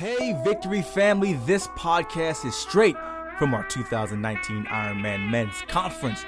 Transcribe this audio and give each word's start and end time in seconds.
Hey, 0.00 0.32
Victory 0.42 0.80
family, 0.80 1.34
this 1.44 1.68
podcast 1.68 2.46
is 2.46 2.54
straight 2.54 2.96
from 3.38 3.52
our 3.52 3.64
2019 3.64 4.64
Ironman 4.64 5.28
Men's 5.28 5.60
Conference. 5.68 6.24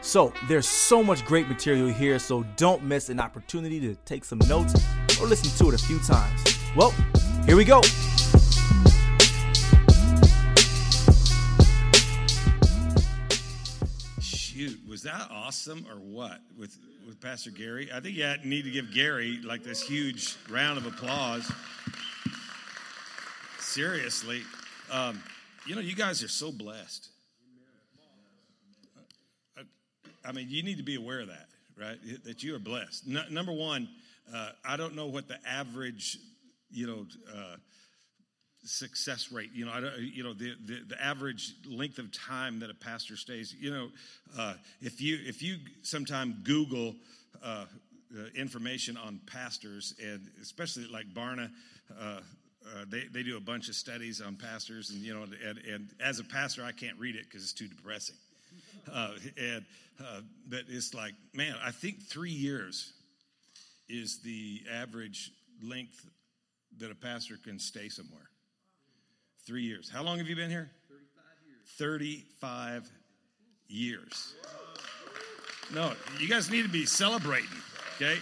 So, 0.00 0.32
there's 0.46 0.68
so 0.68 1.02
much 1.02 1.24
great 1.24 1.48
material 1.48 1.88
here, 1.88 2.20
so 2.20 2.44
don't 2.54 2.84
miss 2.84 3.08
an 3.08 3.18
opportunity 3.18 3.80
to 3.80 3.96
take 4.04 4.24
some 4.24 4.38
notes 4.46 4.80
or 5.20 5.26
listen 5.26 5.50
to 5.58 5.72
it 5.72 5.74
a 5.74 5.84
few 5.84 5.98
times. 6.04 6.56
Well, 6.76 6.94
here 7.46 7.56
we 7.56 7.64
go. 7.64 7.82
Shoot, 14.20 14.78
was 14.88 15.02
that 15.02 15.26
awesome 15.32 15.84
or 15.90 15.96
what 15.96 16.42
with 16.56 16.78
with 17.04 17.20
Pastor 17.20 17.50
Gary? 17.50 17.90
I 17.92 17.98
think 17.98 18.16
you 18.16 18.32
need 18.44 18.62
to 18.62 18.70
give 18.70 18.92
Gary 18.94 19.40
like 19.42 19.64
this 19.64 19.82
huge 19.82 20.36
round 20.48 20.78
of 20.78 20.86
applause. 20.86 21.50
Seriously, 23.76 24.40
um, 24.90 25.22
you 25.66 25.74
know, 25.74 25.82
you 25.82 25.94
guys 25.94 26.22
are 26.22 26.28
so 26.28 26.50
blessed. 26.50 27.10
I, 29.54 29.60
I, 30.24 30.32
mean, 30.32 30.46
you 30.48 30.62
need 30.62 30.78
to 30.78 30.82
be 30.82 30.94
aware 30.94 31.20
of 31.20 31.28
that, 31.28 31.48
right? 31.78 31.98
That 32.24 32.42
you 32.42 32.54
are 32.54 32.58
blessed. 32.58 33.06
Number 33.06 33.52
one, 33.52 33.86
uh, 34.34 34.52
I 34.64 34.78
don't 34.78 34.96
know 34.96 35.08
what 35.08 35.28
the 35.28 35.36
average, 35.46 36.16
you 36.70 36.86
know. 36.86 37.06
Uh, 37.30 37.56
success 38.64 39.30
rate. 39.30 39.50
You 39.54 39.66
know, 39.66 39.72
I 39.72 39.80
don't, 39.80 39.92
you 39.98 40.24
know 40.24 40.32
the, 40.32 40.54
the, 40.64 40.80
the 40.88 41.04
average 41.04 41.52
length 41.68 41.98
of 41.98 42.10
time 42.10 42.58
that 42.60 42.70
a 42.70 42.74
pastor 42.74 43.16
stays. 43.16 43.54
You 43.56 43.70
know, 43.70 43.88
uh, 44.36 44.54
if 44.80 45.02
you 45.02 45.18
if 45.24 45.40
you 45.42 45.58
sometime 45.82 46.38
Google 46.42 46.96
uh, 47.44 47.66
uh, 48.12 48.22
information 48.34 48.96
on 48.96 49.20
pastors, 49.26 49.94
and 50.02 50.22
especially 50.40 50.86
like 50.86 51.12
Barna. 51.12 51.50
Uh, 52.00 52.20
uh, 52.74 52.84
they, 52.88 53.04
they 53.12 53.22
do 53.22 53.36
a 53.36 53.40
bunch 53.40 53.68
of 53.68 53.74
studies 53.74 54.20
on 54.20 54.36
pastors, 54.36 54.90
and 54.90 55.00
you 55.00 55.14
know, 55.14 55.22
and, 55.22 55.58
and 55.58 55.88
as 56.00 56.18
a 56.18 56.24
pastor, 56.24 56.64
I 56.64 56.72
can't 56.72 56.98
read 56.98 57.14
it 57.14 57.24
because 57.24 57.42
it's 57.42 57.52
too 57.52 57.68
depressing. 57.68 58.16
Uh, 58.94 59.10
and 59.36 59.64
but 60.48 60.60
it's 60.68 60.94
like, 60.94 61.14
man, 61.34 61.56
I 61.60 61.72
think 61.72 62.00
three 62.00 62.30
years 62.30 62.92
is 63.88 64.18
the 64.18 64.62
average 64.72 65.32
length 65.60 66.06
that 66.78 66.90
a 66.90 66.94
pastor 66.94 67.36
can 67.42 67.58
stay 67.58 67.88
somewhere. 67.88 68.28
Three 69.46 69.62
years. 69.62 69.90
How 69.90 70.02
long 70.02 70.18
have 70.18 70.28
you 70.28 70.36
been 70.36 70.50
here? 70.50 70.70
35 70.88 71.24
years. 71.46 72.24
35 72.38 72.90
years. 73.68 74.34
No, 75.74 75.92
you 76.20 76.28
guys 76.28 76.50
need 76.50 76.62
to 76.62 76.68
be 76.68 76.86
celebrating, 76.86 77.48
okay? 77.96 78.18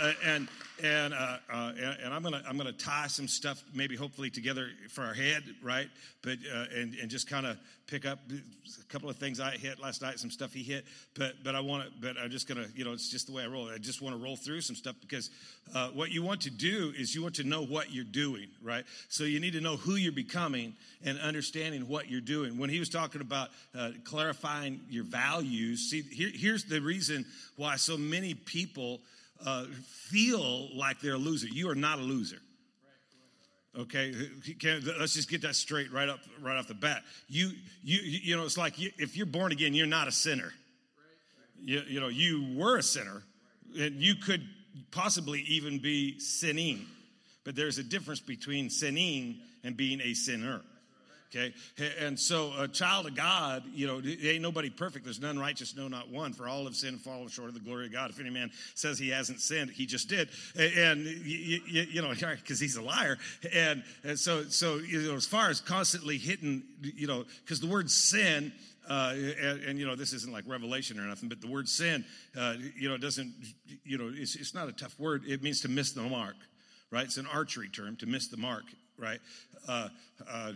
Uh, 0.00 0.12
and 0.24 0.48
and, 0.82 1.14
uh, 1.14 1.36
uh, 1.52 1.72
and 2.02 2.14
I'm 2.14 2.22
gonna 2.22 2.42
I'm 2.48 2.56
gonna 2.56 2.72
tie 2.72 3.06
some 3.06 3.28
stuff 3.28 3.62
maybe 3.74 3.96
hopefully 3.96 4.30
together 4.30 4.68
for 4.90 5.02
our 5.02 5.14
head, 5.14 5.42
right? 5.62 5.88
But 6.22 6.38
uh, 6.52 6.64
and 6.74 6.94
and 6.94 7.10
just 7.10 7.28
kind 7.28 7.46
of 7.46 7.58
pick 7.86 8.06
up 8.06 8.20
a 8.30 8.84
couple 8.84 9.10
of 9.10 9.16
things 9.16 9.40
I 9.40 9.50
hit 9.52 9.80
last 9.80 10.00
night, 10.00 10.18
some 10.18 10.30
stuff 10.30 10.52
he 10.52 10.62
hit. 10.62 10.84
But 11.14 11.42
but 11.44 11.54
I 11.54 11.60
want 11.60 11.84
to, 11.84 11.90
but 12.00 12.16
I'm 12.22 12.30
just 12.30 12.48
gonna 12.48 12.66
you 12.74 12.84
know 12.84 12.92
it's 12.92 13.10
just 13.10 13.26
the 13.26 13.32
way 13.32 13.42
I 13.42 13.46
roll. 13.46 13.68
I 13.68 13.78
just 13.78 14.00
want 14.00 14.16
to 14.16 14.22
roll 14.22 14.36
through 14.36 14.60
some 14.60 14.76
stuff 14.76 14.96
because 15.00 15.30
uh, 15.74 15.88
what 15.88 16.10
you 16.10 16.22
want 16.22 16.40
to 16.42 16.50
do 16.50 16.92
is 16.98 17.14
you 17.14 17.22
want 17.22 17.34
to 17.36 17.44
know 17.44 17.64
what 17.64 17.92
you're 17.92 18.04
doing, 18.04 18.48
right? 18.62 18.84
So 19.08 19.24
you 19.24 19.40
need 19.40 19.52
to 19.54 19.60
know 19.60 19.76
who 19.76 19.96
you're 19.96 20.12
becoming 20.12 20.74
and 21.04 21.18
understanding 21.20 21.88
what 21.88 22.08
you're 22.08 22.20
doing. 22.20 22.58
When 22.58 22.70
he 22.70 22.78
was 22.78 22.88
talking 22.88 23.20
about 23.20 23.48
uh, 23.78 23.90
clarifying 24.04 24.80
your 24.88 25.04
values, 25.04 25.90
see 25.90 26.02
here, 26.02 26.30
here's 26.32 26.64
the 26.64 26.80
reason 26.80 27.24
why 27.56 27.76
so 27.76 27.96
many 27.96 28.34
people 28.34 29.00
uh, 29.44 29.64
feel 30.08 30.68
like 30.76 31.00
they're 31.00 31.14
a 31.14 31.18
loser. 31.18 31.48
You 31.48 31.70
are 31.70 31.74
not 31.74 31.98
a 31.98 32.02
loser. 32.02 32.38
Okay, 33.78 34.12
let's 34.98 35.14
just 35.14 35.30
get 35.30 35.42
that 35.42 35.54
straight 35.54 35.92
right 35.92 36.08
up 36.08 36.18
right 36.40 36.58
off 36.58 36.66
the 36.66 36.74
bat. 36.74 37.02
You 37.28 37.52
you 37.84 38.00
you 38.00 38.36
know 38.36 38.44
it's 38.44 38.58
like 38.58 38.80
you, 38.80 38.90
if 38.98 39.16
you're 39.16 39.26
born 39.26 39.52
again, 39.52 39.74
you're 39.74 39.86
not 39.86 40.08
a 40.08 40.12
sinner. 40.12 40.52
You, 41.62 41.82
you 41.86 42.00
know 42.00 42.08
you 42.08 42.56
were 42.56 42.78
a 42.78 42.82
sinner, 42.82 43.22
and 43.78 43.94
you 44.02 44.16
could 44.16 44.42
possibly 44.90 45.42
even 45.42 45.78
be 45.78 46.18
sinning, 46.18 46.84
but 47.44 47.54
there's 47.54 47.78
a 47.78 47.84
difference 47.84 48.20
between 48.20 48.70
sinning 48.70 49.38
and 49.62 49.76
being 49.76 50.00
a 50.00 50.14
sinner. 50.14 50.62
Okay. 51.32 51.54
And 52.00 52.18
so 52.18 52.52
a 52.58 52.66
child 52.66 53.06
of 53.06 53.14
God, 53.14 53.62
you 53.72 53.86
know, 53.86 54.02
ain't 54.04 54.42
nobody 54.42 54.68
perfect. 54.68 55.04
There's 55.04 55.20
none 55.20 55.38
righteous, 55.38 55.76
no, 55.76 55.86
not 55.86 56.10
one. 56.10 56.32
For 56.32 56.48
all 56.48 56.64
have 56.64 56.74
sinned 56.74 56.94
and 56.94 57.00
fallen 57.00 57.28
short 57.28 57.48
of 57.48 57.54
the 57.54 57.60
glory 57.60 57.86
of 57.86 57.92
God. 57.92 58.10
If 58.10 58.18
any 58.18 58.30
man 58.30 58.50
says 58.74 58.98
he 58.98 59.10
hasn't 59.10 59.40
sinned, 59.40 59.70
he 59.70 59.86
just 59.86 60.08
did. 60.08 60.28
And, 60.58 61.04
you, 61.04 61.60
you, 61.66 61.82
you 61.82 62.02
know, 62.02 62.12
because 62.14 62.58
he's 62.58 62.74
a 62.74 62.82
liar. 62.82 63.16
And, 63.54 63.84
and 64.02 64.18
so, 64.18 64.42
so, 64.44 64.78
you 64.78 65.02
know, 65.02 65.14
as 65.14 65.26
far 65.26 65.50
as 65.50 65.60
constantly 65.60 66.18
hitting, 66.18 66.64
you 66.82 67.06
know, 67.06 67.24
because 67.44 67.60
the 67.60 67.68
word 67.68 67.88
sin, 67.90 68.52
uh, 68.88 69.14
and, 69.14 69.62
and, 69.62 69.78
you 69.78 69.86
know 69.86 69.94
this 69.94 70.12
isn't 70.12 70.32
like 70.32 70.42
revelation 70.48 70.98
or 70.98 71.02
nothing, 71.02 71.28
but 71.28 71.40
the 71.40 71.46
word 71.46 71.68
sin, 71.68 72.04
uh, 72.36 72.54
you 72.76 72.88
know, 72.88 72.96
doesn't, 72.96 73.32
you 73.84 73.96
know, 73.96 74.10
it's, 74.12 74.34
it's 74.34 74.52
not 74.52 74.68
a 74.68 74.72
tough 74.72 74.98
word. 74.98 75.22
It 75.28 75.44
means 75.44 75.60
to 75.60 75.68
miss 75.68 75.92
the 75.92 76.02
mark, 76.02 76.34
right? 76.90 77.04
It's 77.04 77.18
an 77.18 77.28
archery 77.32 77.68
term 77.68 77.94
to 77.98 78.06
miss 78.06 78.26
the 78.26 78.36
mark, 78.36 78.64
right? 78.98 79.20
Uh, 79.68 79.90
uh 80.28 80.52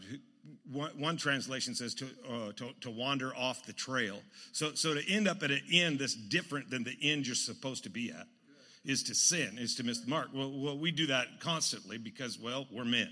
one, 0.71 0.91
one, 0.99 1.16
translation 1.16 1.75
says 1.75 1.94
to, 1.94 2.06
uh, 2.28 2.53
to, 2.56 2.71
to, 2.82 2.91
wander 2.91 3.34
off 3.37 3.65
the 3.66 3.72
trail. 3.72 4.21
So, 4.53 4.75
so 4.75 4.94
to 4.94 5.12
end 5.12 5.28
up 5.28 5.43
at 5.43 5.50
an 5.50 5.60
end 5.72 5.99
that's 5.99 6.15
different 6.15 6.71
than 6.71 6.84
the 6.84 6.97
end 7.03 7.27
you're 7.27 7.34
supposed 7.34 7.84
to 7.84 7.91
be 7.91 8.10
at 8.10 8.27
is 8.84 9.03
to 9.04 9.15
sin, 9.15 9.56
is 9.59 9.75
to 9.77 9.84
miss 9.84 10.00
the 10.00 10.09
mark. 10.09 10.28
Well, 10.34 10.50
well 10.50 10.78
we 10.78 10.91
do 10.91 11.06
that 11.06 11.41
constantly 11.41 11.99
because, 11.99 12.38
well, 12.38 12.66
we're 12.71 12.84
men. 12.84 13.10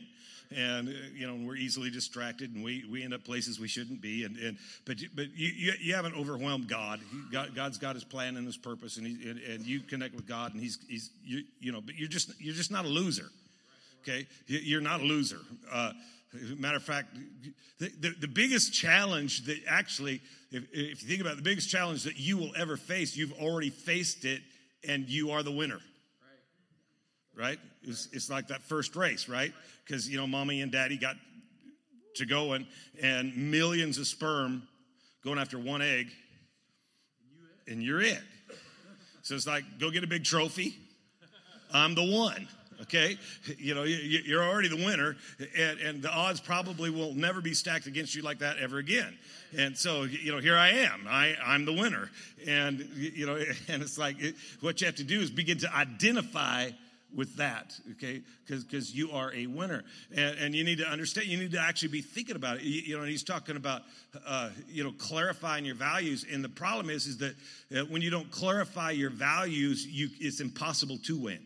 And 0.55 0.89
uh, 0.89 0.93
you 1.15 1.27
know 1.27 1.47
we're 1.47 1.57
easily 1.57 1.89
distracted, 1.89 2.55
and 2.55 2.63
we, 2.63 2.85
we 2.91 3.03
end 3.03 3.15
up 3.15 3.25
places 3.25 3.59
we 3.59 3.69
shouldn't 3.69 4.03
be. 4.03 4.25
And, 4.25 4.37
and 4.37 4.59
but 4.85 4.99
but 5.15 5.35
you, 5.35 5.49
you, 5.49 5.73
you 5.81 5.95
haven't 5.95 6.15
overwhelmed 6.15 6.69
God. 6.69 7.01
God. 7.33 7.55
God's 7.55 7.79
got 7.79 7.95
His 7.95 8.05
plan 8.05 8.37
and 8.37 8.45
His 8.45 8.59
purpose, 8.59 8.99
and, 8.99 9.07
he, 9.07 9.31
and, 9.31 9.41
and 9.41 9.65
you 9.65 9.81
connect 9.81 10.15
with 10.15 10.27
God, 10.27 10.53
and 10.53 10.63
He's 10.63 10.79
He's 10.91 11.09
you, 11.25 11.45
you 11.59 11.73
know. 11.73 11.81
But 11.81 11.95
you're 11.95 12.07
just 12.07 12.39
you're 12.39 12.55
just 12.55 12.71
not 12.71 12.85
a 12.85 12.89
loser. 12.89 13.31
Okay, 14.03 14.27
you're 14.47 14.83
not 14.83 15.01
a 15.01 15.05
loser. 15.05 15.39
Uh, 15.73 15.93
Matter 16.57 16.77
of 16.77 16.83
fact, 16.83 17.15
the, 17.79 17.91
the, 18.01 18.15
the, 18.21 18.29
biggest 18.29 18.73
challenge 18.73 19.45
that 19.45 19.59
actually, 19.69 20.23
if, 20.51 20.65
if 20.73 21.03
you 21.03 21.09
think 21.09 21.21
about 21.21 21.35
it, 21.35 21.37
the 21.37 21.43
biggest 21.43 21.69
challenge 21.69 22.05
that 22.05 22.19
you 22.19 22.39
will 22.39 22.53
ever 22.57 22.79
face, 22.79 23.15
you've 23.15 23.35
already 23.35 23.69
faced 23.69 24.25
it 24.25 24.41
and 24.89 25.09
you 25.09 25.33
are 25.33 25.43
the 25.43 25.53
winner. 25.53 25.79
Right? 27.37 27.45
right? 27.45 27.59
It's, 27.83 28.09
it's 28.13 28.31
like 28.31 28.49
that 28.49 28.63
first 28.63 28.97
race, 28.97 29.29
right? 29.29 29.53
Because, 29.85 30.09
you 30.09 30.17
know, 30.17 30.27
mommy 30.27 30.63
and 30.63 30.73
daddy 30.73 30.97
got 30.97 31.17
to 32.17 32.25
going 32.25 32.67
and 33.03 33.37
millions 33.37 33.99
of 33.99 34.07
sperm 34.07 34.63
going 35.23 35.39
after 35.39 35.59
one 35.59 35.83
egg 35.83 36.07
and 37.67 37.83
you're 37.83 38.01
it. 38.01 38.23
So 39.23 39.35
it's 39.35 39.47
like, 39.47 39.65
go 39.79 39.91
get 39.91 40.03
a 40.03 40.07
big 40.07 40.25
trophy. 40.25 40.77
I'm 41.75 41.95
the 41.95 42.11
one 42.11 42.49
okay? 42.83 43.17
You 43.59 43.75
know, 43.75 43.85
you're 43.85 44.43
already 44.43 44.69
the 44.69 44.85
winner, 44.85 45.17
and, 45.59 45.79
and, 45.81 46.03
the 46.03 46.11
odds 46.11 46.41
probably 46.41 46.91
will 46.91 47.15
never 47.15 47.41
be 47.41 47.55
stacked 47.55 47.87
against 47.87 48.15
you 48.15 48.23
like 48.23 48.41
that 48.41 48.59
ever 48.59 48.79
again. 48.79 49.17
And 49.57 49.77
so, 49.77 50.03
you 50.03 50.33
know, 50.33 50.39
here 50.39 50.57
I 50.57 50.71
am. 50.71 51.07
I, 51.09 51.37
I'm 51.45 51.65
the 51.65 51.73
winner. 51.73 52.11
And, 52.47 52.81
you 52.95 53.27
know, 53.27 53.37
and 53.69 53.83
it's 53.83 53.99
like 53.99 54.21
it, 54.21 54.35
what 54.61 54.81
you 54.81 54.87
have 54.87 54.97
to 54.97 55.05
do 55.05 55.21
is 55.21 55.31
begin 55.31 55.59
to 55.59 55.75
identify 55.75 56.71
with 57.15 57.37
that, 57.37 57.79
okay? 57.93 58.23
Because 58.47 58.65
cause 58.65 58.95
you 58.95 59.11
are 59.13 59.33
a 59.35 59.47
winner, 59.47 59.85
and, 60.17 60.39
and, 60.39 60.55
you 60.55 60.65
need 60.65 60.79
to 60.79 60.87
understand. 60.87 61.27
You 61.27 61.37
need 61.37 61.53
to 61.53 61.61
actually 61.61 61.89
be 61.89 62.01
thinking 62.01 62.37
about 62.37 62.57
it. 62.57 62.63
You, 62.63 62.81
you 62.81 62.99
know, 62.99 63.05
he's 63.05 63.23
talking 63.23 63.57
about, 63.57 63.83
uh, 64.27 64.49
you 64.67 64.83
know, 64.83 64.93
clarifying 64.93 65.67
your 65.67 65.75
values. 65.75 66.25
And 66.31 66.43
the 66.43 66.49
problem 66.49 66.89
is, 66.89 67.07
is 67.07 67.19
that 67.19 67.35
uh, 67.77 67.85
when 67.91 68.01
you 68.01 68.09
don't 68.09 68.31
clarify 68.31 68.93
your 68.93 69.11
values, 69.11 69.87
you 69.87 70.09
it's 70.21 70.41
impossible 70.41 70.99
to 71.05 71.19
win. 71.19 71.41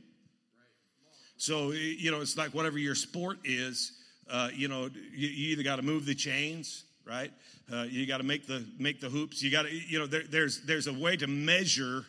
So, 1.37 1.73
you 1.73 2.11
know, 2.11 2.21
it's 2.21 2.37
like 2.37 2.51
whatever 2.51 2.79
your 2.79 2.95
sport 2.95 3.39
is, 3.45 3.93
uh, 4.31 4.49
you 4.55 4.69
know, 4.69 4.91
you, 5.15 5.29
you 5.29 5.53
either 5.53 5.63
got 5.63 5.77
to 5.77 5.83
move 5.83 6.07
the 6.07 6.15
chains, 6.15 6.85
right? 7.07 7.31
Uh, 7.73 7.83
you 7.83 8.07
got 8.07 8.19
to 8.19 8.25
make 8.25 8.47
the 8.47 8.65
make 8.79 9.01
the 9.01 9.09
hoops. 9.09 9.43
You 9.43 9.51
got 9.51 9.63
to, 9.63 9.73
you 9.73 9.99
know, 9.99 10.07
there, 10.07 10.23
there's 10.29 10.63
there's 10.63 10.87
a 10.87 10.93
way 10.93 11.17
to 11.17 11.27
measure 11.27 12.05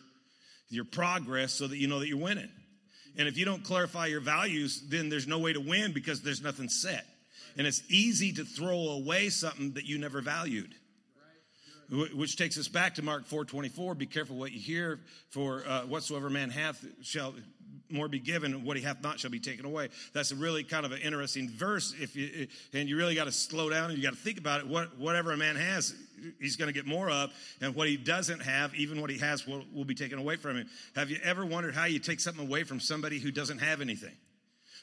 your 0.70 0.84
progress 0.84 1.52
so 1.52 1.66
that 1.66 1.76
you 1.76 1.88
know 1.88 1.98
that 1.98 2.08
you're 2.08 2.18
winning. 2.18 2.50
And 3.16 3.26
if 3.26 3.36
you 3.36 3.44
don't 3.44 3.64
clarify 3.64 4.06
your 4.06 4.20
values, 4.20 4.82
then 4.88 5.08
there's 5.08 5.26
no 5.26 5.38
way 5.38 5.52
to 5.52 5.60
win 5.60 5.92
because 5.92 6.22
there's 6.22 6.42
nothing 6.42 6.68
set. 6.68 7.04
And 7.56 7.66
it's 7.66 7.82
easy 7.88 8.32
to 8.34 8.44
throw 8.44 8.90
away 8.90 9.28
something 9.30 9.72
that 9.72 9.84
you 9.84 9.98
never 9.98 10.20
valued. 10.20 10.74
Which 11.90 12.36
takes 12.36 12.58
us 12.58 12.68
back 12.68 12.96
to 12.96 13.02
Mark 13.02 13.26
4:24. 13.26 13.96
Be 13.96 14.06
careful 14.06 14.36
what 14.36 14.52
you 14.52 14.60
hear, 14.60 15.00
for 15.30 15.66
uh, 15.66 15.82
whatsoever 15.82 16.28
man 16.28 16.50
hath 16.50 16.84
shall 17.02 17.34
more 17.90 18.08
be 18.08 18.18
given, 18.18 18.54
and 18.54 18.64
what 18.64 18.76
he 18.76 18.82
hath 18.82 19.02
not 19.02 19.18
shall 19.20 19.30
be 19.30 19.40
taken 19.40 19.64
away. 19.64 19.88
That's 20.12 20.32
a 20.32 20.36
really 20.36 20.64
kind 20.64 20.84
of 20.84 20.92
an 20.92 21.00
interesting 21.00 21.48
verse. 21.48 21.94
If 21.98 22.16
you 22.16 22.46
and 22.72 22.88
you 22.88 22.96
really 22.96 23.14
got 23.14 23.24
to 23.24 23.32
slow 23.32 23.70
down 23.70 23.90
and 23.90 23.98
you 23.98 24.02
got 24.02 24.14
to 24.14 24.20
think 24.20 24.38
about 24.38 24.60
it. 24.60 24.66
What 24.66 24.98
whatever 24.98 25.32
a 25.32 25.36
man 25.36 25.56
has, 25.56 25.94
he's 26.40 26.56
going 26.56 26.68
to 26.68 26.74
get 26.74 26.86
more 26.86 27.10
of, 27.10 27.32
and 27.60 27.74
what 27.74 27.88
he 27.88 27.96
doesn't 27.96 28.40
have, 28.40 28.74
even 28.74 29.00
what 29.00 29.10
he 29.10 29.18
has, 29.18 29.46
will, 29.46 29.64
will 29.74 29.84
be 29.84 29.94
taken 29.94 30.18
away 30.18 30.36
from 30.36 30.56
him. 30.56 30.68
Have 30.94 31.10
you 31.10 31.18
ever 31.22 31.44
wondered 31.44 31.74
how 31.74 31.84
you 31.84 31.98
take 31.98 32.20
something 32.20 32.46
away 32.46 32.64
from 32.64 32.80
somebody 32.80 33.18
who 33.18 33.30
doesn't 33.30 33.58
have 33.58 33.80
anything? 33.80 34.14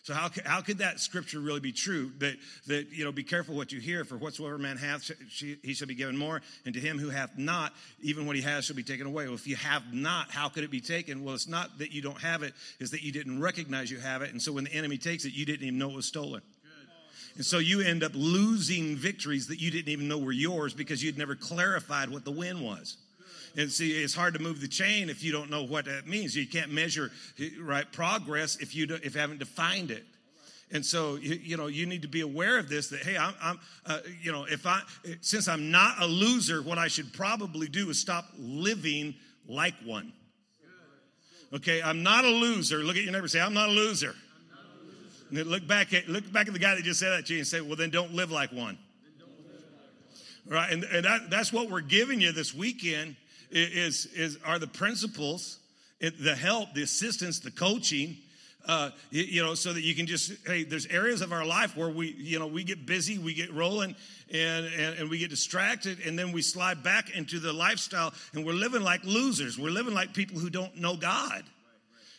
So 0.05 0.13
how, 0.13 0.29
how 0.45 0.61
could 0.61 0.77
that 0.77 0.99
scripture 0.99 1.39
really 1.39 1.59
be 1.59 1.71
true? 1.71 2.11
That, 2.19 2.35
that, 2.67 2.91
you 2.91 3.03
know, 3.03 3.11
be 3.11 3.23
careful 3.23 3.55
what 3.55 3.71
you 3.71 3.79
hear, 3.79 4.05
for 4.05 4.17
whatsoever 4.17 4.59
man 4.59 4.77
hath, 4.77 5.09
he 5.31 5.73
shall 5.73 5.87
be 5.87 5.95
given 5.95 6.15
more, 6.15 6.43
and 6.63 6.75
to 6.75 6.79
him 6.79 6.99
who 6.99 7.09
hath 7.09 7.31
not, 7.39 7.73
even 8.01 8.27
what 8.27 8.35
he 8.35 8.43
has 8.43 8.65
shall 8.65 8.75
be 8.75 8.83
taken 8.83 9.07
away. 9.07 9.25
Well, 9.25 9.33
if 9.33 9.47
you 9.47 9.55
have 9.55 9.81
not, 9.91 10.29
how 10.29 10.47
could 10.47 10.63
it 10.63 10.69
be 10.69 10.79
taken? 10.79 11.23
Well, 11.23 11.33
it's 11.33 11.47
not 11.47 11.79
that 11.79 11.91
you 11.91 12.03
don't 12.03 12.21
have 12.21 12.43
it, 12.43 12.53
it's 12.79 12.91
that 12.91 13.01
you 13.01 13.11
didn't 13.11 13.41
recognize 13.41 13.89
you 13.89 13.97
have 13.97 14.21
it, 14.21 14.31
and 14.31 14.39
so 14.39 14.53
when 14.53 14.65
the 14.65 14.73
enemy 14.75 14.99
takes 14.99 15.25
it, 15.25 15.33
you 15.33 15.43
didn't 15.43 15.65
even 15.65 15.79
know 15.79 15.89
it 15.89 15.95
was 15.95 16.05
stolen. 16.05 16.43
And 17.37 17.43
so 17.43 17.57
you 17.57 17.81
end 17.81 18.03
up 18.03 18.11
losing 18.13 18.95
victories 18.97 19.47
that 19.47 19.59
you 19.59 19.71
didn't 19.71 19.89
even 19.89 20.07
know 20.07 20.19
were 20.19 20.31
yours 20.31 20.75
because 20.75 21.03
you'd 21.03 21.17
never 21.17 21.33
clarified 21.33 22.09
what 22.09 22.25
the 22.25 22.31
win 22.31 22.61
was. 22.61 22.97
And 23.57 23.71
see, 23.71 23.91
it's 23.91 24.13
hard 24.13 24.33
to 24.33 24.39
move 24.41 24.59
the 24.59 24.67
chain 24.67 25.09
if 25.09 25.23
you 25.23 25.31
don't 25.31 25.49
know 25.49 25.63
what 25.63 25.85
that 25.85 26.07
means. 26.07 26.35
You 26.35 26.47
can't 26.47 26.71
measure 26.71 27.11
right 27.59 27.89
progress 27.91 28.57
if 28.57 28.75
you 28.75 28.87
do, 28.87 28.95
if 28.95 29.15
you 29.15 29.21
haven't 29.21 29.39
defined 29.39 29.91
it. 29.91 30.03
And 30.71 30.85
so 30.85 31.15
you, 31.15 31.35
you, 31.35 31.57
know 31.57 31.67
you 31.67 31.85
need 31.85 32.01
to 32.01 32.07
be 32.07 32.21
aware 32.21 32.57
of 32.57 32.69
this. 32.69 32.89
That 32.89 33.01
hey, 33.01 33.17
I'm, 33.17 33.33
I'm 33.41 33.59
uh, 33.85 33.99
you 34.21 34.31
know 34.31 34.45
if 34.45 34.65
I 34.65 34.81
since 35.21 35.47
I'm 35.47 35.71
not 35.71 36.01
a 36.01 36.05
loser, 36.05 36.61
what 36.61 36.77
I 36.77 36.87
should 36.87 37.13
probably 37.13 37.67
do 37.67 37.89
is 37.89 37.99
stop 37.99 38.25
living 38.37 39.15
like 39.47 39.75
one. 39.85 40.11
Okay, 41.53 41.81
I'm 41.81 42.03
not 42.03 42.25
a 42.25 42.29
loser. 42.29 42.79
Look 42.79 42.97
at 42.97 43.03
your 43.03 43.13
neighbor. 43.13 43.27
Say, 43.27 43.39
I'm 43.39 43.53
not 43.53 43.69
a 43.69 43.71
loser. 43.71 44.15
And 45.29 45.45
look 45.47 45.67
back 45.67 45.93
at 45.93 46.09
look 46.09 46.29
back 46.31 46.47
at 46.47 46.53
the 46.53 46.59
guy 46.59 46.75
that 46.75 46.83
just 46.83 46.99
said 46.99 47.11
that 47.11 47.27
to 47.27 47.33
you 47.33 47.39
and 47.39 47.47
say, 47.47 47.61
well, 47.61 47.75
then 47.75 47.91
don't 47.91 48.13
live 48.13 48.31
like 48.31 48.51
one. 48.51 48.77
Right, 50.47 50.71
and, 50.71 50.83
and 50.83 51.05
that, 51.05 51.31
that's 51.31 51.51
what 51.51 51.71
we're 51.71 51.81
giving 51.81 52.21
you 52.21 52.31
this 52.31 52.53
weekend 52.53 53.15
is, 53.55 54.05
is 54.07 54.37
are 54.45 54.59
the 54.59 54.67
principles, 54.67 55.59
the 55.99 56.35
help, 56.35 56.73
the 56.73 56.83
assistance, 56.83 57.39
the 57.39 57.51
coaching, 57.51 58.17
uh, 58.67 58.89
you, 59.11 59.43
know, 59.43 59.53
so 59.53 59.73
that 59.73 59.81
you 59.81 59.93
can 59.93 60.07
just, 60.07 60.33
hey, 60.47 60.63
there's 60.63 60.87
areas 60.87 61.21
of 61.21 61.31
our 61.31 61.45
life 61.45 61.77
where 61.77 61.89
we, 61.89 62.11
you 62.17 62.39
know, 62.39 62.47
we 62.47 62.63
get 62.63 62.85
busy, 62.85 63.17
we 63.17 63.33
get 63.33 63.53
rolling, 63.53 63.95
and, 64.31 64.65
and, 64.65 64.99
and 64.99 65.09
we 65.09 65.19
get 65.19 65.29
distracted, 65.29 65.99
and 65.99 66.17
then 66.17 66.31
we 66.31 66.41
slide 66.41 66.81
back 66.81 67.15
into 67.15 67.39
the 67.39 67.53
lifestyle, 67.53 68.13
and 68.33 68.45
we're 68.45 68.53
living 68.53 68.81
like 68.81 69.03
losers. 69.03 69.57
We're 69.57 69.69
living 69.69 69.93
like 69.93 70.13
people 70.13 70.39
who 70.39 70.49
don't 70.49 70.75
know 70.77 70.95
God, 70.95 71.43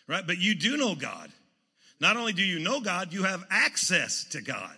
right? 0.07 0.25
But 0.25 0.39
you 0.39 0.55
do 0.55 0.77
know 0.77 0.95
God. 0.95 1.33
Not 1.99 2.17
only 2.17 2.33
do 2.33 2.45
you 2.45 2.61
know 2.61 2.81
God, 2.81 3.13
you 3.13 3.25
have 3.25 3.45
access 3.51 4.25
to 4.31 4.41
God. 4.41 4.77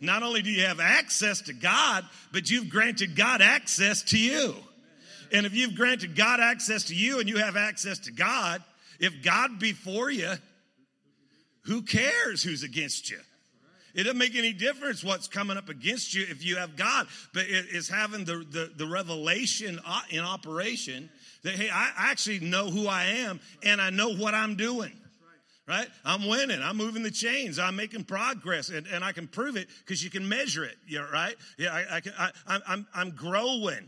Not 0.00 0.22
only 0.22 0.42
do 0.42 0.50
you 0.50 0.64
have 0.64 0.78
access 0.78 1.40
to 1.42 1.52
God, 1.52 2.04
but 2.32 2.50
you've 2.50 2.68
granted 2.68 3.16
God 3.16 3.40
access 3.40 4.02
to 4.04 4.18
you. 4.18 4.54
And 5.32 5.46
if 5.46 5.54
you've 5.54 5.74
granted 5.74 6.16
God 6.16 6.40
access 6.40 6.84
to 6.84 6.94
you 6.94 7.20
and 7.20 7.28
you 7.28 7.38
have 7.38 7.56
access 7.56 7.98
to 8.00 8.12
God, 8.12 8.62
if 8.98 9.22
God 9.22 9.58
be 9.58 9.72
for 9.72 10.10
you, 10.10 10.32
who 11.64 11.82
cares 11.82 12.42
who's 12.42 12.62
against 12.62 13.10
you? 13.10 13.18
It 13.94 14.04
doesn't 14.04 14.18
make 14.18 14.36
any 14.36 14.52
difference 14.52 15.02
what's 15.02 15.26
coming 15.26 15.56
up 15.56 15.68
against 15.68 16.14
you 16.14 16.24
if 16.28 16.44
you 16.44 16.56
have 16.56 16.76
God, 16.76 17.08
but 17.34 17.46
it's 17.48 17.88
having 17.88 18.24
the, 18.24 18.44
the, 18.50 18.72
the 18.76 18.86
revelation 18.86 19.80
uh, 19.84 20.02
in 20.10 20.20
operation 20.20 21.10
that, 21.42 21.54
hey, 21.54 21.68
I 21.70 21.90
actually 21.96 22.40
know 22.40 22.70
who 22.70 22.86
I 22.86 23.04
am 23.04 23.40
and 23.64 23.80
I 23.80 23.90
know 23.90 24.14
what 24.14 24.34
I'm 24.34 24.56
doing 24.56 24.92
right? 25.68 25.86
I'm 26.04 26.26
winning. 26.26 26.62
I'm 26.62 26.76
moving 26.76 27.02
the 27.02 27.10
chains. 27.10 27.58
I'm 27.58 27.76
making 27.76 28.04
progress, 28.04 28.70
and, 28.70 28.86
and 28.86 29.04
I 29.04 29.12
can 29.12 29.28
prove 29.28 29.56
it 29.56 29.68
because 29.80 30.02
you 30.02 30.10
can 30.10 30.26
measure 30.26 30.64
it. 30.64 30.76
Yeah, 30.88 31.00
right? 31.12 31.36
Yeah, 31.58 31.74
I, 31.74 31.96
I 31.96 32.00
can. 32.00 32.14
I, 32.18 32.30
I'm 32.66 32.86
I'm 32.94 33.10
growing. 33.10 33.86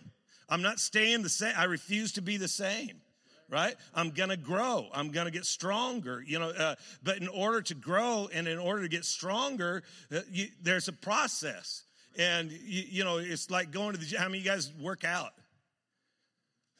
I'm 0.50 0.62
not 0.62 0.80
staying 0.80 1.22
the 1.22 1.28
same. 1.28 1.54
I 1.56 1.64
refuse 1.64 2.12
to 2.12 2.22
be 2.22 2.36
the 2.36 2.48
same. 2.48 3.00
Right? 3.48 3.74
I'm 3.94 4.10
gonna 4.10 4.36
grow. 4.36 4.88
I'm 4.94 5.10
gonna 5.10 5.32
get 5.32 5.44
stronger. 5.44 6.22
You 6.24 6.38
know, 6.38 6.50
uh, 6.50 6.76
but 7.02 7.18
in 7.18 7.26
order 7.26 7.62
to 7.62 7.74
grow 7.74 8.28
and 8.32 8.46
in 8.46 8.58
order 8.58 8.82
to 8.82 8.88
get 8.88 9.04
stronger, 9.04 9.82
uh, 10.14 10.20
you, 10.30 10.48
there's 10.62 10.86
a 10.86 10.92
process. 10.92 11.82
And 12.16 12.52
you, 12.52 12.84
you 12.88 13.04
know, 13.04 13.18
it's 13.18 13.50
like 13.50 13.72
going 13.72 13.92
to 13.92 13.98
the 13.98 14.06
gym. 14.06 14.20
How 14.20 14.26
many 14.26 14.38
of 14.38 14.44
you 14.44 14.50
guys 14.50 14.72
work 14.80 15.04
out? 15.04 15.32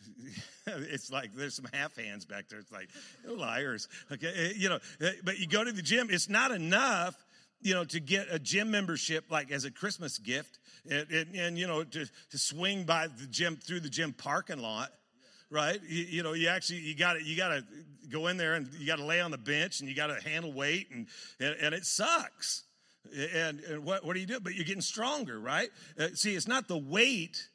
it's 0.67 1.11
like 1.11 1.34
there's 1.34 1.55
some 1.55 1.67
half 1.72 1.96
hands 1.96 2.25
back 2.25 2.49
there. 2.49 2.58
It's 2.58 2.72
like 2.72 2.88
liars. 3.26 3.88
Okay, 4.12 4.32
eh, 4.34 4.52
you 4.56 4.69
know, 4.69 4.78
eh, 5.00 5.12
but 5.25 5.38
you 5.38 5.46
go 5.46 5.64
to 5.64 5.72
the 5.72 5.82
gym. 5.82 6.08
It's 6.11 6.28
not 6.28 6.50
enough, 6.52 7.17
you 7.62 7.75
know, 7.75 7.85
to 7.85 8.01
get 8.01 8.27
a 8.31 8.39
gym 8.39 8.71
membership 8.71 9.31
like 9.31 9.51
as 9.51 9.65
a 9.65 9.71
Christmas 9.71 10.19
gift, 10.19 10.59
and, 10.91 11.11
and, 11.11 11.35
and 11.35 11.59
you 11.59 11.67
know, 11.67 11.85
to 11.85 12.07
to 12.31 12.39
swing 12.39 12.85
by 12.85 13.07
the 13.07 13.27
gym 13.27 13.57
through 13.57 13.81
the 13.81 13.91
gym 13.91 14.12
parking 14.12 14.61
lot 14.61 14.91
right? 15.51 15.81
You, 15.87 16.05
you, 16.05 16.23
know, 16.23 16.33
you 16.33 16.49
actually 16.49 16.79
you 16.79 16.95
got 16.95 17.15
to 17.15 17.23
you 17.23 17.37
got 17.37 17.49
to 17.49 17.65
go 18.09 18.29
in 18.29 18.37
there 18.37 18.55
and 18.55 18.69
you 18.79 18.87
got 18.87 18.97
to 18.97 19.05
lay 19.05 19.21
on 19.21 19.31
the 19.31 19.39
bench 19.39 19.81
and 19.81 19.89
you 19.89 19.95
got 19.95 20.07
to 20.07 20.29
handle 20.29 20.53
weight 20.53 20.89
and, 20.93 21.07
and, 21.39 21.57
and 21.61 21.75
it 21.75 21.85
sucks. 21.85 22.65
And, 23.35 23.61
and 23.61 23.85
what 23.85 24.05
what 24.05 24.15
do 24.15 24.21
you 24.21 24.27
do? 24.27 24.41
But 24.41 24.55
you're 24.55 24.65
getting 24.65 24.83
stronger, 24.83 25.39
right? 25.39 25.71
Uh, 25.99 26.09
see, 26.15 26.35
it's 26.35 26.49
not 26.49 26.69
the 26.69 26.79
weight 26.79 27.49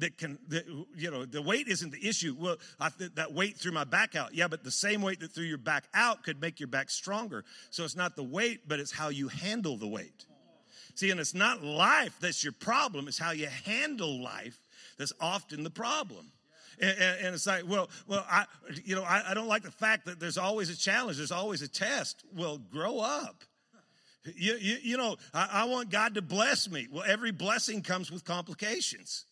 that 0.00 0.18
can, 0.18 0.38
that, 0.48 0.66
you 0.96 1.10
know, 1.10 1.24
the 1.24 1.40
weight 1.40 1.68
isn't 1.68 1.92
the 1.92 2.06
issue. 2.06 2.34
Well, 2.38 2.56
I, 2.78 2.90
that 3.14 3.32
weight 3.32 3.56
threw 3.56 3.72
my 3.72 3.84
back 3.84 4.16
out. 4.16 4.34
Yeah, 4.34 4.48
but 4.48 4.64
the 4.64 4.70
same 4.70 5.02
weight 5.02 5.20
that 5.20 5.32
threw 5.32 5.44
your 5.44 5.58
back 5.58 5.84
out 5.94 6.22
could 6.22 6.40
make 6.40 6.58
your 6.58 6.68
back 6.68 6.90
stronger. 6.90 7.44
So 7.70 7.84
it's 7.84 7.96
not 7.96 8.16
the 8.16 8.22
weight, 8.22 8.66
but 8.66 8.80
it's 8.80 8.92
how 8.92 9.08
you 9.08 9.28
handle 9.28 9.76
the 9.76 9.86
weight. 9.86 10.26
See, 10.94 11.10
and 11.10 11.20
it's 11.20 11.34
not 11.34 11.62
life 11.62 12.16
that's 12.20 12.42
your 12.42 12.52
problem, 12.52 13.08
it's 13.08 13.18
how 13.18 13.30
you 13.30 13.46
handle 13.64 14.22
life 14.22 14.58
that's 14.98 15.12
often 15.20 15.62
the 15.62 15.70
problem. 15.70 16.32
And, 16.80 16.90
and, 16.90 17.26
and, 17.26 17.34
it's 17.34 17.46
like, 17.46 17.68
well, 17.68 17.90
well, 18.06 18.24
I, 18.28 18.46
you 18.84 18.96
know, 18.96 19.02
I, 19.02 19.30
I 19.30 19.34
don't 19.34 19.48
like 19.48 19.62
the 19.62 19.70
fact 19.70 20.06
that 20.06 20.18
there's 20.18 20.38
always 20.38 20.70
a 20.70 20.76
challenge, 20.76 21.18
there's 21.18 21.32
always 21.32 21.62
a 21.62 21.68
test. 21.68 22.24
Well, 22.34 22.58
grow 22.58 23.00
up. 23.00 23.44
You, 24.24 24.56
you, 24.60 24.76
you 24.82 24.96
know, 24.96 25.16
I, 25.32 25.48
I 25.52 25.64
want 25.64 25.90
God 25.90 26.14
to 26.14 26.22
bless 26.22 26.70
me. 26.70 26.88
Well, 26.90 27.04
every 27.06 27.32
blessing 27.32 27.82
comes 27.82 28.10
with 28.10 28.24
complications. 28.24 29.24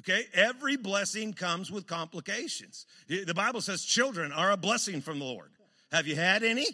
Okay, 0.00 0.26
every 0.32 0.76
blessing 0.76 1.32
comes 1.32 1.72
with 1.72 1.86
complications. 1.86 2.86
The 3.08 3.34
Bible 3.34 3.60
says 3.60 3.84
children 3.84 4.30
are 4.30 4.52
a 4.52 4.56
blessing 4.56 5.00
from 5.00 5.18
the 5.18 5.24
Lord. 5.24 5.50
Have 5.90 6.06
you 6.06 6.14
had 6.14 6.44
any? 6.44 6.66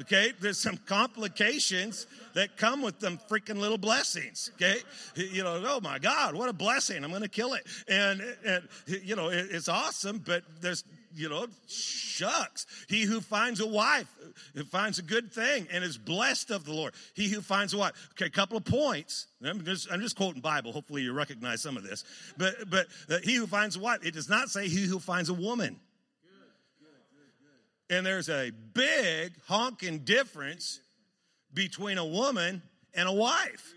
Okay, 0.00 0.32
there's 0.40 0.58
some 0.58 0.76
complications 0.76 2.06
that 2.34 2.56
come 2.56 2.82
with 2.82 2.98
them 2.98 3.20
freaking 3.28 3.58
little 3.58 3.78
blessings. 3.78 4.50
Okay, 4.54 4.78
you 5.14 5.44
know, 5.44 5.62
oh 5.64 5.80
my 5.80 5.98
God, 5.98 6.34
what 6.34 6.48
a 6.48 6.52
blessing! 6.52 7.04
I'm 7.04 7.10
going 7.10 7.22
to 7.22 7.28
kill 7.28 7.54
it, 7.54 7.64
and, 7.86 8.20
and 8.44 8.68
you 8.86 9.14
know, 9.14 9.28
it's 9.28 9.68
awesome, 9.68 10.18
but 10.24 10.42
there's 10.60 10.82
you 11.14 11.28
know, 11.28 11.46
shucks. 11.68 12.66
He 12.88 13.02
who 13.02 13.20
finds 13.20 13.60
a 13.60 13.66
wife 13.66 14.08
finds 14.70 14.98
a 14.98 15.02
good 15.02 15.32
thing 15.32 15.66
and 15.72 15.84
is 15.84 15.96
blessed 15.98 16.50
of 16.50 16.64
the 16.64 16.72
Lord. 16.72 16.94
He 17.14 17.28
who 17.28 17.40
finds 17.40 17.74
a 17.74 17.78
wife. 17.78 17.92
Okay, 18.12 18.26
a 18.26 18.30
couple 18.30 18.56
of 18.56 18.64
points. 18.64 19.26
I'm 19.44 19.64
just, 19.64 19.90
I'm 19.90 20.00
just 20.00 20.16
quoting 20.16 20.40
Bible. 20.40 20.72
Hopefully 20.72 21.02
you 21.02 21.12
recognize 21.12 21.62
some 21.62 21.76
of 21.76 21.82
this. 21.82 22.04
But, 22.36 22.70
but 22.70 22.86
uh, 23.10 23.18
he 23.22 23.34
who 23.34 23.46
finds 23.46 23.76
a 23.76 23.80
wife, 23.80 24.04
it 24.04 24.14
does 24.14 24.28
not 24.28 24.48
say 24.48 24.68
he 24.68 24.86
who 24.86 24.98
finds 24.98 25.28
a 25.28 25.34
woman. 25.34 25.80
And 27.90 28.04
there's 28.04 28.30
a 28.30 28.50
big 28.50 29.34
honking 29.46 30.00
difference 30.00 30.80
between 31.52 31.98
a 31.98 32.04
woman 32.04 32.62
and 32.94 33.08
a 33.08 33.12
wife. 33.12 33.74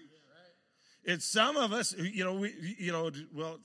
It's 1.04 1.26
some 1.26 1.56
of 1.56 1.72
us, 1.72 1.96
you 1.98 2.24
know, 2.24 2.34
we, 2.36 2.54
you 2.78 2.92
know, 2.92 3.12
well, 3.34 3.60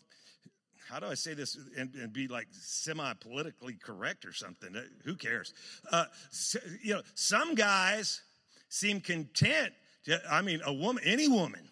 how 0.89 1.01
do 1.01 1.07
I 1.07 1.15
say 1.15 1.35
this 1.35 1.57
and, 1.77 1.95
and 1.95 2.12
be 2.12 2.29
like 2.29 2.49
semi 2.51 3.12
politically 3.15 3.75
correct 3.75 4.25
or 4.25 4.33
something? 4.33 4.77
Uh, 4.77 4.83
who 5.05 5.15
cares? 5.15 5.55
Uh, 5.91 6.05
so, 6.31 6.59
you 6.83 6.95
know, 6.95 7.03
some 7.15 7.55
guys 7.55 8.23
seem 8.69 9.01
content. 9.01 9.73
To, 10.05 10.21
I 10.31 10.43
mean, 10.43 10.61
a 10.65 10.73
woman, 10.73 11.03
any 11.07 11.29
woman, 11.29 11.69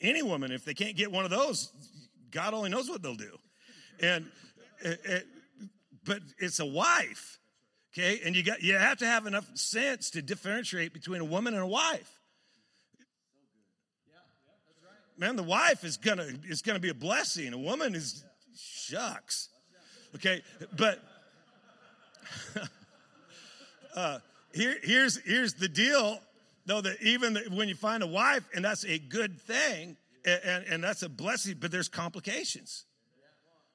any 0.00 0.22
woman, 0.22 0.52
if 0.52 0.64
they 0.64 0.74
can't 0.74 0.96
get 0.96 1.12
one 1.12 1.24
of 1.24 1.30
those, 1.30 1.72
God 2.30 2.54
only 2.54 2.70
knows 2.70 2.88
what 2.88 3.02
they'll 3.02 3.14
do. 3.14 3.36
And, 4.00 4.26
it, 4.80 5.26
but 6.04 6.20
it's 6.38 6.60
a 6.60 6.66
wife, 6.66 7.38
okay? 7.92 8.20
And 8.24 8.34
you 8.34 8.42
got 8.42 8.62
you 8.62 8.74
have 8.74 8.98
to 8.98 9.06
have 9.06 9.26
enough 9.26 9.46
sense 9.56 10.10
to 10.10 10.22
differentiate 10.22 10.92
between 10.92 11.20
a 11.20 11.24
woman 11.24 11.54
and 11.54 11.62
a 11.62 11.66
wife. 11.66 12.18
Man, 15.22 15.36
the 15.36 15.42
wife 15.44 15.84
is 15.84 15.98
gonna 15.98 16.26
is 16.48 16.62
gonna 16.62 16.80
be 16.80 16.88
a 16.88 16.94
blessing. 16.94 17.52
A 17.52 17.56
woman 17.56 17.94
is 17.94 18.24
shucks. 18.58 19.50
Okay, 20.16 20.42
but 20.76 20.98
uh, 23.94 24.18
here, 24.52 24.74
here's, 24.82 25.18
here's 25.18 25.54
the 25.54 25.68
deal, 25.68 26.18
though, 26.66 26.80
that 26.80 27.00
even 27.02 27.38
when 27.52 27.68
you 27.68 27.76
find 27.76 28.02
a 28.02 28.06
wife, 28.06 28.48
and 28.52 28.64
that's 28.64 28.84
a 28.84 28.98
good 28.98 29.40
thing, 29.40 29.96
and, 30.24 30.64
and, 30.64 30.82
that's 30.82 31.04
a 31.04 31.08
blessing, 31.08 31.54
but 31.60 31.70
there's 31.70 31.88
complications 31.88 32.86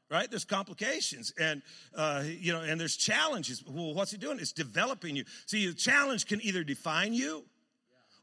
right? 0.09 0.29
There's 0.29 0.45
complications 0.45 1.33
and 1.39 1.61
uh, 1.93 2.23
you 2.25 2.53
know 2.53 2.61
and 2.61 2.79
there's 2.79 2.95
challenges. 2.95 3.63
Well 3.65 3.93
what's 3.93 4.11
it 4.11 4.19
doing? 4.21 4.39
It's 4.39 4.53
developing 4.53 5.17
you. 5.17 5.25
See 5.45 5.65
the 5.67 5.73
challenge 5.73 6.27
can 6.27 6.41
either 6.41 6.63
define 6.63 7.13
you 7.13 7.43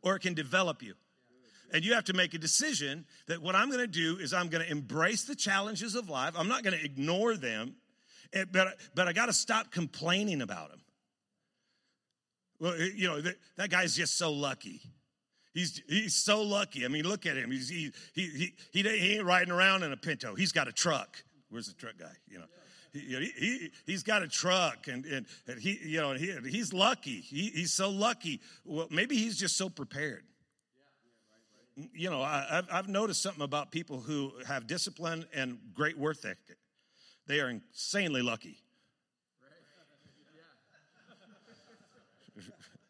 or 0.03 0.17
it 0.17 0.21
can 0.21 0.33
develop 0.33 0.83
you 0.83 0.95
and 1.73 1.85
you 1.85 1.95
have 1.95 2.05
to 2.05 2.13
make 2.13 2.35
a 2.35 2.39
decision 2.39 3.05
that 3.27 3.43
what 3.43 3.55
I'm 3.55 3.69
going 3.69 3.81
to 3.81 3.87
do 3.87 4.19
is 4.19 4.33
I'm 4.33 4.49
going 4.49 4.65
to 4.65 4.71
embrace 4.71 5.25
the 5.25 5.35
challenges 5.35 5.95
of 5.95 6.09
life. 6.09 6.35
I'm 6.37 6.49
not 6.49 6.63
going 6.63 6.79
to 6.79 6.85
ignore 6.85 7.37
them, 7.37 7.77
but, 8.53 8.77
but 8.95 9.09
I 9.09 9.13
got 9.13 9.27
to 9.27 9.33
stop 9.33 9.71
complaining 9.71 10.43
about 10.43 10.71
them. 10.71 10.81
well, 12.61 12.77
you 12.79 13.09
know, 13.09 13.21
that, 13.21 13.37
that 13.57 13.71
guy's 13.71 13.97
just 13.97 14.17
so 14.17 14.33
lucky. 14.33 14.81
He's, 15.53 15.81
he's 15.89 16.15
so 16.15 16.43
lucky. 16.43 16.85
I 16.85 16.89
mean, 16.89 17.05
look 17.05 17.27
at 17.27 17.37
him. 17.37 17.51
He's, 17.51 17.69
he, 17.69 17.93
he, 18.13 18.27
he, 18.27 18.55
he, 18.73 18.83
he 18.83 19.15
ain't 19.17 19.25
riding 19.25 19.53
around 19.53 19.85
in 19.85 19.93
a 19.93 19.97
Pinto. 19.97 20.35
He's 20.35 20.51
got 20.53 20.67
a 20.67 20.73
truck. 20.73 21.23
Where's 21.49 21.69
the 21.69 21.75
truck 21.75 21.97
guy? 21.97 22.11
You 22.29 22.39
know, 22.39 22.45
he, 22.93 23.33
he, 23.39 23.71
he's 23.87 24.03
got 24.03 24.23
a 24.23 24.29
truck 24.29 24.89
and, 24.89 25.05
and, 25.05 25.27
and 25.47 25.61
he, 25.61 25.79
you 25.85 26.01
know, 26.01 26.13
he, 26.15 26.33
he's 26.49 26.73
lucky. 26.73 27.21
He, 27.21 27.51
he's 27.51 27.73
so 27.73 27.91
lucky. 27.91 28.41
Well, 28.65 28.89
maybe 28.91 29.17
he's 29.17 29.37
just 29.37 29.57
so 29.57 29.69
prepared. 29.69 30.25
You 31.77 32.11
know, 32.11 32.23
I, 32.23 32.47
I've, 32.51 32.69
I've 32.71 32.89
noticed 32.89 33.23
something 33.23 33.43
about 33.43 33.71
people 33.71 34.01
who 34.01 34.33
have 34.47 34.67
discipline 34.67 35.27
and 35.35 35.59
great 35.73 35.99
work 35.99 36.19
ethic. 36.19 36.39
They 37.27 37.41
are 37.41 37.51
insanely 37.51 38.23
lucky. 38.23 38.59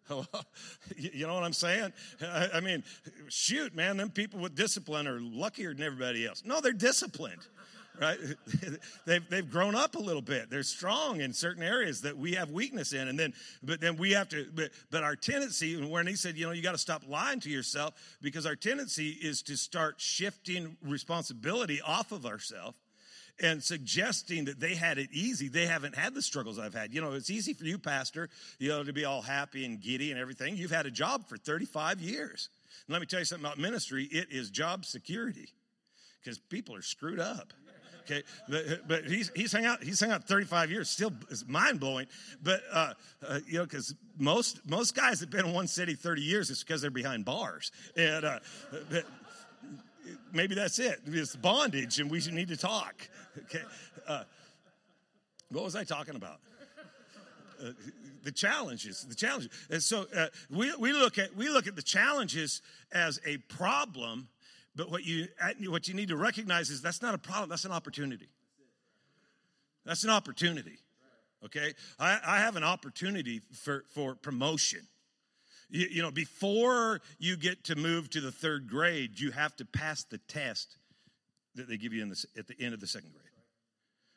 you 0.96 1.26
know 1.26 1.34
what 1.34 1.44
I'm 1.44 1.52
saying? 1.52 1.92
I 2.20 2.60
mean, 2.60 2.84
shoot, 3.28 3.74
man, 3.74 3.96
them 3.96 4.10
people 4.10 4.38
with 4.38 4.54
discipline 4.54 5.06
are 5.06 5.18
luckier 5.20 5.72
than 5.72 5.82
everybody 5.82 6.26
else. 6.26 6.42
No, 6.44 6.60
they're 6.60 6.72
disciplined, 6.72 7.40
right? 8.00 8.18
they've, 9.06 9.28
they've 9.28 9.50
grown 9.50 9.74
up 9.74 9.94
a 9.94 10.00
little 10.00 10.22
bit. 10.22 10.50
They're 10.50 10.62
strong 10.62 11.20
in 11.20 11.32
certain 11.32 11.62
areas 11.62 12.02
that 12.02 12.16
we 12.16 12.32
have 12.34 12.50
weakness 12.50 12.92
in. 12.92 13.08
And 13.08 13.18
then, 13.18 13.34
but 13.62 13.80
then 13.80 13.96
we 13.96 14.12
have 14.12 14.28
to, 14.30 14.46
but, 14.54 14.70
but 14.90 15.02
our 15.02 15.16
tendency, 15.16 15.74
and 15.74 15.90
when 15.90 16.06
he 16.06 16.16
said, 16.16 16.36
you 16.36 16.46
know, 16.46 16.52
you 16.52 16.62
got 16.62 16.72
to 16.72 16.78
stop 16.78 17.02
lying 17.08 17.40
to 17.40 17.50
yourself 17.50 17.94
because 18.20 18.46
our 18.46 18.56
tendency 18.56 19.10
is 19.10 19.42
to 19.42 19.56
start 19.56 19.96
shifting 19.98 20.76
responsibility 20.82 21.80
off 21.80 22.12
of 22.12 22.26
ourselves 22.26 22.76
and 23.40 23.62
suggesting 23.62 24.44
that 24.44 24.60
they 24.60 24.74
had 24.74 24.98
it 24.98 25.10
easy. 25.12 25.48
They 25.48 25.66
haven't 25.66 25.96
had 25.96 26.14
the 26.14 26.22
struggles 26.22 26.58
I've 26.58 26.74
had. 26.74 26.94
You 26.94 27.00
know, 27.00 27.12
it's 27.12 27.30
easy 27.30 27.52
for 27.52 27.64
you, 27.64 27.78
Pastor, 27.78 28.28
you 28.58 28.68
know, 28.68 28.84
to 28.84 28.92
be 28.92 29.04
all 29.04 29.22
happy 29.22 29.64
and 29.64 29.80
giddy 29.80 30.12
and 30.12 30.20
everything. 30.20 30.56
You've 30.56 30.70
had 30.70 30.86
a 30.86 30.90
job 30.90 31.26
for 31.28 31.36
35 31.36 32.00
years. 32.00 32.48
And 32.86 32.92
let 32.92 33.00
me 33.00 33.06
tell 33.06 33.18
you 33.18 33.24
something 33.24 33.44
about 33.44 33.58
ministry 33.58 34.04
it 34.04 34.28
is 34.30 34.50
job 34.50 34.84
security 34.84 35.48
because 36.22 36.38
people 36.38 36.76
are 36.76 36.82
screwed 36.82 37.18
up. 37.18 37.52
Okay, 38.04 38.22
but, 38.48 38.86
but 38.86 39.04
he's 39.06 39.30
he's 39.34 39.52
hung 39.52 39.64
out 39.64 39.82
he's 39.82 39.98
hung 39.98 40.10
out 40.10 40.24
35 40.24 40.70
years, 40.70 40.90
still 40.90 41.12
is 41.30 41.46
mind 41.48 41.80
blowing. 41.80 42.06
But 42.42 42.60
uh, 42.70 42.92
uh, 43.26 43.40
you 43.46 43.58
know, 43.58 43.64
because 43.64 43.94
most 44.18 44.68
most 44.68 44.94
guys 44.94 45.20
that 45.20 45.26
have 45.26 45.30
been 45.30 45.46
in 45.46 45.54
one 45.54 45.66
city 45.66 45.94
30 45.94 46.20
years, 46.20 46.50
it's 46.50 46.62
because 46.62 46.82
they're 46.82 46.90
behind 46.90 47.24
bars. 47.24 47.72
And 47.96 48.24
uh, 48.24 48.38
maybe 50.32 50.54
that's 50.54 50.78
it. 50.78 51.00
It's 51.06 51.34
bondage, 51.34 51.98
and 51.98 52.10
we 52.10 52.20
need 52.30 52.48
to 52.48 52.56
talk. 52.56 53.08
Okay. 53.44 53.62
Uh, 54.06 54.24
what 55.50 55.64
was 55.64 55.76
I 55.76 55.84
talking 55.84 56.16
about? 56.16 56.40
Uh, 57.62 57.70
the 58.24 58.32
challenges, 58.32 59.04
the 59.04 59.14
challenges. 59.14 59.50
And 59.70 59.82
so 59.82 60.06
uh, 60.16 60.26
we, 60.50 60.74
we 60.76 60.92
look 60.92 61.18
at 61.18 61.36
we 61.36 61.48
look 61.48 61.66
at 61.66 61.76
the 61.76 61.82
challenges 61.82 62.62
as 62.92 63.20
a 63.26 63.36
problem, 63.36 64.28
but 64.76 64.90
what 64.90 65.04
you 65.04 65.28
what 65.68 65.88
you 65.88 65.94
need 65.94 66.08
to 66.08 66.16
recognize 66.16 66.70
is 66.70 66.82
that's 66.82 67.02
not 67.02 67.14
a 67.14 67.18
problem. 67.18 67.48
That's 67.48 67.64
an 67.64 67.72
opportunity. 67.72 68.28
That's 69.84 70.04
an 70.04 70.10
opportunity. 70.10 70.78
Okay, 71.44 71.74
I, 71.98 72.18
I 72.26 72.38
have 72.38 72.56
an 72.56 72.64
opportunity 72.64 73.40
for 73.52 73.84
for 73.94 74.14
promotion. 74.14 74.80
You, 75.68 75.86
you 75.90 76.02
know, 76.02 76.10
before 76.10 77.00
you 77.18 77.36
get 77.36 77.64
to 77.64 77.76
move 77.76 78.10
to 78.10 78.20
the 78.20 78.32
third 78.32 78.68
grade, 78.68 79.20
you 79.20 79.30
have 79.30 79.54
to 79.56 79.64
pass 79.64 80.04
the 80.04 80.18
test 80.18 80.76
that 81.54 81.68
they 81.68 81.76
give 81.76 81.92
you 81.92 82.02
in 82.02 82.08
the, 82.08 82.24
at 82.38 82.48
the 82.48 82.54
end 82.60 82.74
of 82.74 82.80
the 82.80 82.86
second 82.86 83.12
grade. 83.12 83.24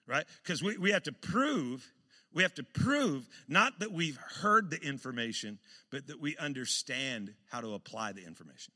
Right? 0.08 0.26
Because 0.42 0.64
we, 0.64 0.78
we 0.78 0.92
have 0.92 1.04
to 1.04 1.12
prove, 1.12 1.86
we 2.34 2.44
have 2.44 2.54
to 2.56 2.64
prove 2.64 3.28
not 3.48 3.80
that 3.80 3.92
we've 3.92 4.18
heard 4.42 4.70
the 4.70 4.82
information, 4.82 5.60
but 5.92 6.08
that 6.08 6.22
we 6.22 6.38
understand 6.38 7.34
how 7.52 7.60
to 7.60 7.74
apply 7.74 8.14
the 8.14 8.26
information. 8.26 8.74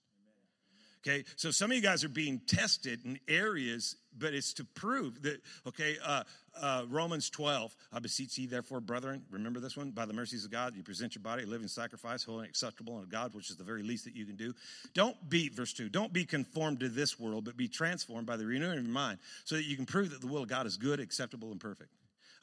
Okay, 1.04 1.24
so 1.36 1.50
some 1.50 1.72
of 1.72 1.76
you 1.76 1.82
guys 1.82 2.04
are 2.04 2.10
being 2.10 2.40
tested 2.46 3.04
in 3.06 3.20
areas, 3.28 3.96
but 4.16 4.36
it's 4.36 4.54
to 4.54 4.64
prove 4.64 5.24
that, 5.24 5.42
okay, 5.66 5.98
uh, 6.06 6.24
uh, 6.62 6.84
Romans 6.90 7.32
12, 7.32 7.76
I 7.92 7.98
beseech 7.98 8.38
ye, 8.38 8.46
therefore, 8.46 8.82
brethren, 8.82 9.24
remember 9.32 9.60
this 9.60 9.76
one? 9.76 9.90
By 9.90 10.06
the 10.06 10.14
mercies 10.14 10.46
of 10.46 10.52
God, 10.52 10.76
you 10.76 10.84
present 10.84 11.16
your 11.16 11.24
body 11.24 11.42
a 11.42 11.48
living 11.48 11.68
sacrifice, 11.68 12.24
holy 12.24 12.42
and 12.42 12.50
acceptable 12.50 12.98
unto 12.98 13.10
God, 13.10 13.34
which 13.34 13.50
is 13.50 13.56
the 13.56 13.64
very 13.64 13.82
least 13.82 14.06
that 14.06 14.16
you 14.16 14.26
can 14.26 14.36
do. 14.36 14.54
Don't 14.94 15.18
be, 15.28 15.50
verse 15.50 15.74
2, 15.74 15.90
don't 15.90 16.14
be 16.14 16.24
conformed 16.24 16.82
to 16.82 16.90
this 16.90 17.20
world, 17.20 17.46
but 17.46 17.58
be 17.58 17.68
transformed 17.68 18.28
by 18.28 18.38
the 18.38 18.46
renewing 18.46 18.78
of 18.78 18.86
your 18.86 18.94
mind, 18.94 19.18
so 19.44 19.56
that 19.56 19.66
you 19.66 19.76
can 19.76 19.88
prove 19.88 20.12
that 20.12 20.22
the 20.22 20.28
will 20.28 20.44
of 20.44 20.50
God 20.50 20.68
is 20.68 20.78
good, 20.78 21.00
acceptable, 21.00 21.50
and 21.52 21.60
perfect. 21.60 21.90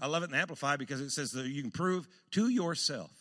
I 0.00 0.09
love 0.09 0.25
it 0.25 0.31
in 0.31 0.35
Amplify 0.35 0.75
because 0.77 1.00
it 1.00 1.11
says 1.11 1.31
that 1.33 1.47
you 1.47 1.62
can 1.62 1.71
prove 1.71 2.09
to 2.33 2.49
yourself 2.49 3.12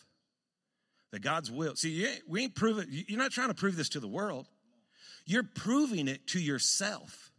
that 1.12 1.22
God's 1.22 1.48
will. 1.48 1.76
See, 1.76 2.08
we 2.26 2.42
ain't 2.42 2.56
proving, 2.56 2.86
you're 2.90 3.20
not 3.20 3.30
trying 3.30 3.48
to 3.48 3.54
prove 3.54 3.76
this 3.76 3.90
to 3.90 4.00
the 4.00 4.08
world. 4.08 4.48
You're 5.28 5.42
proving 5.42 6.08
it 6.08 6.26
to 6.28 6.40
yourself. 6.40 7.30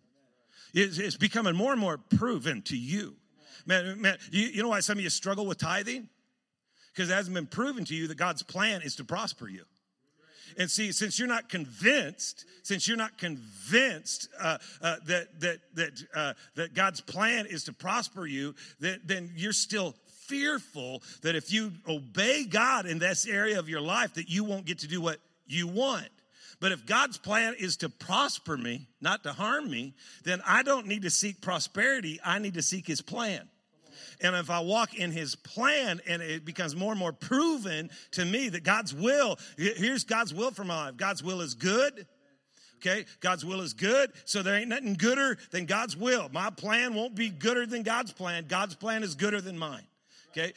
It's, 0.75 1.17
becoming 1.17 1.55
more 1.55 1.71
and 1.71 1.81
more 1.81 1.97
proven 1.97 2.61
to 2.63 2.77
you. 2.77 3.15
Man, 3.65 3.99
man 3.99 4.17
you, 4.31 4.45
you 4.45 4.61
know 4.61 4.69
why 4.69 4.81
some 4.81 4.99
of 4.99 5.03
you 5.03 5.09
struggle 5.09 5.47
with 5.47 5.57
tithing? 5.57 6.07
Because 6.93 7.09
it 7.09 7.13
hasn't 7.13 7.33
been 7.33 7.47
proven 7.47 7.85
to 7.85 7.95
you 7.95 8.07
that 8.07 8.17
God's 8.17 8.43
plan 8.43 8.83
is 8.83 8.95
to 8.97 9.03
prosper 9.03 9.49
you. 9.49 9.63
And 10.55 10.69
see, 10.69 10.91
since 10.91 11.17
you're 11.17 11.27
not 11.27 11.49
convinced, 11.49 12.45
since 12.61 12.87
you're 12.87 12.95
not 12.95 13.17
convinced 13.17 14.29
uh, 14.39 14.59
uh, 14.83 14.97
that 15.07 15.39
that 15.39 15.59
that 15.73 16.03
uh, 16.13 16.33
that 16.55 16.75
God's 16.75 17.01
plan 17.01 17.47
is 17.47 17.63
to 17.63 17.73
prosper 17.73 18.27
you, 18.27 18.53
that, 18.81 19.07
then 19.07 19.31
you're 19.35 19.51
still 19.51 19.95
fearful 20.27 21.01
that 21.23 21.35
if 21.35 21.51
you 21.51 21.71
obey 21.87 22.45
God 22.45 22.85
in 22.85 22.99
this 22.99 23.27
area 23.27 23.57
of 23.57 23.67
your 23.67 23.81
life, 23.81 24.13
that 24.13 24.29
you 24.29 24.43
won't 24.43 24.65
get 24.65 24.79
to 24.79 24.87
do 24.87 25.01
what 25.01 25.17
you 25.47 25.67
want. 25.67 26.09
But 26.59 26.71
if 26.71 26.85
God's 26.85 27.17
plan 27.17 27.55
is 27.57 27.77
to 27.77 27.89
prosper 27.89 28.57
me, 28.57 28.87
not 29.01 29.23
to 29.23 29.31
harm 29.31 29.69
me, 29.69 29.93
then 30.23 30.41
I 30.45 30.63
don't 30.63 30.87
need 30.87 31.03
to 31.03 31.09
seek 31.09 31.41
prosperity. 31.41 32.19
I 32.23 32.39
need 32.39 32.55
to 32.55 32.61
seek 32.61 32.85
his 32.85 33.01
plan. 33.01 33.47
And 34.21 34.35
if 34.35 34.49
I 34.49 34.59
walk 34.59 34.93
in 34.93 35.11
his 35.11 35.35
plan 35.35 36.01
and 36.05 36.21
it 36.21 36.43
becomes 36.43 36.75
more 36.75 36.91
and 36.91 36.99
more 36.99 37.13
proven 37.13 37.89
to 38.11 38.25
me 38.25 38.49
that 38.49 38.63
God's 38.63 38.93
will, 38.93 39.37
here's 39.57 40.03
God's 40.03 40.33
will 40.33 40.51
for 40.51 40.65
my 40.65 40.87
life. 40.87 40.97
God's 40.97 41.23
will 41.23 41.39
is 41.41 41.53
good. 41.53 42.05
Okay, 42.77 43.05
God's 43.19 43.43
will 43.43 43.59
is 43.59 43.73
good, 43.73 44.09
so 44.23 44.41
there 44.41 44.55
ain't 44.55 44.69
nothing 44.69 44.93
gooder 44.93 45.37
than 45.51 45.65
God's 45.65 45.97
will. 45.97 46.29
My 46.31 46.49
plan 46.49 46.93
won't 46.93 47.13
be 47.13 47.29
gooder 47.29 47.65
than 47.65 47.83
God's 47.83 48.13
plan. 48.13 48.45
God's 48.47 48.73
plan 48.73 49.03
is 49.03 49.15
gooder 49.15 49.41
than 49.41 49.57
mine 49.57 49.83
okay? 50.31 50.53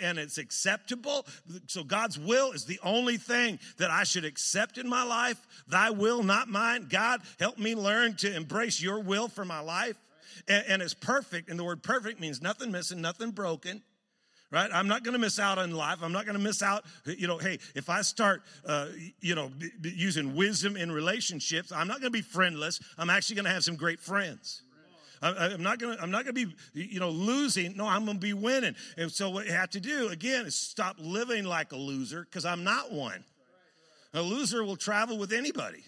And 0.00 0.18
it's 0.18 0.38
acceptable. 0.38 1.26
So 1.66 1.84
God's 1.84 2.18
will 2.18 2.52
is 2.52 2.64
the 2.64 2.80
only 2.82 3.16
thing 3.16 3.58
that 3.78 3.90
I 3.90 4.04
should 4.04 4.24
accept 4.24 4.78
in 4.78 4.88
my 4.88 5.04
life. 5.04 5.38
Thy 5.68 5.90
will, 5.90 6.22
not 6.22 6.48
mine. 6.48 6.86
God, 6.88 7.20
help 7.38 7.58
me 7.58 7.74
learn 7.74 8.16
to 8.16 8.34
embrace 8.34 8.82
your 8.82 9.00
will 9.00 9.28
for 9.28 9.44
my 9.44 9.60
life. 9.60 9.96
And 10.48 10.82
it's 10.82 10.94
perfect. 10.94 11.50
And 11.50 11.58
the 11.58 11.64
word 11.64 11.82
perfect 11.82 12.20
means 12.20 12.42
nothing 12.42 12.72
missing, 12.72 13.00
nothing 13.00 13.30
broken 13.30 13.82
right? 14.52 14.70
I'm 14.72 14.86
not 14.86 15.02
going 15.02 15.14
to 15.14 15.18
miss 15.18 15.40
out 15.40 15.58
on 15.58 15.72
life. 15.72 15.98
I'm 16.02 16.12
not 16.12 16.26
going 16.26 16.36
to 16.36 16.42
miss 16.42 16.62
out. 16.62 16.84
You 17.06 17.26
know, 17.26 17.38
hey, 17.38 17.58
if 17.74 17.88
I 17.88 18.02
start, 18.02 18.42
uh, 18.66 18.88
you 19.20 19.34
know, 19.34 19.48
b- 19.48 19.70
b- 19.80 19.94
using 19.96 20.36
wisdom 20.36 20.76
in 20.76 20.92
relationships, 20.92 21.72
I'm 21.72 21.88
not 21.88 22.00
going 22.00 22.12
to 22.12 22.18
be 22.18 22.22
friendless. 22.22 22.78
I'm 22.98 23.10
actually 23.10 23.36
going 23.36 23.46
to 23.46 23.50
have 23.50 23.64
some 23.64 23.76
great 23.76 23.98
friends. 23.98 24.62
I, 25.22 25.52
am 25.52 25.62
not 25.62 25.78
gonna 25.78 25.96
I'm 26.00 26.10
not 26.10 26.24
gonna 26.24 26.32
be 26.32 26.54
you 26.74 27.00
know 27.00 27.10
losing. 27.10 27.76
No, 27.76 27.86
I'm 27.86 28.04
gonna 28.04 28.18
be 28.18 28.32
winning. 28.32 28.74
And 28.96 29.10
so 29.10 29.30
what 29.30 29.46
you 29.46 29.52
have 29.52 29.70
to 29.70 29.80
do 29.80 30.08
again 30.08 30.46
is 30.46 30.54
stop 30.54 30.96
living 30.98 31.44
like 31.44 31.72
a 31.72 31.76
loser 31.76 32.24
because 32.24 32.44
I'm 32.44 32.64
not 32.64 32.92
one. 32.92 33.24
A 34.14 34.20
loser 34.20 34.64
will 34.64 34.76
travel 34.76 35.16
with 35.18 35.32
anybody. 35.32 35.84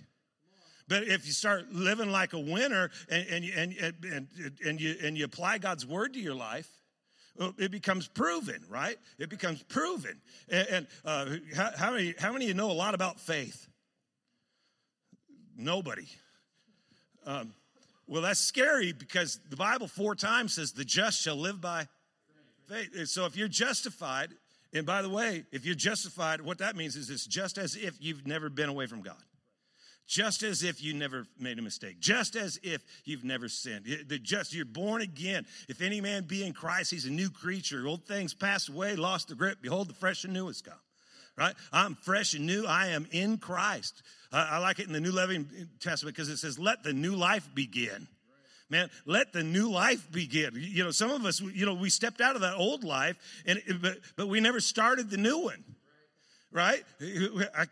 But 0.89 1.05
if 1.05 1.27
you 1.27 1.33
start 1.33 1.73
living 1.73 2.11
like 2.11 2.35
a 2.35 2.39
winner 2.39 2.91
and, 3.09 3.27
and, 3.29 3.45
and, 3.45 3.95
and, 4.05 4.29
and, 4.65 4.81
you, 4.81 4.95
and 5.03 5.17
you 5.17 5.25
apply 5.25 5.59
God's 5.59 5.87
word 5.87 6.13
to 6.15 6.21
your 6.21 6.35
life, 6.35 6.69
it 7.59 7.71
becomes 7.71 8.07
proven, 8.07 8.63
right? 8.69 8.97
It 9.19 9.31
becomes 9.31 9.63
proven. 9.63 10.21
And, 10.49 10.69
and 10.69 10.87
uh, 11.05 11.27
how, 11.57 11.71
how, 11.77 11.93
many, 11.93 12.15
how 12.19 12.33
many 12.33 12.45
of 12.45 12.49
you 12.49 12.55
know 12.55 12.71
a 12.71 12.73
lot 12.73 12.95
about 12.95 13.19
faith? 13.19 13.67
Nobody. 15.57 16.07
Um, 17.27 17.55
well, 18.07 18.23
that's 18.23 18.41
scary 18.41 18.93
because 18.93 19.41
the 19.49 19.57
Bible 19.57 19.89
four 19.89 20.15
times 20.15 20.55
says 20.55 20.73
the 20.73 20.85
just 20.85 21.21
shall 21.21 21.37
live 21.37 21.61
by 21.61 21.89
faith. 22.69 23.09
So 23.09 23.27
if 23.27 23.37
you're 23.37 23.49
justified, 23.49 24.31
and 24.73 24.85
by 24.85 25.03
the 25.03 25.09
way, 25.09 25.45
if 25.53 25.65
you're 25.65 25.75
justified, 25.75 26.41
what 26.41 26.59
that 26.59 26.77
means 26.77 26.97
is 26.97 27.11
it's 27.11 27.27
just 27.27 27.59
as 27.59 27.77
if 27.77 27.97
you've 28.01 28.27
never 28.27 28.51
been 28.51 28.69
away 28.69 28.87
from 28.87 29.03
God. 29.03 29.23
Just 30.07 30.43
as 30.43 30.63
if 30.63 30.83
you 30.83 30.93
never 30.93 31.27
made 31.41 31.59
a 31.59 31.63
mistake, 31.63 31.99
just 31.99 32.37
as 32.37 32.61
if 32.63 32.85
you've 33.07 33.25
never 33.25 33.49
sinned. 33.49 33.87
The 34.07 34.19
just 34.19 34.53
you're 34.53 34.67
born 34.67 35.01
again. 35.01 35.47
If 35.67 35.81
any 35.81 36.03
man 36.03 36.25
be 36.25 36.45
in 36.45 36.53
Christ, 36.53 36.91
he's 36.91 37.07
a 37.07 37.11
new 37.11 37.31
creature. 37.31 37.87
Old 37.87 38.05
things 38.05 38.35
passed 38.35 38.69
away, 38.69 38.97
lost 38.97 39.29
the 39.29 39.35
grip. 39.35 39.63
Behold, 39.63 39.89
the 39.89 39.95
fresh 39.95 40.25
and 40.25 40.35
new 40.35 40.49
has 40.49 40.61
come 40.61 40.75
right? 41.37 41.55
I'm 41.73 41.95
fresh 41.95 42.35
and 42.35 42.47
new. 42.47 42.65
I 42.67 42.89
am 42.89 43.07
in 43.11 43.39
Christ. 43.39 44.03
I, 44.33 44.57
I 44.57 44.59
like 44.59 44.79
it 44.79 44.87
in 44.87 44.93
the 44.93 45.01
New 45.01 45.13
Living 45.13 45.49
Testament 45.81 46.15
because 46.15 46.29
it 46.29 46.39
says, 46.39 46.59
let 46.59 46.83
the 46.83 46.93
new 46.93 47.15
life 47.15 47.49
begin. 47.55 48.09
Man, 48.71 48.91
let 49.05 49.33
the 49.33 49.43
new 49.43 49.71
life 49.71 50.11
begin. 50.11 50.53
You 50.55 50.85
know, 50.85 50.91
some 50.91 51.11
of 51.11 51.25
us, 51.27 51.41
you 51.41 51.67
know, 51.67 51.75
we 51.75 51.91
stepped 51.91 52.21
out 52.21 52.35
of 52.35 52.41
that 52.41 52.55
old 52.55 52.83
life, 52.83 53.17
and 53.47 53.63
but, 53.81 53.99
but 54.17 54.27
we 54.27 54.41
never 54.41 54.59
started 54.59 55.11
the 55.11 55.19
new 55.19 55.39
one. 55.39 55.63
Right? 56.55 56.85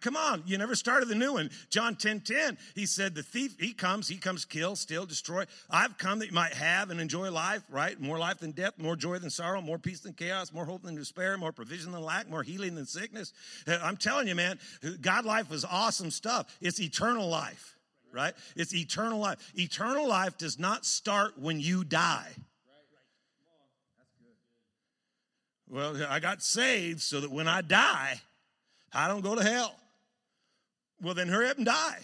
Come 0.01 0.17
on, 0.17 0.43
you 0.45 0.59
never 0.59 0.75
started 0.75 1.09
the 1.09 1.15
new 1.15 1.35
one. 1.35 1.51
John 1.71 1.95
10 1.95 2.21
10, 2.21 2.59
he 2.75 2.85
said, 2.85 3.15
The 3.15 3.23
thief, 3.23 3.55
he 3.59 3.73
comes, 3.73 4.09
he 4.09 4.17
comes 4.17 4.45
kill, 4.45 4.75
steal, 4.75 5.07
destroy. 5.07 5.45
I've 5.71 5.97
come 5.97 6.19
that 6.19 6.27
you 6.27 6.33
might 6.33 6.53
have 6.53 6.91
and 6.91 7.01
enjoy 7.01 7.31
life, 7.31 7.63
right? 7.71 7.99
More 7.99 8.19
life 8.19 8.39
than 8.39 8.51
death, 8.51 8.75
more 8.79 8.97
joy 8.97 9.19
than 9.21 9.31
sorrow, 9.31 9.61
more 9.63 9.79
peace 9.79 10.01
than 10.01 10.15
chaos, 10.15 10.53
more 10.53 10.65
hope 10.65 10.83
than 10.83 10.97
despair, 10.97 11.39
more 11.39 11.53
provision 11.53 11.93
than 11.93 12.03
lack, 12.03 12.29
more 12.29 12.43
healing 12.43 12.75
than 12.75 12.85
sickness. 12.85 13.33
Uh, 13.69 13.79
I'm 13.83 13.97
telling 13.97 14.27
you, 14.27 14.35
man, 14.35 14.59
God 15.01 15.25
life 15.25 15.53
is 15.53 15.65
awesome 15.65 16.11
stuff. 16.11 16.59
It's 16.61 16.81
eternal 16.81 17.29
life, 17.29 17.77
right? 18.13 18.35
It's 18.57 18.75
eternal 18.75 19.21
life. 19.21 19.53
Eternal 19.55 20.09
life 20.09 20.37
does 20.37 20.59
not 20.59 20.85
start 20.85 21.39
when 21.39 21.61
you 21.61 21.85
die. 21.85 22.33
Well, 25.69 26.05
I 26.07 26.19
got 26.19 26.43
saved 26.43 27.01
so 27.01 27.21
that 27.21 27.31
when 27.31 27.49
I 27.49 27.63
die, 27.63 28.21
I 28.93 29.09
don't 29.09 29.23
go 29.23 29.35
to 29.35 29.43
hell. 29.43 29.75
Well, 31.01 31.15
then 31.15 31.29
hurry 31.29 31.49
up 31.49 31.57
and 31.57 31.67
die. 31.67 31.99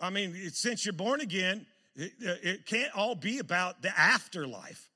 I 0.00 0.10
mean, 0.10 0.50
since 0.52 0.84
you're 0.84 0.92
born 0.92 1.20
again, 1.20 1.64
it, 1.94 2.12
it, 2.20 2.66
can't 2.66 2.94
all 2.94 3.14
be 3.14 3.38
about 3.38 3.80
the 3.80 3.98
afterlife, 3.98 4.90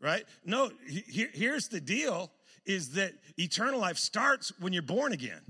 right? 0.00 0.24
No, 0.44 0.70
he, 0.86 1.26
here's 1.32 1.68
the 1.68 1.80
deal 1.80 2.30
is 2.66 2.90
that 2.90 3.12
eternal 3.38 3.80
life 3.80 3.96
starts 3.96 4.52
when 4.60 4.74
you're 4.74 4.82
born 4.82 5.12
again. 5.12 5.40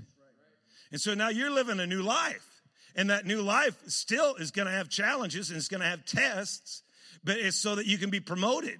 And 0.91 1.01
so 1.01 1.13
now 1.13 1.29
you're 1.29 1.51
living 1.51 1.79
a 1.79 1.85
new 1.85 2.01
life. 2.01 2.47
And 2.95 3.09
that 3.09 3.25
new 3.25 3.41
life 3.41 3.75
still 3.87 4.35
is 4.35 4.51
going 4.51 4.67
to 4.67 4.71
have 4.71 4.87
challenges 4.87 5.49
and 5.49 5.57
it's 5.57 5.67
going 5.67 5.81
to 5.81 5.87
have 5.87 6.05
tests, 6.05 6.83
but 7.23 7.37
it's 7.37 7.57
so 7.57 7.75
that 7.75 7.87
you 7.87 7.97
can 7.97 8.11
be 8.11 8.19
promoted 8.19 8.79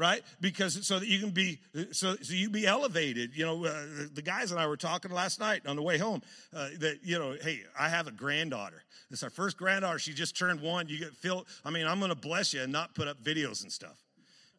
right? 0.00 0.22
Because 0.40 0.86
so 0.86 0.98
that 0.98 1.06
you 1.06 1.20
can 1.20 1.30
be 1.30 1.58
so, 1.92 2.16
so 2.16 2.32
you 2.32 2.48
be 2.48 2.66
elevated. 2.66 3.36
You 3.36 3.44
know, 3.44 3.64
uh, 3.66 3.84
the 4.14 4.22
guys 4.22 4.50
and 4.50 4.58
I 4.58 4.66
were 4.66 4.78
talking 4.78 5.12
last 5.12 5.38
night 5.38 5.66
on 5.66 5.76
the 5.76 5.82
way 5.82 5.98
home 5.98 6.22
uh, 6.56 6.70
that 6.78 7.00
you 7.04 7.18
know, 7.18 7.36
hey, 7.40 7.60
I 7.78 7.90
have 7.90 8.06
a 8.06 8.10
granddaughter. 8.10 8.82
It's 9.10 9.22
our 9.22 9.30
first 9.30 9.58
granddaughter. 9.58 9.98
She 9.98 10.14
just 10.14 10.36
turned 10.36 10.62
one. 10.62 10.88
You 10.88 10.98
get 10.98 11.14
feel. 11.14 11.46
I 11.66 11.70
mean, 11.70 11.86
I'm 11.86 11.98
going 11.98 12.08
to 12.08 12.16
bless 12.16 12.54
you 12.54 12.62
and 12.62 12.72
not 12.72 12.94
put 12.94 13.08
up 13.08 13.22
videos 13.22 13.62
and 13.62 13.70
stuff. 13.70 13.98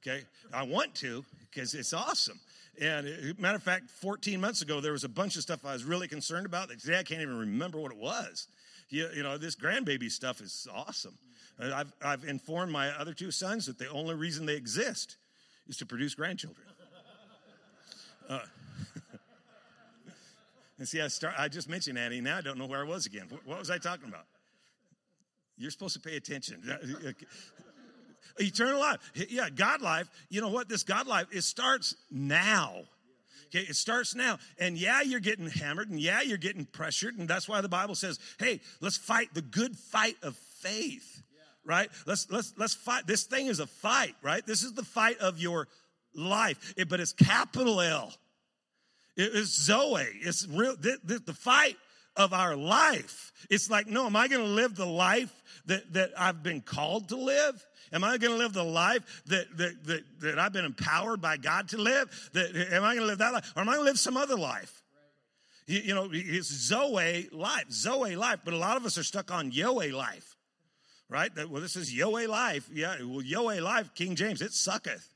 Okay, 0.01 0.21
I 0.53 0.63
want 0.63 0.93
to 0.95 1.25
because 1.49 1.73
it's 1.73 1.91
awesome. 1.91 2.39
And 2.79 3.07
uh, 3.07 3.33
matter 3.39 3.55
of 3.55 3.63
fact, 3.63 3.89
14 3.89 4.39
months 4.39 4.61
ago, 4.61 4.79
there 4.79 4.91
was 4.91 5.03
a 5.03 5.09
bunch 5.09 5.35
of 5.37 5.41
stuff 5.41 5.65
I 5.65 5.73
was 5.73 5.83
really 5.83 6.07
concerned 6.07 6.45
about. 6.45 6.69
That 6.69 6.79
today 6.79 6.99
I 6.99 7.03
can't 7.03 7.21
even 7.21 7.39
remember 7.39 7.79
what 7.79 7.91
it 7.91 7.97
was. 7.97 8.47
You, 8.89 9.09
you 9.15 9.23
know, 9.23 9.39
this 9.39 9.55
grandbaby 9.55 10.11
stuff 10.11 10.39
is 10.39 10.67
awesome. 10.71 11.17
I've, 11.59 11.93
I've 12.03 12.23
informed 12.25 12.71
my 12.71 12.89
other 12.89 13.13
two 13.13 13.31
sons 13.31 13.67
that 13.67 13.77
the 13.77 13.89
only 13.89 14.15
reason 14.15 14.45
they 14.45 14.55
exist 14.55 15.17
is 15.71 15.77
to 15.77 15.85
produce 15.85 16.13
grandchildren. 16.13 16.67
Uh, 18.29 18.39
and 20.77 20.87
see, 20.87 21.01
I 21.01 21.07
start. 21.07 21.33
I 21.37 21.47
just 21.47 21.69
mentioned 21.69 21.97
Annie. 21.97 22.21
Now 22.21 22.37
I 22.37 22.41
don't 22.41 22.57
know 22.57 22.67
where 22.67 22.81
I 22.81 22.83
was 22.87 23.05
again. 23.05 23.27
What 23.45 23.57
was 23.57 23.71
I 23.71 23.77
talking 23.77 24.07
about? 24.07 24.25
You're 25.57 25.71
supposed 25.71 25.93
to 25.93 26.01
pay 26.01 26.17
attention. 26.17 26.61
Eternal 28.39 28.79
life. 28.79 28.99
Yeah, 29.29 29.49
God 29.49 29.81
life. 29.81 30.09
You 30.29 30.41
know 30.41 30.49
what? 30.49 30.69
This 30.69 30.83
God 30.83 31.07
life, 31.07 31.27
it 31.31 31.43
starts 31.43 31.95
now. 32.09 32.83
Okay, 33.47 33.65
it 33.65 33.75
starts 33.75 34.15
now. 34.15 34.39
And 34.59 34.77
yeah, 34.77 35.01
you're 35.01 35.19
getting 35.19 35.47
hammered, 35.47 35.89
and 35.89 35.99
yeah, 35.99 36.21
you're 36.21 36.37
getting 36.37 36.65
pressured. 36.65 37.17
And 37.17 37.27
that's 37.27 37.49
why 37.49 37.61
the 37.61 37.69
Bible 37.69 37.95
says, 37.95 38.19
hey, 38.39 38.61
let's 38.79 38.97
fight 38.97 39.33
the 39.33 39.41
good 39.41 39.75
fight 39.75 40.15
of 40.23 40.35
faith 40.35 41.21
right? 41.65 41.89
Let's 42.05 42.29
let's 42.29 42.53
let's 42.57 42.73
fight. 42.73 43.07
This 43.07 43.23
thing 43.23 43.47
is 43.47 43.59
a 43.59 43.67
fight, 43.67 44.15
right? 44.21 44.45
This 44.45 44.63
is 44.63 44.73
the 44.73 44.83
fight 44.83 45.17
of 45.19 45.39
your 45.39 45.67
life, 46.15 46.73
it, 46.77 46.89
but 46.89 46.99
it's 46.99 47.13
capital 47.13 47.81
L. 47.81 48.13
It 49.17 49.33
is 49.33 49.53
Zoe. 49.53 50.07
It's 50.21 50.47
real. 50.47 50.75
The, 50.75 50.97
the, 51.03 51.19
the 51.19 51.33
fight 51.33 51.75
of 52.15 52.33
our 52.33 52.55
life. 52.55 53.31
It's 53.49 53.69
like, 53.69 53.87
no, 53.87 54.05
am 54.05 54.15
I 54.15 54.27
going 54.27 54.41
to 54.41 54.51
live 54.51 54.75
the 54.75 54.85
life 54.85 55.33
that, 55.65 55.93
that 55.93 56.11
I've 56.17 56.43
been 56.43 56.61
called 56.61 57.09
to 57.09 57.17
live? 57.17 57.65
Am 57.93 58.03
I 58.03 58.17
going 58.17 58.31
to 58.31 58.37
live 58.37 58.53
the 58.53 58.63
life 58.63 59.23
that, 59.27 59.57
that, 59.57 59.83
that, 59.85 60.03
that 60.21 60.39
I've 60.39 60.53
been 60.53 60.65
empowered 60.65 61.21
by 61.21 61.37
God 61.37 61.69
to 61.69 61.77
live? 61.77 62.29
That, 62.33 62.55
am 62.71 62.83
I 62.83 62.95
going 62.95 63.01
to 63.01 63.07
live 63.07 63.19
that 63.19 63.33
life? 63.33 63.53
Or 63.55 63.61
am 63.61 63.69
I 63.69 63.73
going 63.73 63.85
to 63.85 63.89
live 63.89 63.99
some 63.99 64.17
other 64.17 64.37
life? 64.37 64.81
You, 65.67 65.79
you 65.79 65.95
know, 65.95 66.09
it's 66.11 66.47
Zoe 66.47 67.29
life, 67.31 67.69
Zoe 67.69 68.15
life, 68.15 68.39
but 68.43 68.53
a 68.53 68.57
lot 68.57 68.77
of 68.77 68.85
us 68.85 68.97
are 68.97 69.03
stuck 69.03 69.31
on 69.31 69.51
Yoe 69.51 69.91
life 69.93 70.30
right? 71.11 71.35
That, 71.35 71.49
well, 71.49 71.61
this 71.61 71.75
is 71.75 71.93
Yoe 71.93 72.27
life. 72.27 72.67
Yeah, 72.73 72.95
well, 73.01 73.21
Yoe 73.21 73.61
life, 73.61 73.93
King 73.93 74.15
James, 74.15 74.41
it 74.41 74.53
sucketh. 74.53 75.07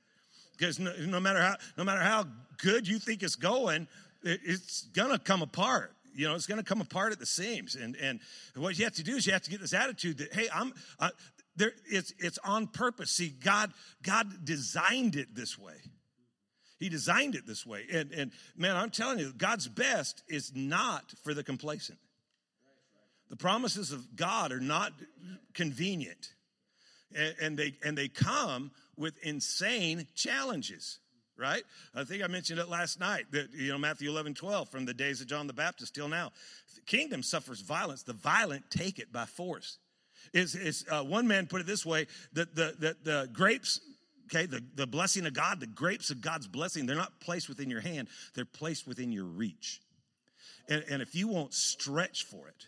Because 0.58 0.78
no, 0.78 0.94
no, 1.00 1.20
matter 1.20 1.42
how 1.42 1.56
no 1.78 1.84
matter 1.84 2.02
how 2.02 2.26
good 2.62 2.88
you 2.88 3.00
think 3.00 3.24
it's 3.24 3.36
going, 3.36 3.88
it, 4.24 4.42
it's 4.44 4.84
gonna 4.94 5.20
come 5.20 5.42
apart. 5.42 5.94
You 6.14 6.28
know, 6.28 6.36
it's 6.36 6.48
gonna 6.48 6.64
come 6.64 6.82
apart 6.82 7.12
at 7.14 7.20
the 7.20 7.26
seams. 7.26 7.76
And 7.76 7.96
and 7.96 8.20
what 8.56 8.78
you 8.78 8.84
have 8.84 8.94
to 8.96 9.04
do 9.04 9.16
is 9.16 9.26
you 9.26 9.34
have 9.34 9.42
to 9.44 9.50
get 9.50 9.62
this 9.62 9.74
attitude 9.74 10.20
that 10.20 10.34
hey, 10.34 10.48
I'm 10.54 10.74
uh, 11.00 11.10
there. 11.56 11.72
It's 11.90 12.14
it's 12.20 12.38
on 12.44 12.68
purpose. 12.68 13.12
See, 13.12 13.30
God 13.30 13.72
God 14.04 14.46
designed 14.46 15.16
it 15.16 15.34
this 15.34 15.58
way. 15.58 15.76
He 16.80 16.90
designed 16.90 17.36
it 17.36 17.48
this 17.48 17.66
way. 17.66 17.86
And 17.92 18.12
and 18.12 18.32
man, 18.56 18.78
I'm 18.78 18.92
telling 18.92 19.20
you, 19.20 19.34
God's 19.36 19.68
best 19.68 20.24
is 20.28 20.54
not 20.56 21.14
for 21.24 21.34
the 21.34 21.44
complacent. 21.44 22.00
The 23.30 23.36
promises 23.36 23.92
of 23.92 24.16
God 24.16 24.52
are 24.52 24.60
not 24.60 24.94
convenient. 25.54 26.34
And, 27.42 27.58
they, 27.58 27.76
and 27.84 27.98
they 27.98 28.08
come 28.10 28.72
with 28.98 29.18
insane 29.24 30.08
challenges 30.16 31.00
right? 31.38 31.64
I 31.94 32.04
think 32.04 32.24
I 32.24 32.28
mentioned 32.28 32.60
it 32.60 32.70
last 32.70 33.00
night 33.00 33.26
that, 33.32 33.52
you 33.54 33.72
know, 33.72 33.78
Matthew 33.78 34.10
11, 34.10 34.36
12, 34.36 34.70
from 34.70 34.86
the 34.86 34.94
days 34.94 35.22
of 35.22 35.28
John 35.28 35.48
the 35.48 35.54
Baptist 35.54 35.94
till 35.94 36.08
now. 36.08 36.32
The 36.76 36.82
kingdom 36.82 37.24
suffers 37.24 37.62
violence, 37.62 38.04
the 38.04 38.14
violent 38.14 38.70
take 38.70 39.00
it 39.00 39.12
by 39.12 39.26
force. 39.26 39.78
Is, 40.34 40.56
is 40.56 40.86
uh, 40.90 41.04
one 41.04 41.28
man 41.28 41.48
put 41.48 41.62
it 41.62 41.68
this 41.68 41.86
way 41.86 42.08
that 42.34 42.56
the, 42.56 42.76
the, 42.80 42.98
the 43.04 43.30
grapes, 43.32 43.80
okay, 44.26 44.46
the, 44.46 44.64
the 44.76 44.88
blessing 44.88 45.26
of 45.26 45.34
God, 45.34 45.60
the 45.60 45.68
grapes 45.68 46.10
of 46.10 46.22
God's 46.22 46.48
blessing, 46.48 46.86
they're 46.86 46.96
not 46.96 47.20
placed 47.20 47.48
within 47.48 47.70
your 47.70 47.82
hand, 47.82 48.08
they're 48.34 48.46
placed 48.46 48.88
within 48.88 49.12
your 49.12 49.26
reach. 49.26 49.82
And, 50.68 50.84
and 50.90 51.02
if 51.02 51.14
you 51.16 51.28
won't 51.28 51.54
stretch 51.54 52.24
for 52.24 52.48
it, 52.48 52.66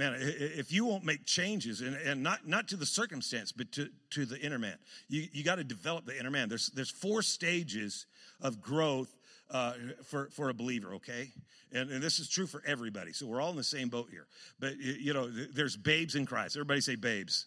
man, 0.00 0.16
if 0.18 0.72
you 0.72 0.86
won't 0.86 1.04
make 1.04 1.26
changes 1.26 1.82
and, 1.82 1.94
and 1.94 2.22
not, 2.22 2.48
not 2.48 2.68
to 2.68 2.76
the 2.76 2.86
circumstance, 2.86 3.52
but 3.52 3.70
to, 3.72 3.88
to 4.10 4.24
the 4.24 4.40
inner 4.40 4.58
man, 4.58 4.76
you, 5.08 5.28
you 5.32 5.44
got 5.44 5.56
to 5.56 5.64
develop 5.64 6.06
the 6.06 6.18
inner 6.18 6.30
man. 6.30 6.48
There's, 6.48 6.68
there's 6.70 6.90
four 6.90 7.20
stages 7.20 8.06
of 8.40 8.62
growth 8.62 9.14
uh, 9.50 9.74
for, 10.06 10.30
for 10.30 10.48
a 10.48 10.54
believer, 10.54 10.94
okay? 10.94 11.30
And, 11.72 11.90
and 11.90 12.02
this 12.02 12.18
is 12.18 12.30
true 12.30 12.46
for 12.46 12.62
everybody. 12.66 13.12
So 13.12 13.26
we're 13.26 13.42
all 13.42 13.50
in 13.50 13.56
the 13.56 13.62
same 13.62 13.90
boat 13.90 14.08
here. 14.10 14.26
But, 14.58 14.78
you 14.78 15.12
know, 15.12 15.28
there's 15.28 15.76
babes 15.76 16.14
in 16.14 16.24
Christ. 16.24 16.56
Everybody 16.56 16.80
say 16.80 16.96
babes. 16.96 17.46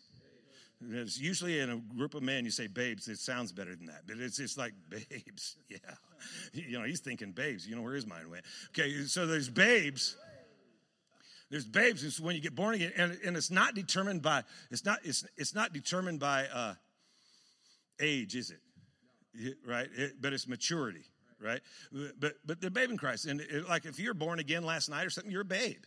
It's 0.92 1.20
usually 1.20 1.60
in 1.60 1.70
a 1.70 1.78
group 1.78 2.13
of 2.13 2.22
men, 2.24 2.46
you 2.46 2.52
say 2.52 2.68
babes. 2.68 3.08
It 3.08 3.18
sounds 3.18 3.52
better 3.52 3.76
than 3.76 3.88
that, 3.88 4.02
but 4.06 4.18
it's 4.18 4.38
it's 4.39 4.58
like 4.58 4.74
babes. 4.89 5.56
Yeah, 5.70 5.78
you 6.54 6.80
know, 6.80 6.86
he's 6.86 7.00
thinking 7.02 7.32
babes. 7.32 7.68
You 7.68 7.76
know 7.76 7.82
where 7.82 7.96
his 7.96 8.08
mind 8.08 8.30
went. 8.30 8.46
Okay, 8.70 9.04
so 9.06 9.26
there's 9.26 9.50
babes, 9.50 10.16
there's 11.54 11.68
babes. 11.68 12.04
It's 12.04 12.20
when 12.20 12.36
you 12.36 12.42
get 12.42 12.56
born 12.56 12.74
again, 12.74 12.92
and, 12.98 13.16
and 13.24 13.38
it's 13.38 13.52
not 13.52 13.76
determined 13.76 14.24
by 14.24 14.44
it's 14.72 14.84
not 14.84 14.98
it's 15.04 15.24
it's 15.38 15.54
not 15.54 15.72
determined 15.72 16.20
by 16.20 16.48
uh, 16.52 16.74
age, 18.00 18.36
is 18.36 18.50
it? 18.50 19.58
Right, 19.63 19.88
it, 19.96 20.13
but 20.20 20.34
it's 20.34 20.48
maturity, 20.48 21.06
right? 21.39 21.62
But 22.20 22.38
but 22.44 22.60
the 22.60 22.72
babe 22.72 22.89
in 22.89 22.98
Christ, 22.98 23.28
and 23.28 23.39
it, 23.39 23.70
like 23.70 23.86
if 23.86 24.00
you're 24.00 24.16
born 24.16 24.39
again 24.39 24.63
last 24.63 24.89
night 24.89 25.06
or 25.06 25.12
something, 25.12 25.32
you're 25.32 25.42
a 25.42 25.46
babe. 25.46 25.84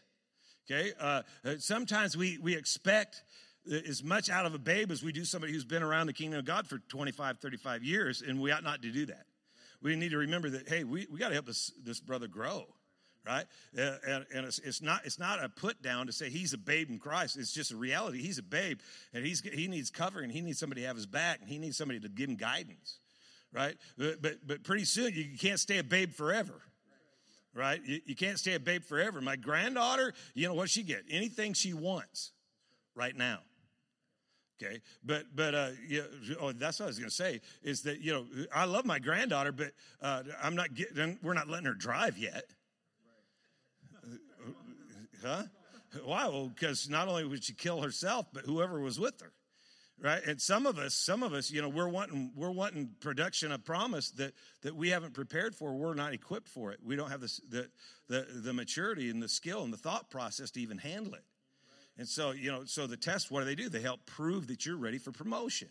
Okay. 0.70 0.92
Uh, 1.00 1.22
sometimes 1.59 2.16
we 2.16 2.38
we 2.38 2.55
expect 2.55 3.24
as 3.88 4.05
much 4.05 4.31
out 4.31 4.46
of 4.46 4.55
a 4.55 4.61
babe 4.61 4.92
as 4.92 5.02
we 5.02 5.11
do 5.11 5.24
somebody 5.24 5.52
who's 5.52 5.64
been 5.64 5.83
around 5.83 6.07
the 6.07 6.12
kingdom 6.12 6.38
of 6.38 6.44
God 6.44 6.68
for 6.68 6.79
25, 6.79 7.40
35 7.40 7.83
years, 7.83 8.22
and 8.22 8.40
we 8.40 8.52
ought 8.52 8.62
not 8.62 8.83
to 8.83 8.92
do 8.92 9.07
that. 9.07 9.26
We 9.83 9.96
need 9.96 10.12
to 10.12 10.18
remember 10.18 10.48
that, 10.50 10.68
hey, 10.68 10.85
we, 10.85 11.09
we 11.11 11.18
got 11.18 11.29
to 11.29 11.35
help 11.35 11.46
this, 11.46 11.72
this 11.83 11.98
brother 11.98 12.29
grow 12.29 12.66
right? 13.26 13.44
And, 13.76 14.24
and 14.34 14.46
it's, 14.46 14.58
it's, 14.60 14.80
not 14.80 15.00
it's 15.04 15.18
not 15.18 15.42
a 15.42 15.48
put 15.48 15.82
down 15.82 16.06
to 16.06 16.12
say 16.12 16.30
he's 16.30 16.52
a 16.52 16.58
babe 16.58 16.90
in 16.90 16.98
Christ. 16.98 17.36
It's 17.36 17.52
just 17.52 17.72
a 17.72 17.76
reality. 17.76 18.22
He's 18.22 18.38
a 18.38 18.42
babe, 18.42 18.78
and 19.12 19.26
he's 19.26 19.40
he 19.40 19.66
needs 19.66 19.90
covering. 19.90 20.30
He 20.30 20.40
needs 20.40 20.58
somebody 20.58 20.82
to 20.82 20.86
have 20.86 20.96
his 20.96 21.06
back, 21.06 21.40
and 21.40 21.48
he 21.50 21.58
needs 21.58 21.76
somebody 21.76 22.00
to 22.00 22.08
give 22.08 22.28
him 22.28 22.36
guidance, 22.36 22.98
right? 23.52 23.76
But 23.98 24.22
but, 24.22 24.46
but 24.46 24.64
pretty 24.64 24.84
soon 24.84 25.12
you 25.14 25.36
can't 25.38 25.60
stay 25.60 25.78
a 25.78 25.84
babe 25.84 26.12
forever. 26.12 26.54
Right, 27.54 27.80
you, 27.86 28.00
you 28.04 28.14
can't 28.14 28.38
stay 28.38 28.52
a 28.52 28.60
babe 28.60 28.84
forever. 28.84 29.22
My 29.22 29.36
granddaughter, 29.36 30.12
you 30.34 30.46
know 30.46 30.52
what 30.52 30.68
she 30.68 30.82
get? 30.82 31.04
Anything 31.10 31.54
she 31.54 31.72
wants, 31.72 32.32
right 32.94 33.16
now. 33.16 33.38
Okay, 34.62 34.80
but 35.02 35.24
but 35.34 35.54
uh, 35.54 35.68
yeah, 35.88 36.02
oh, 36.38 36.52
that's 36.52 36.80
what 36.80 36.86
I 36.86 36.88
was 36.88 36.98
to 36.98 37.10
say 37.10 37.40
is 37.62 37.80
that 37.82 38.00
you 38.00 38.12
know 38.12 38.26
I 38.54 38.66
love 38.66 38.84
my 38.84 38.98
granddaughter, 38.98 39.52
but 39.52 39.72
uh, 40.02 40.22
I'm 40.42 40.54
not 40.54 40.74
getting. 40.74 41.18
We're 41.22 41.32
not 41.32 41.48
letting 41.48 41.66
her 41.66 41.74
drive 41.74 42.18
yet. 42.18 42.44
Huh? 45.24 45.44
Why? 46.05 46.29
Well, 46.29 46.48
because 46.48 46.88
not 46.88 47.09
only 47.09 47.24
would 47.24 47.44
she 47.44 47.55
kill 47.55 47.81
herself, 47.81 48.26
but 48.33 48.44
whoever 48.44 48.81
was 48.81 48.98
with 48.98 49.20
her. 49.20 49.33
right? 50.00 50.22
And 50.26 50.40
some 50.40 50.66
of 50.66 50.79
us 50.79 50.94
some 50.94 51.22
of 51.22 51.33
us 51.33 51.50
you 51.50 51.62
know 51.62 51.68
we're 51.68 51.88
wanting 51.88 52.33
we're 52.35 52.50
wanting 52.50 52.90
production 53.00 53.52
of 53.52 53.64
promise 53.64 54.11
that 54.12 54.35
that 54.62 54.74
we 54.74 54.90
haven't 54.90 55.14
prepared 55.14 55.55
for. 55.55 55.72
We're 55.74 55.94
not 55.94 56.12
equipped 56.12 56.48
for 56.48 56.72
it. 56.72 56.81
We 56.85 56.96
don't 56.96 57.11
have 57.11 57.20
the 57.20 57.68
the 58.09 58.26
the 58.35 58.52
maturity 58.52 59.11
and 59.11 59.22
the 59.22 59.29
skill 59.29 59.62
and 59.62 59.72
the 59.72 59.79
thought 59.79 60.11
process 60.11 60.50
to 60.52 60.61
even 60.61 60.79
handle 60.79 61.14
it. 61.14 61.24
And 61.98 62.07
so 62.07 62.33
you 62.33 62.52
know 62.52 62.64
so 62.64 62.87
the 62.87 62.96
test, 62.96 63.31
what 63.31 63.40
do 63.40 63.46
they 63.46 63.55
do? 63.55 63.68
They 63.68 63.81
help 63.81 64.05
prove 64.07 64.48
that 64.48 64.66
you're 64.66 64.76
ready 64.76 64.98
for 64.98 65.12
promotion 65.12 65.68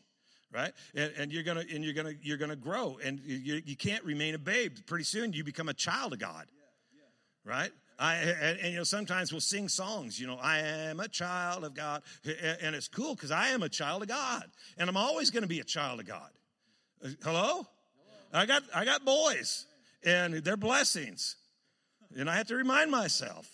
right? 0.53 0.71
And, 0.93 1.11
and 1.17 1.33
you're 1.33 1.43
gonna 1.43 1.65
and 1.73 1.83
you're 1.83 1.93
gonna 1.93 2.13
you're 2.21 2.37
gonna 2.37 2.55
grow. 2.55 2.97
And 3.03 3.19
you, 3.25 3.61
you 3.65 3.75
can't 3.75 4.03
remain 4.05 4.35
a 4.35 4.37
babe. 4.39 4.77
Pretty 4.85 5.03
soon 5.03 5.33
you 5.33 5.43
become 5.43 5.67
a 5.67 5.73
child 5.73 6.13
of 6.13 6.19
god 6.19 6.45
right 7.43 7.71
I, 7.97 8.15
and, 8.15 8.59
and, 8.59 8.71
you 8.73 8.77
know, 8.77 8.83
sometimes 8.83 9.31
we'll 9.31 9.41
sing 9.41 9.69
songs, 9.69 10.19
you 10.19 10.27
know, 10.27 10.37
I 10.41 10.59
am 10.59 10.99
a 10.99 11.07
child 11.07 11.63
of 11.63 11.73
God. 11.73 12.01
And 12.61 12.75
it's 12.75 12.87
cool 12.87 13.15
because 13.15 13.31
I 13.31 13.49
am 13.49 13.63
a 13.63 13.69
child 13.69 14.01
of 14.01 14.09
God. 14.09 14.43
And 14.77 14.89
I'm 14.89 14.97
always 14.97 15.31
going 15.31 15.43
to 15.43 15.49
be 15.49 15.59
a 15.59 15.65
child 15.65 15.99
of 15.99 16.05
God. 16.05 16.29
Uh, 17.03 17.09
hello? 17.23 17.67
I 18.33 18.45
got, 18.45 18.63
I 18.73 18.83
got 18.83 19.05
boys 19.05 19.65
and 20.03 20.35
they're 20.35 20.57
blessings. 20.57 21.37
And 22.17 22.29
I 22.29 22.35
have 22.35 22.47
to 22.47 22.55
remind 22.55 22.91
myself. 22.91 23.49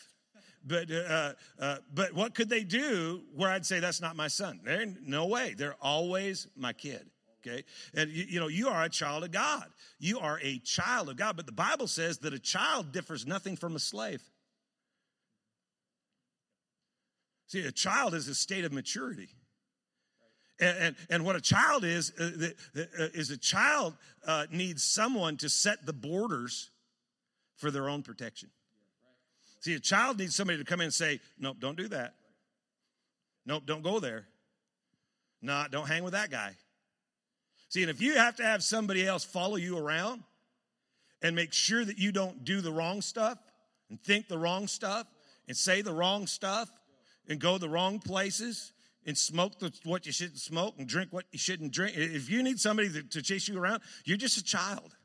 But, 0.65 0.91
uh, 0.91 1.34
uh, 1.60 1.77
but 1.93 2.13
what 2.13 2.36
could 2.36 2.49
they 2.49 2.63
do 2.63 3.21
where 3.36 3.49
I'd 3.49 3.65
say 3.65 3.80
that's 3.80 4.01
not 4.01 4.15
my 4.15 4.27
son? 4.27 4.60
They're, 4.63 4.86
no 5.06 5.27
way. 5.27 5.56
They're 5.58 5.77
always 5.82 6.47
my 6.56 6.73
kid 6.73 7.06
okay 7.43 7.63
and 7.95 8.12
you, 8.12 8.25
you, 8.30 8.39
know 8.39 8.47
you 8.47 8.69
are 8.69 8.84
a 8.84 8.89
child 8.89 9.23
of 9.23 9.32
god 9.32 9.65
you 9.99 10.19
are 10.19 10.39
a 10.43 10.60
child 10.60 11.10
of 11.10 11.17
god 11.17 11.36
but 11.36 11.45
the 11.45 11.51
bible 11.51 11.88
says 11.88 12.19
that 12.19 12.34
a 12.34 12.39
child 12.39 12.91
differs 12.91 13.25
nothing 13.25 13.56
from 13.56 13.75
a 13.75 13.80
slave 13.80 14.21
See, 17.51 17.65
a 17.65 17.71
child 17.71 18.13
is 18.13 18.29
a 18.29 18.33
state 18.33 18.63
of 18.63 18.71
maturity. 18.71 19.27
And, 20.61 20.77
and, 20.77 20.95
and 21.09 21.25
what 21.25 21.35
a 21.35 21.41
child 21.41 21.83
is, 21.83 22.13
uh, 22.17 22.51
uh, 22.77 23.09
is 23.13 23.29
a 23.29 23.35
child 23.35 23.93
uh, 24.25 24.45
needs 24.49 24.85
someone 24.85 25.35
to 25.35 25.49
set 25.49 25.85
the 25.85 25.91
borders 25.91 26.69
for 27.57 27.69
their 27.69 27.89
own 27.89 28.03
protection. 28.03 28.47
See, 29.59 29.73
a 29.73 29.81
child 29.81 30.17
needs 30.17 30.33
somebody 30.33 30.59
to 30.59 30.63
come 30.63 30.79
in 30.79 30.85
and 30.85 30.93
say, 30.93 31.19
Nope, 31.37 31.57
don't 31.59 31.75
do 31.75 31.89
that. 31.89 32.13
Nope, 33.45 33.63
don't 33.65 33.83
go 33.83 33.99
there. 33.99 34.27
No, 35.41 35.51
nah, 35.51 35.67
don't 35.67 35.89
hang 35.89 36.05
with 36.05 36.13
that 36.13 36.31
guy. 36.31 36.55
See, 37.67 37.81
and 37.81 37.89
if 37.89 38.01
you 38.01 38.15
have 38.15 38.37
to 38.37 38.43
have 38.43 38.63
somebody 38.63 39.05
else 39.05 39.25
follow 39.25 39.57
you 39.57 39.77
around 39.77 40.23
and 41.21 41.35
make 41.35 41.51
sure 41.51 41.83
that 41.83 41.97
you 41.97 42.13
don't 42.13 42.45
do 42.45 42.61
the 42.61 42.71
wrong 42.71 43.01
stuff 43.01 43.37
and 43.89 44.01
think 44.01 44.29
the 44.29 44.37
wrong 44.37 44.67
stuff 44.67 45.05
and 45.49 45.57
say 45.57 45.81
the 45.81 45.91
wrong 45.91 46.27
stuff 46.27 46.71
and 47.27 47.39
go 47.39 47.57
the 47.57 47.69
wrong 47.69 47.99
places 47.99 48.73
and 49.05 49.17
smoke 49.17 49.60
the, 49.60 49.73
what 49.84 50.05
you 50.05 50.12
shouldn't 50.12 50.39
smoke 50.39 50.75
and 50.77 50.88
drink 50.88 51.12
what 51.12 51.25
you 51.31 51.39
shouldn't 51.39 51.73
drink. 51.73 51.95
If 51.97 52.29
you 52.29 52.43
need 52.43 52.60
somebody 52.60 52.89
to, 52.89 53.03
to 53.03 53.21
chase 53.21 53.47
you 53.47 53.60
around, 53.60 53.81
you're 54.05 54.17
just 54.17 54.38
a 54.38 54.43
child. 54.43 54.95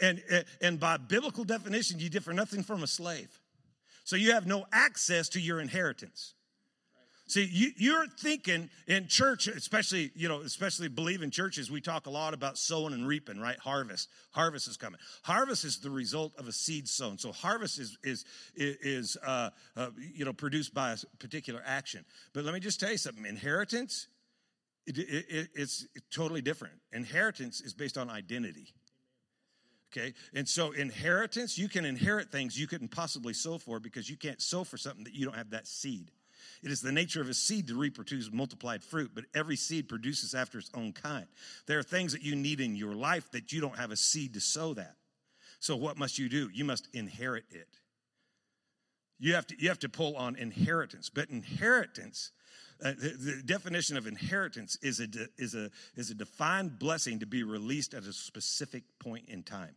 And, 0.00 0.22
and 0.60 0.78
by 0.78 0.96
biblical 0.96 1.44
definition, 1.44 1.98
you 1.98 2.08
differ 2.08 2.32
nothing 2.32 2.62
from 2.62 2.82
a 2.82 2.86
slave. 2.86 3.40
So 4.04 4.16
you 4.16 4.32
have 4.32 4.46
no 4.46 4.66
access 4.72 5.28
to 5.30 5.40
your 5.40 5.60
inheritance. 5.60 6.34
See, 7.28 7.46
you, 7.52 7.72
you're 7.76 8.06
thinking 8.06 8.70
in 8.86 9.06
church, 9.06 9.48
especially, 9.48 10.10
you 10.14 10.28
know, 10.28 10.40
especially 10.40 10.88
believing 10.88 11.30
churches, 11.30 11.70
we 11.70 11.82
talk 11.82 12.06
a 12.06 12.10
lot 12.10 12.32
about 12.32 12.56
sowing 12.56 12.94
and 12.94 13.06
reaping, 13.06 13.38
right? 13.38 13.58
Harvest. 13.58 14.08
Harvest 14.30 14.66
is 14.66 14.78
coming. 14.78 14.98
Harvest 15.22 15.62
is 15.66 15.78
the 15.78 15.90
result 15.90 16.32
of 16.38 16.48
a 16.48 16.52
seed 16.52 16.88
sown. 16.88 17.18
So 17.18 17.30
harvest 17.30 17.78
is, 17.78 17.98
is, 18.02 18.24
is 18.56 19.18
uh, 19.22 19.50
uh, 19.76 19.90
you 20.14 20.24
know, 20.24 20.32
produced 20.32 20.72
by 20.72 20.92
a 20.92 20.96
particular 21.18 21.62
action. 21.66 22.06
But 22.32 22.46
let 22.46 22.54
me 22.54 22.60
just 22.60 22.80
tell 22.80 22.90
you 22.90 22.96
something. 22.96 23.26
Inheritance, 23.26 24.08
it, 24.86 24.96
it, 24.96 25.48
it's 25.54 25.86
totally 26.10 26.40
different. 26.40 26.76
Inheritance 26.94 27.60
is 27.60 27.74
based 27.74 27.98
on 27.98 28.08
identity. 28.08 28.72
Okay, 29.92 30.14
and 30.34 30.48
so 30.48 30.72
inheritance, 30.72 31.58
you 31.58 31.68
can 31.68 31.84
inherit 31.84 32.30
things 32.30 32.58
you 32.58 32.66
couldn't 32.66 32.90
possibly 32.90 33.32
sow 33.34 33.58
for 33.58 33.80
because 33.80 34.08
you 34.08 34.16
can't 34.16 34.40
sow 34.40 34.64
for 34.64 34.76
something 34.76 35.04
that 35.04 35.14
you 35.14 35.26
don't 35.26 35.36
have 35.36 35.50
that 35.50 35.66
seed. 35.66 36.10
It 36.62 36.70
is 36.70 36.80
the 36.80 36.92
nature 36.92 37.20
of 37.20 37.28
a 37.28 37.34
seed 37.34 37.68
to 37.68 37.74
reproduce 37.74 38.30
multiplied 38.32 38.82
fruit, 38.82 39.12
but 39.14 39.24
every 39.34 39.56
seed 39.56 39.88
produces 39.88 40.34
after 40.34 40.58
its 40.58 40.70
own 40.74 40.92
kind. 40.92 41.26
There 41.66 41.78
are 41.78 41.84
things 41.84 42.12
that 42.12 42.22
you 42.22 42.34
need 42.34 42.60
in 42.60 42.76
your 42.76 42.94
life 42.94 43.30
that 43.32 43.52
you 43.52 43.60
don't 43.60 43.76
have 43.76 43.90
a 43.90 43.96
seed 43.96 44.34
to 44.34 44.40
sow 44.40 44.74
that. 44.74 44.96
So 45.60 45.76
what 45.76 45.96
must 45.96 46.18
you 46.18 46.28
do? 46.28 46.50
You 46.52 46.64
must 46.64 46.88
inherit 46.92 47.44
it. 47.50 47.68
You 49.18 49.34
have 49.34 49.46
to, 49.48 49.60
you 49.60 49.68
have 49.68 49.80
to 49.80 49.88
pull 49.88 50.16
on 50.16 50.36
inheritance, 50.36 51.10
but 51.10 51.28
inheritance, 51.28 52.30
uh, 52.84 52.92
the, 52.92 53.08
the, 53.18 53.42
definition 53.44 53.96
of 53.96 54.06
inheritance 54.06 54.78
is 54.80 55.00
a, 55.00 55.08
is, 55.36 55.56
a, 55.56 55.70
is 55.96 56.10
a 56.10 56.14
defined 56.14 56.78
blessing 56.78 57.18
to 57.18 57.26
be 57.26 57.42
released 57.42 57.94
at 57.94 58.04
a 58.04 58.12
specific 58.12 58.84
point 59.00 59.28
in 59.28 59.42
time. 59.42 59.74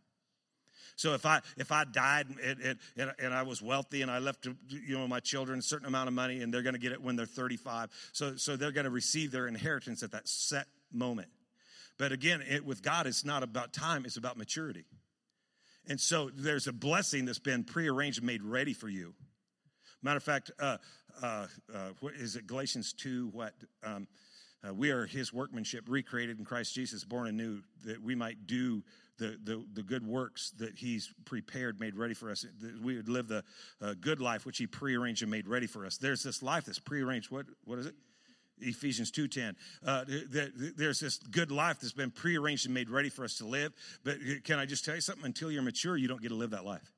So 0.96 1.14
if 1.14 1.26
I 1.26 1.40
if 1.56 1.72
I 1.72 1.84
died 1.84 2.26
and, 2.42 2.78
and, 2.96 3.12
and 3.18 3.34
I 3.34 3.42
was 3.42 3.62
wealthy 3.62 4.02
and 4.02 4.10
I 4.10 4.18
left 4.18 4.46
you 4.68 4.98
know 4.98 5.08
my 5.08 5.20
children 5.20 5.58
a 5.58 5.62
certain 5.62 5.86
amount 5.86 6.08
of 6.08 6.14
money 6.14 6.42
and 6.42 6.52
they're 6.52 6.62
going 6.62 6.74
to 6.74 6.80
get 6.80 6.92
it 6.92 7.02
when 7.02 7.16
they're 7.16 7.26
35, 7.26 7.90
so 8.12 8.36
so 8.36 8.56
they're 8.56 8.72
going 8.72 8.84
to 8.84 8.90
receive 8.90 9.30
their 9.30 9.46
inheritance 9.46 10.02
at 10.02 10.12
that 10.12 10.28
set 10.28 10.66
moment. 10.92 11.28
But 11.98 12.12
again, 12.12 12.42
it, 12.48 12.64
with 12.64 12.82
God, 12.82 13.06
it's 13.06 13.24
not 13.24 13.42
about 13.42 13.72
time; 13.72 14.04
it's 14.04 14.16
about 14.16 14.36
maturity. 14.36 14.84
And 15.88 16.00
so 16.00 16.30
there's 16.34 16.68
a 16.68 16.72
blessing 16.72 17.24
that's 17.24 17.40
been 17.40 17.64
prearranged 17.64 18.22
made 18.22 18.42
ready 18.42 18.72
for 18.72 18.88
you. 18.88 19.14
Matter 20.02 20.16
of 20.16 20.22
fact, 20.22 20.50
uh, 20.58 20.78
uh, 21.22 21.46
uh, 21.72 21.88
what 22.00 22.14
is 22.14 22.36
it? 22.36 22.46
Galatians 22.46 22.92
two. 22.92 23.28
What? 23.32 23.54
Um, 23.84 24.06
uh, 24.66 24.72
we 24.72 24.90
are 24.90 25.06
his 25.06 25.32
workmanship, 25.32 25.84
recreated 25.88 26.38
in 26.38 26.44
Christ 26.44 26.72
Jesus, 26.72 27.02
born 27.04 27.26
anew, 27.26 27.62
that 27.84 28.00
we 28.00 28.14
might 28.14 28.46
do 28.46 28.84
the, 29.18 29.38
the, 29.42 29.64
the 29.74 29.82
good 29.82 30.06
works 30.06 30.52
that 30.58 30.76
he's 30.76 31.12
prepared, 31.24 31.80
made 31.80 31.96
ready 31.96 32.14
for 32.14 32.30
us. 32.30 32.44
We 32.82 32.96
would 32.96 33.08
live 33.08 33.28
the 33.28 33.44
uh, 33.80 33.94
good 34.00 34.20
life 34.20 34.46
which 34.46 34.58
he 34.58 34.66
prearranged 34.66 35.22
and 35.22 35.30
made 35.30 35.46
ready 35.46 35.66
for 35.66 35.86
us. 35.86 35.98
There's 35.98 36.22
this 36.22 36.42
life 36.42 36.64
that's 36.64 36.78
prearranged. 36.78 37.30
What, 37.30 37.46
what 37.64 37.78
is 37.78 37.86
it? 37.86 37.94
Ephesians 38.60 39.10
2.10. 39.10 39.54
Uh, 39.84 40.04
there's 40.76 41.00
this 41.00 41.18
good 41.18 41.50
life 41.50 41.80
that's 41.80 41.92
been 41.92 42.10
prearranged 42.10 42.66
and 42.66 42.74
made 42.74 42.90
ready 42.90 43.08
for 43.08 43.24
us 43.24 43.36
to 43.38 43.46
live. 43.46 43.72
But 44.04 44.16
can 44.44 44.58
I 44.58 44.66
just 44.66 44.84
tell 44.84 44.94
you 44.94 45.00
something? 45.00 45.24
Until 45.24 45.50
you're 45.50 45.62
mature, 45.62 45.96
you 45.96 46.08
don't 46.08 46.22
get 46.22 46.28
to 46.28 46.34
live 46.34 46.50
that 46.50 46.64
life. 46.64 46.92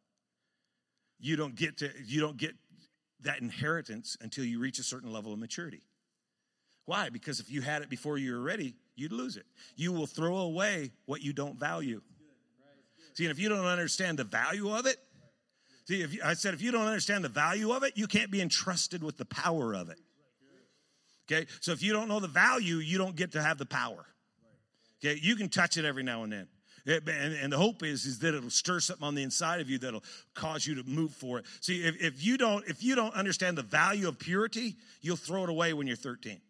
You 1.18 1.36
don't 1.36 1.54
get 1.54 1.78
to, 1.78 1.90
you 2.04 2.20
don't 2.20 2.36
get 2.36 2.54
that 3.22 3.40
inheritance 3.40 4.16
until 4.20 4.44
you 4.44 4.58
reach 4.60 4.78
a 4.78 4.82
certain 4.82 5.12
level 5.12 5.32
of 5.32 5.38
maturity. 5.38 5.82
Why? 6.86 7.08
Because 7.08 7.40
if 7.40 7.50
you 7.50 7.62
had 7.62 7.82
it 7.82 7.88
before 7.88 8.18
you 8.18 8.34
were 8.34 8.42
ready, 8.42 8.74
you'd 8.96 9.12
lose 9.12 9.36
it. 9.36 9.46
You 9.76 9.92
will 9.92 10.06
throw 10.06 10.36
away 10.38 10.92
what 11.06 11.22
you 11.22 11.32
don't 11.32 11.58
value. 11.58 12.00
See, 13.14 13.24
and 13.24 13.30
if 13.30 13.38
you 13.38 13.48
don't 13.48 13.66
understand 13.66 14.18
the 14.18 14.24
value 14.24 14.74
of 14.74 14.86
it, 14.86 14.96
see, 15.86 16.02
if 16.02 16.14
you, 16.14 16.20
I 16.24 16.34
said 16.34 16.54
if 16.54 16.62
you 16.62 16.72
don't 16.72 16.86
understand 16.86 17.24
the 17.24 17.28
value 17.28 17.72
of 17.72 17.84
it, 17.84 17.96
you 17.96 18.06
can't 18.06 18.30
be 18.30 18.40
entrusted 18.40 19.02
with 19.02 19.16
the 19.16 19.24
power 19.24 19.74
of 19.74 19.88
it. 19.88 19.98
Okay, 21.30 21.46
so 21.60 21.72
if 21.72 21.82
you 21.82 21.92
don't 21.92 22.08
know 22.08 22.20
the 22.20 22.28
value, 22.28 22.76
you 22.76 22.98
don't 22.98 23.16
get 23.16 23.32
to 23.32 23.42
have 23.42 23.56
the 23.56 23.66
power. 23.66 24.04
Okay, 25.02 25.18
you 25.22 25.36
can 25.36 25.48
touch 25.48 25.76
it 25.76 25.84
every 25.84 26.02
now 26.02 26.22
and 26.22 26.32
then. 26.32 26.48
It, 26.86 27.08
and, 27.08 27.34
and, 27.34 27.52
the 27.52 27.56
hope 27.56 27.82
is 27.82 28.04
is 28.04 28.18
that 28.18 28.34
it'll 28.34 28.50
stir 28.50 28.78
something 28.78 29.06
on 29.06 29.14
the 29.14 29.22
inside 29.22 29.62
of 29.62 29.70
you 29.70 29.78
that'll 29.78 30.04
cause 30.34 30.66
you 30.66 30.74
to 30.74 30.82
move 30.84 31.12
for 31.12 31.38
it. 31.38 31.46
See, 31.60 31.82
if, 31.82 32.02
if 32.02 32.22
you 32.22 32.36
don't 32.36 32.62
if 32.68 32.82
you 32.82 32.94
don't 32.94 33.14
understand 33.14 33.56
the 33.56 33.62
value 33.62 34.06
of 34.06 34.18
purity, 34.18 34.76
you'll 35.00 35.16
throw 35.16 35.44
it 35.44 35.50
away 35.50 35.72
when 35.72 35.86
you're 35.86 35.96
13. 35.96 36.40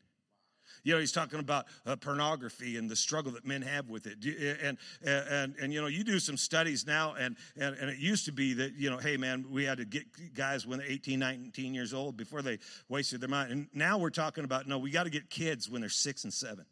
You 0.85 0.95
know, 0.95 1.01
he's 1.01 1.13
talking 1.13 1.41
about 1.41 1.67
uh, 1.85 1.97
pornography 1.97 2.77
and 2.77 2.89
the 2.89 2.97
struggle 2.97 3.33
that 3.33 3.45
men 3.45 3.63
have 3.63 3.89
with 3.89 4.07
it. 4.07 4.25
And, 4.63 4.79
and, 5.05 5.29
and, 5.29 5.55
and, 5.61 5.73
you 5.73 5.81
know, 5.81 5.89
you 5.89 6.05
do 6.05 6.19
some 6.19 6.37
studies 6.37 6.87
now, 6.87 7.15
and, 7.15 7.37
and, 7.59 7.75
and 7.77 7.91
it 7.91 7.99
used 7.99 8.27
to 8.27 8.33
be 8.33 8.53
that, 8.55 8.75
you 8.75 8.91
know, 8.91 8.99
hey, 8.99 9.17
man, 9.17 9.47
we 9.51 9.65
had 9.65 9.79
to 9.79 9.85
get 9.85 10.05
guys 10.35 10.67
when 10.67 10.79
they're 10.79 10.89
18, 10.89 11.19
19 11.19 11.75
years 11.75 11.93
old 11.93 12.17
before 12.17 12.43
they 12.43 12.59
wasted 12.89 13.21
their 13.21 13.29
mind. 13.29 13.51
And 13.51 13.69
now 13.75 13.99
we're 13.99 14.11
talking 14.11 14.45
about, 14.45 14.69
no, 14.69 14.79
we 14.79 14.91
got 14.91 15.05
to 15.05 15.11
get 15.11 15.31
kids 15.31 15.69
when 15.69 15.81
they're 15.81 15.91
six 15.91 16.25
and 16.25 16.33
seven 16.33 16.67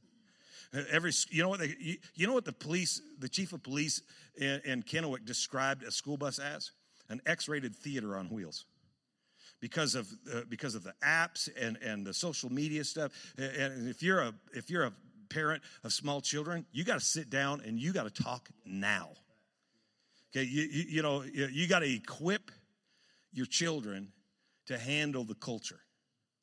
uh, 0.74 0.82
every 0.90 1.12
you 1.30 1.42
know 1.42 1.48
what 1.48 1.60
they, 1.60 1.98
you 2.14 2.26
know 2.26 2.32
what 2.32 2.44
the 2.44 2.52
police 2.52 3.00
the 3.18 3.28
chief 3.28 3.52
of 3.52 3.62
police 3.62 4.02
in, 4.36 4.60
in 4.64 4.82
Kennewick 4.82 5.24
described 5.24 5.82
a 5.82 5.90
school 5.90 6.16
bus 6.16 6.38
as 6.38 6.72
an 7.08 7.20
X-rated 7.26 7.74
theater 7.74 8.16
on 8.16 8.26
wheels 8.26 8.64
because 9.62 9.94
of 9.94 10.08
uh, 10.34 10.40
because 10.50 10.74
of 10.74 10.82
the 10.82 10.92
apps 11.02 11.48
and 11.58 11.78
and 11.78 12.04
the 12.04 12.12
social 12.12 12.52
media 12.52 12.84
stuff. 12.84 13.12
And 13.38 13.88
if 13.88 14.02
you're 14.02 14.20
a 14.20 14.34
if 14.52 14.68
you're 14.68 14.82
a 14.82 14.92
parent 15.30 15.62
of 15.84 15.92
small 15.94 16.20
children, 16.20 16.66
you 16.72 16.84
got 16.84 16.94
to 16.94 17.04
sit 17.06 17.30
down 17.30 17.62
and 17.64 17.78
you 17.78 17.94
got 17.94 18.12
to 18.12 18.22
talk 18.22 18.50
now. 18.66 19.10
Okay, 20.34 20.46
you, 20.46 20.62
you, 20.62 20.84
you 20.88 21.02
know 21.02 21.22
you, 21.22 21.68
got 21.68 21.78
to 21.78 21.90
equip 21.90 22.50
your 23.32 23.46
children 23.46 24.12
to 24.66 24.76
handle 24.76 25.24
the 25.24 25.34
culture. 25.34 25.80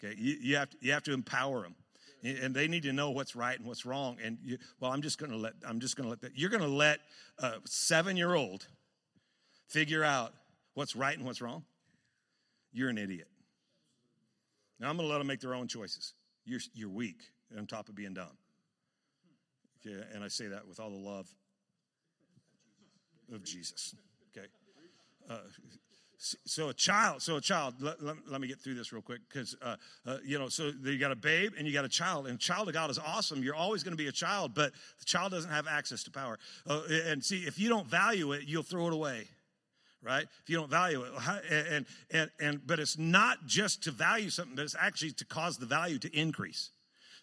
Okay, 0.01 0.15
you, 0.17 0.37
you 0.41 0.55
have 0.55 0.69
to, 0.69 0.77
you 0.79 0.93
have 0.93 1.03
to 1.03 1.13
empower 1.13 1.63
them 1.63 1.75
and 2.23 2.53
they 2.53 2.67
need 2.67 2.83
to 2.83 2.93
know 2.93 3.11
what's 3.11 3.35
right 3.35 3.57
and 3.57 3.67
what's 3.67 3.85
wrong. 3.85 4.17
And 4.23 4.37
you, 4.43 4.57
well, 4.79 4.91
I'm 4.91 5.01
just 5.01 5.17
going 5.19 5.31
to 5.31 5.37
let 5.37 5.53
I'm 5.67 5.81
just 5.81 5.97
going 5.97 6.05
to 6.05 6.09
let 6.09 6.21
that. 6.21 6.31
You're 6.35 6.49
going 6.49 6.63
to 6.63 6.67
let 6.67 6.99
a 7.37 7.55
seven 7.65 8.15
year 8.15 8.33
old 8.33 8.65
figure 9.67 10.05
out 10.05 10.33
what's 10.73 10.95
right 10.95 11.17
and 11.17 11.25
what's 11.25 11.41
wrong 11.41 11.63
you're 12.71 12.89
an 12.89 12.97
idiot. 12.97 13.27
Now 14.79 14.89
I'm 14.89 14.97
going 14.97 15.07
to 15.07 15.11
let 15.11 15.17
them 15.17 15.27
make 15.27 15.41
their 15.41 15.55
own 15.55 15.67
choices. 15.67 16.13
You're, 16.45 16.61
you're 16.73 16.89
weak. 16.89 17.21
on 17.57 17.67
top 17.67 17.89
of 17.89 17.95
being 17.95 18.13
dumb. 18.13 18.37
Okay, 19.85 20.03
and 20.13 20.23
I 20.23 20.27
say 20.27 20.47
that 20.47 20.67
with 20.67 20.79
all 20.79 20.89
the 20.89 20.97
love 20.97 21.27
of 23.33 23.43
Jesus. 23.43 23.95
Okay. 24.35 24.47
Uh, 25.29 25.37
so 26.17 26.67
a 26.67 26.73
child, 26.73 27.21
so 27.21 27.37
a 27.37 27.41
child. 27.41 27.75
Let, 27.79 28.03
let, 28.03 28.17
let 28.27 28.41
me 28.41 28.47
get 28.47 28.59
through 28.59 28.73
this 28.73 28.91
real 28.91 29.01
quick 29.01 29.21
because 29.29 29.55
uh, 29.61 29.77
uh, 30.05 30.17
you 30.25 30.37
know. 30.37 30.49
So 30.49 30.71
you 30.83 30.99
got 30.99 31.11
a 31.11 31.15
babe 31.15 31.53
and 31.57 31.65
you 31.65 31.71
got 31.71 31.85
a 31.85 31.89
child, 31.89 32.27
and 32.27 32.37
child 32.37 32.67
of 32.67 32.73
God 32.73 32.89
is 32.89 32.99
awesome. 32.99 33.41
You're 33.41 33.55
always 33.55 33.83
going 33.83 33.93
to 33.93 33.97
be 33.97 34.09
a 34.09 34.11
child, 34.11 34.53
but 34.53 34.73
the 34.99 35.05
child 35.05 35.31
doesn't 35.31 35.49
have 35.49 35.65
access 35.65 36.03
to 36.03 36.11
power. 36.11 36.37
Uh, 36.67 36.81
and 37.05 37.23
see, 37.23 37.43
if 37.43 37.57
you 37.57 37.69
don't 37.69 37.87
value 37.87 38.33
it, 38.33 38.43
you'll 38.45 38.63
throw 38.63 38.87
it 38.87 38.93
away 38.93 39.29
right 40.01 40.27
if 40.41 40.49
you 40.49 40.55
don't 40.55 40.69
value 40.69 41.03
it 41.03 41.11
and 41.49 41.85
and 42.11 42.29
and 42.39 42.65
but 42.65 42.79
it's 42.79 42.97
not 42.97 43.45
just 43.45 43.83
to 43.83 43.91
value 43.91 44.29
something 44.29 44.55
but 44.55 44.63
it's 44.63 44.75
actually 44.79 45.11
to 45.11 45.25
cause 45.25 45.57
the 45.57 45.65
value 45.65 45.99
to 45.99 46.09
increase 46.17 46.71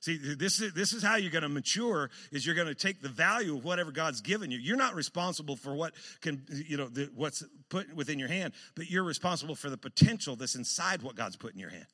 See, 0.00 0.18
this 0.18 0.60
is, 0.60 0.72
this 0.72 0.92
is 0.92 1.02
how 1.02 1.16
you're 1.16 1.32
going 1.32 1.42
to 1.42 1.48
mature 1.48 2.10
is 2.30 2.46
you're 2.46 2.54
going 2.54 2.68
to 2.68 2.74
take 2.74 3.00
the 3.00 3.08
value 3.08 3.56
of 3.56 3.64
whatever 3.64 3.90
God's 3.90 4.20
given 4.20 4.50
you. 4.50 4.58
You're 4.58 4.76
not 4.76 4.94
responsible 4.94 5.56
for 5.56 5.74
what 5.74 5.94
can, 6.20 6.44
you 6.48 6.76
know, 6.76 6.88
the, 6.88 7.10
what's 7.14 7.42
put 7.70 7.92
within 7.94 8.18
your 8.18 8.28
hand, 8.28 8.52
but 8.74 8.90
you're 8.90 9.02
responsible 9.02 9.54
for 9.54 9.70
the 9.70 9.76
potential 9.76 10.36
that's 10.36 10.54
inside 10.54 11.02
what 11.02 11.16
God's 11.16 11.36
put 11.36 11.54
in 11.54 11.58
your 11.58 11.70
hand. 11.70 11.86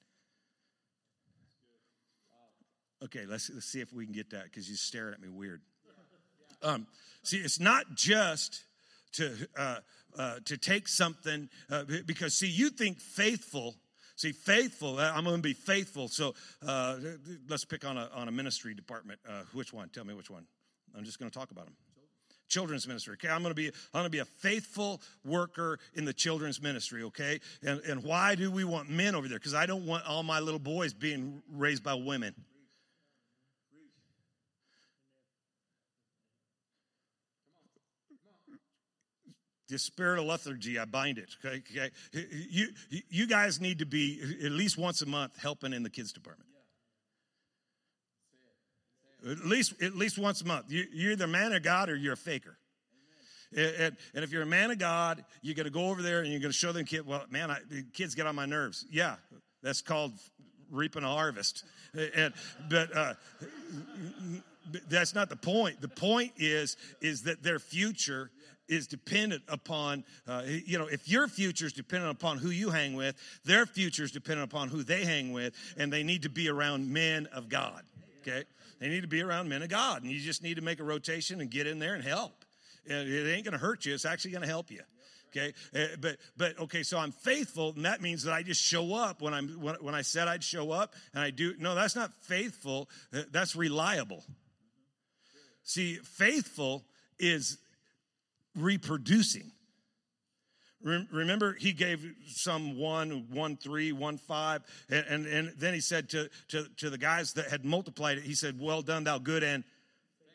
Okay, 3.05 3.25
let's, 3.27 3.51
let's 3.51 3.67
see 3.67 3.81
if 3.81 3.93
we 3.93 4.05
can 4.05 4.13
get 4.13 4.31
that 4.31 4.45
because 4.45 4.69
you're 4.69 4.77
staring 4.77 5.15
at 5.15 5.21
me 5.21 5.29
weird. 5.29 5.61
Um, 6.63 6.87
see, 7.23 7.39
it's 7.39 7.59
not 7.59 7.95
just 7.95 8.63
to 9.15 9.49
uh, 9.57 9.79
uh, 10.19 10.37
to 10.45 10.57
take 10.57 10.89
something 10.89 11.49
uh, 11.71 11.85
because 12.07 12.35
see, 12.35 12.49
you 12.49 12.71
think 12.71 13.01
faithful 13.01 13.77
See, 14.23 14.31
faithful, 14.31 15.01
uh, 15.01 15.13
I'm 15.13 15.25
going 15.25 15.37
to 15.37 15.43
be 15.43 15.53
faithful. 15.53 16.07
So 16.07 16.35
uh, 16.65 16.97
let's 17.49 17.65
pick 17.65 17.85
on 17.85 17.97
a, 17.97 18.09
on 18.15 18.29
a 18.29 18.31
ministry 18.31 18.75
department. 18.75 19.19
Uh, 19.29 19.43
which 19.53 19.73
one? 19.73 19.89
Tell 19.89 20.05
me 20.05 20.15
which 20.15 20.31
one. 20.31 20.45
I'm 20.97 21.05
just 21.05 21.19
going 21.19 21.31
to 21.31 21.37
talk 21.37 21.51
about 21.51 21.65
them. 21.65 21.75
Children's 22.49 22.87
ministry. 22.87 23.15
Okay, 23.15 23.29
I'm 23.29 23.43
to 23.43 23.55
be 23.55 23.73
I'm 23.95 24.05
to 24.05 24.11
be 24.11 24.19
a 24.19 24.27
faithful 24.27 25.01
worker 25.25 25.79
in 25.95 26.05
the 26.05 26.13
children's 26.13 26.61
ministry. 26.61 27.03
Okay, 27.05 27.41
and 27.63 27.81
and 27.81 28.05
why 28.05 28.35
do 28.35 28.51
we 28.51 28.63
want 28.63 28.91
men 28.91 29.15
over 29.15 29.27
there? 29.27 29.39
Because 29.39 29.55
I 29.55 29.65
don't 29.65 29.87
want 29.87 30.07
all 30.07 30.23
my 30.23 30.39
little 30.39 30.61
boys 30.61 30.93
being 30.93 31.43
raised 31.51 31.83
by 31.83 31.95
women. 31.95 32.35
The 39.73 39.79
spirit 39.79 40.19
of 40.19 40.27
lethargy, 40.27 40.79
I 40.79 40.85
bind 40.85 41.19
it. 41.19 41.35
Okay, 41.45 41.63
okay. 41.77 41.91
You, 42.51 42.69
you 43.09 43.27
guys 43.27 43.61
need 43.61 43.81
to 43.81 43.87
be 43.87 44.21
at 44.45 44.53
least 44.53 44.79
once 44.79 45.03
a 45.03 45.07
month 45.07 45.37
helping 45.41 45.73
in 45.73 45.83
the 45.83 45.91
kids 45.91 46.13
department. 46.13 46.49
At 49.29 49.47
least, 49.47 49.81
at 49.83 49.95
least 49.95 50.19
once 50.19 50.43
a 50.43 50.47
month. 50.47 50.67
You, 50.69 50.85
you're 50.93 51.13
either 51.13 51.25
a 51.25 51.29
man 51.29 51.53
of 51.53 51.63
God 51.63 51.89
or 51.89 51.97
you're 51.97 52.13
a 52.13 52.17
faker. 52.17 52.59
And, 53.57 53.97
and, 54.15 54.25
if 54.25 54.33
you're 54.33 54.43
a 54.43 54.47
man 54.47 54.71
of 54.71 54.79
God, 54.79 55.25
you're 55.43 55.55
going 55.55 55.67
to 55.67 55.73
go 55.73 55.91
over 55.91 56.01
there 56.01 56.21
and 56.21 56.31
you're 56.31 56.41
going 56.41 56.53
to 56.53 56.57
show 56.57 56.73
them 56.73 56.87
kid. 56.87 57.07
Well, 57.07 57.25
man, 57.31 57.51
I, 57.51 57.59
kids 57.93 58.15
get 58.15 58.27
on 58.27 58.35
my 58.35 58.47
nerves. 58.47 58.87
Yeah, 58.91 59.17
that's 59.63 59.83
called 59.83 60.13
reaping 60.71 61.05
a 61.05 61.09
harvest. 61.09 61.65
And 62.17 62.33
but 62.71 62.97
uh, 62.97 63.15
that's 64.89 65.15
not 65.15 65.29
the 65.29 65.37
point. 65.37 65.83
The 65.83 65.89
point 65.89 66.33
is 66.39 66.79
is 67.03 67.23
that 67.25 67.43
their 67.43 67.59
future 67.59 68.31
is 68.73 68.87
dependent 68.87 69.43
upon, 69.49 70.05
uh, 70.27 70.43
you 70.47 70.79
know, 70.79 70.87
if 70.87 71.09
your 71.09 71.29
future 71.29 71.67
is 71.67 71.73
dependent 71.73 72.11
upon 72.11 72.39
who 72.39 72.49
you 72.49 72.71
hang 72.71 72.95
with, 72.95 73.15
their 73.45 73.67
future 73.67 74.03
is 74.03 74.11
dependent 74.11 74.51
upon 74.51 74.69
who 74.69 74.83
they 74.83 75.05
hang 75.05 75.33
with, 75.33 75.55
and 75.77 75.93
they 75.93 76.03
need 76.03 76.23
to 76.23 76.31
be 76.31 76.49
around 76.49 76.91
men 76.91 77.29
of 77.35 77.49
God, 77.49 77.83
okay? 78.23 78.45
They 78.81 78.89
need 78.89 79.03
to 79.03 79.09
be 79.09 79.23
around 79.23 79.49
men 79.49 79.63
of 79.63 79.69
God, 79.69 80.03
and 80.03 80.11
you 80.11 80.19
just 80.21 80.43
need 80.43 80.55
to 80.55 80.63
make 80.63 80.81
a 80.81 80.85
rotation 80.85 81.41
and 81.41 81.51
get 81.51 81.67
in 81.67 81.79
there 81.79 81.95
and 81.95 82.03
help. 82.03 82.33
It 82.85 83.29
ain't 83.29 83.45
to 83.45 83.59
hurt 83.59 83.85
you, 83.85 83.95
it's 83.95 84.05
actually 84.05 84.33
to 84.33 84.47
help 84.47 84.71
you. 84.71 84.81
Okay, 85.35 85.55
uh, 85.75 85.97
but 85.99 86.17
but 86.37 86.59
okay, 86.59 86.83
so 86.83 86.99
I'm 86.99 87.13
faithful, 87.13 87.73
and 87.75 87.87
that 87.87 88.03
means 88.03 88.25
that 88.25 88.35
I 88.35 88.43
just 88.43 88.61
show 88.61 88.95
up 88.95 89.23
when 89.23 89.33
I'm 89.33 89.49
when, 89.63 89.77
when 89.77 89.95
I 89.95 90.03
said 90.03 90.29
I'd 90.29 90.45
show 90.45 90.73
up, 90.73 90.95
and 91.15 91.25
I 91.25 91.31
do. 91.31 91.55
No, 91.59 91.75
that's 91.75 91.97
not 91.97 92.13
faithful. 92.25 92.91
Uh, 93.15 93.23
that's 93.31 93.57
reliable. 93.57 94.23
See, 95.63 95.95
faithful 95.95 96.85
is 97.19 97.57
reproducing. 98.55 99.53
Remember, 100.85 101.55
he 101.55 101.73
gave 101.73 102.05
some 102.27 102.77
one, 102.77 103.29
one, 103.31 103.57
three, 103.57 103.93
one, 103.93 104.19
five, 104.19 104.63
and, 104.91 105.07
and, 105.07 105.27
and 105.27 105.53
then 105.57 105.75
he 105.75 105.81
said 105.81 106.09
to, 106.11 106.29
to, 106.49 106.67
to 106.79 106.91
the 106.91 106.99
guys 106.99 107.35
that 107.35 107.49
had 107.49 107.65
multiplied 107.65 108.19
it, 108.19 108.25
he 108.25 108.35
said, 108.35 108.59
Well 108.59 108.83
done, 108.83 109.05
thou 109.05 109.19
good 109.19 109.45
and 109.45 109.63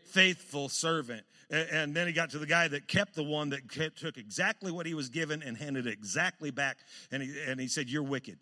faithful 0.06 0.70
servant. 0.70 1.26
And, 1.50 1.70
and 1.70 1.94
then 1.94 2.08
he 2.08 2.14
got 2.14 2.30
to 2.30 2.40
the 2.40 2.46
guy 2.46 2.70
that 2.70 2.88
kept 2.88 3.14
the 3.14 3.24
one 3.24 3.50
that 3.50 3.70
kept, 3.70 4.00
took 4.00 4.18
exactly 4.18 4.72
what 4.72 4.86
he 4.86 4.94
was 4.94 5.10
given 5.10 5.44
and 5.44 5.58
handed 5.58 5.86
it 5.86 5.92
exactly 5.92 6.50
back, 6.50 6.78
and 7.12 7.22
he, 7.22 7.34
and 7.46 7.60
he 7.60 7.68
said, 7.68 7.90
You're 7.90 8.04
wicked. 8.04 8.38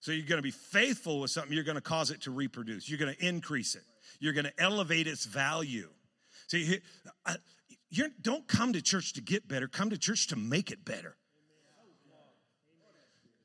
So 0.00 0.10
you're 0.10 0.26
going 0.26 0.38
to 0.38 0.42
be 0.42 0.50
faithful 0.50 1.20
with 1.20 1.30
something, 1.30 1.52
you're 1.52 1.62
going 1.62 1.76
to 1.76 1.80
cause 1.80 2.10
it 2.10 2.22
to 2.22 2.30
reproduce, 2.30 2.88
you're 2.88 2.98
going 2.98 3.14
to 3.14 3.24
increase 3.24 3.74
it, 3.74 3.84
you're 4.18 4.32
going 4.32 4.46
to 4.46 4.60
elevate 4.60 5.06
its 5.06 5.26
value. 5.26 5.88
See, 6.52 6.80
you 7.88 8.10
don't 8.20 8.46
come 8.46 8.74
to 8.74 8.82
church 8.82 9.14
to 9.14 9.22
get 9.22 9.48
better, 9.48 9.66
come 9.66 9.88
to 9.88 9.96
church 9.96 10.26
to 10.26 10.36
make 10.36 10.70
it 10.70 10.84
better. 10.84 11.16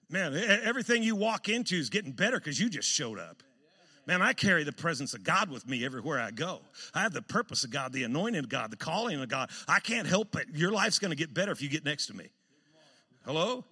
Man, 0.09 0.35
everything 0.35 1.03
you 1.03 1.15
walk 1.15 1.47
into 1.47 1.77
is 1.77 1.89
getting 1.89 2.11
better 2.11 2.37
because 2.37 2.59
you 2.59 2.69
just 2.69 2.89
showed 2.89 3.17
up. 3.17 3.43
Man, 4.07 4.21
I 4.21 4.33
carry 4.33 4.65
the 4.65 4.73
presence 4.73 5.13
of 5.13 5.23
God 5.23 5.49
with 5.49 5.65
me 5.65 5.85
everywhere 5.85 6.19
I 6.19 6.31
go. 6.31 6.59
I 6.93 6.99
have 6.99 7.13
the 7.13 7.21
purpose 7.21 7.63
of 7.63 7.71
God, 7.71 7.93
the 7.93 8.03
anointing 8.03 8.39
of 8.39 8.49
God, 8.49 8.71
the 8.71 8.77
calling 8.77 9.21
of 9.21 9.29
God. 9.29 9.51
I 9.69 9.79
can't 9.79 10.05
help 10.05 10.35
it. 10.35 10.47
Your 10.53 10.73
life's 10.73 10.99
going 10.99 11.11
to 11.11 11.17
get 11.17 11.33
better 11.33 11.53
if 11.53 11.61
you 11.61 11.69
get 11.69 11.85
next 11.85 12.07
to 12.07 12.13
me. 12.13 12.27
Hello? 13.25 13.63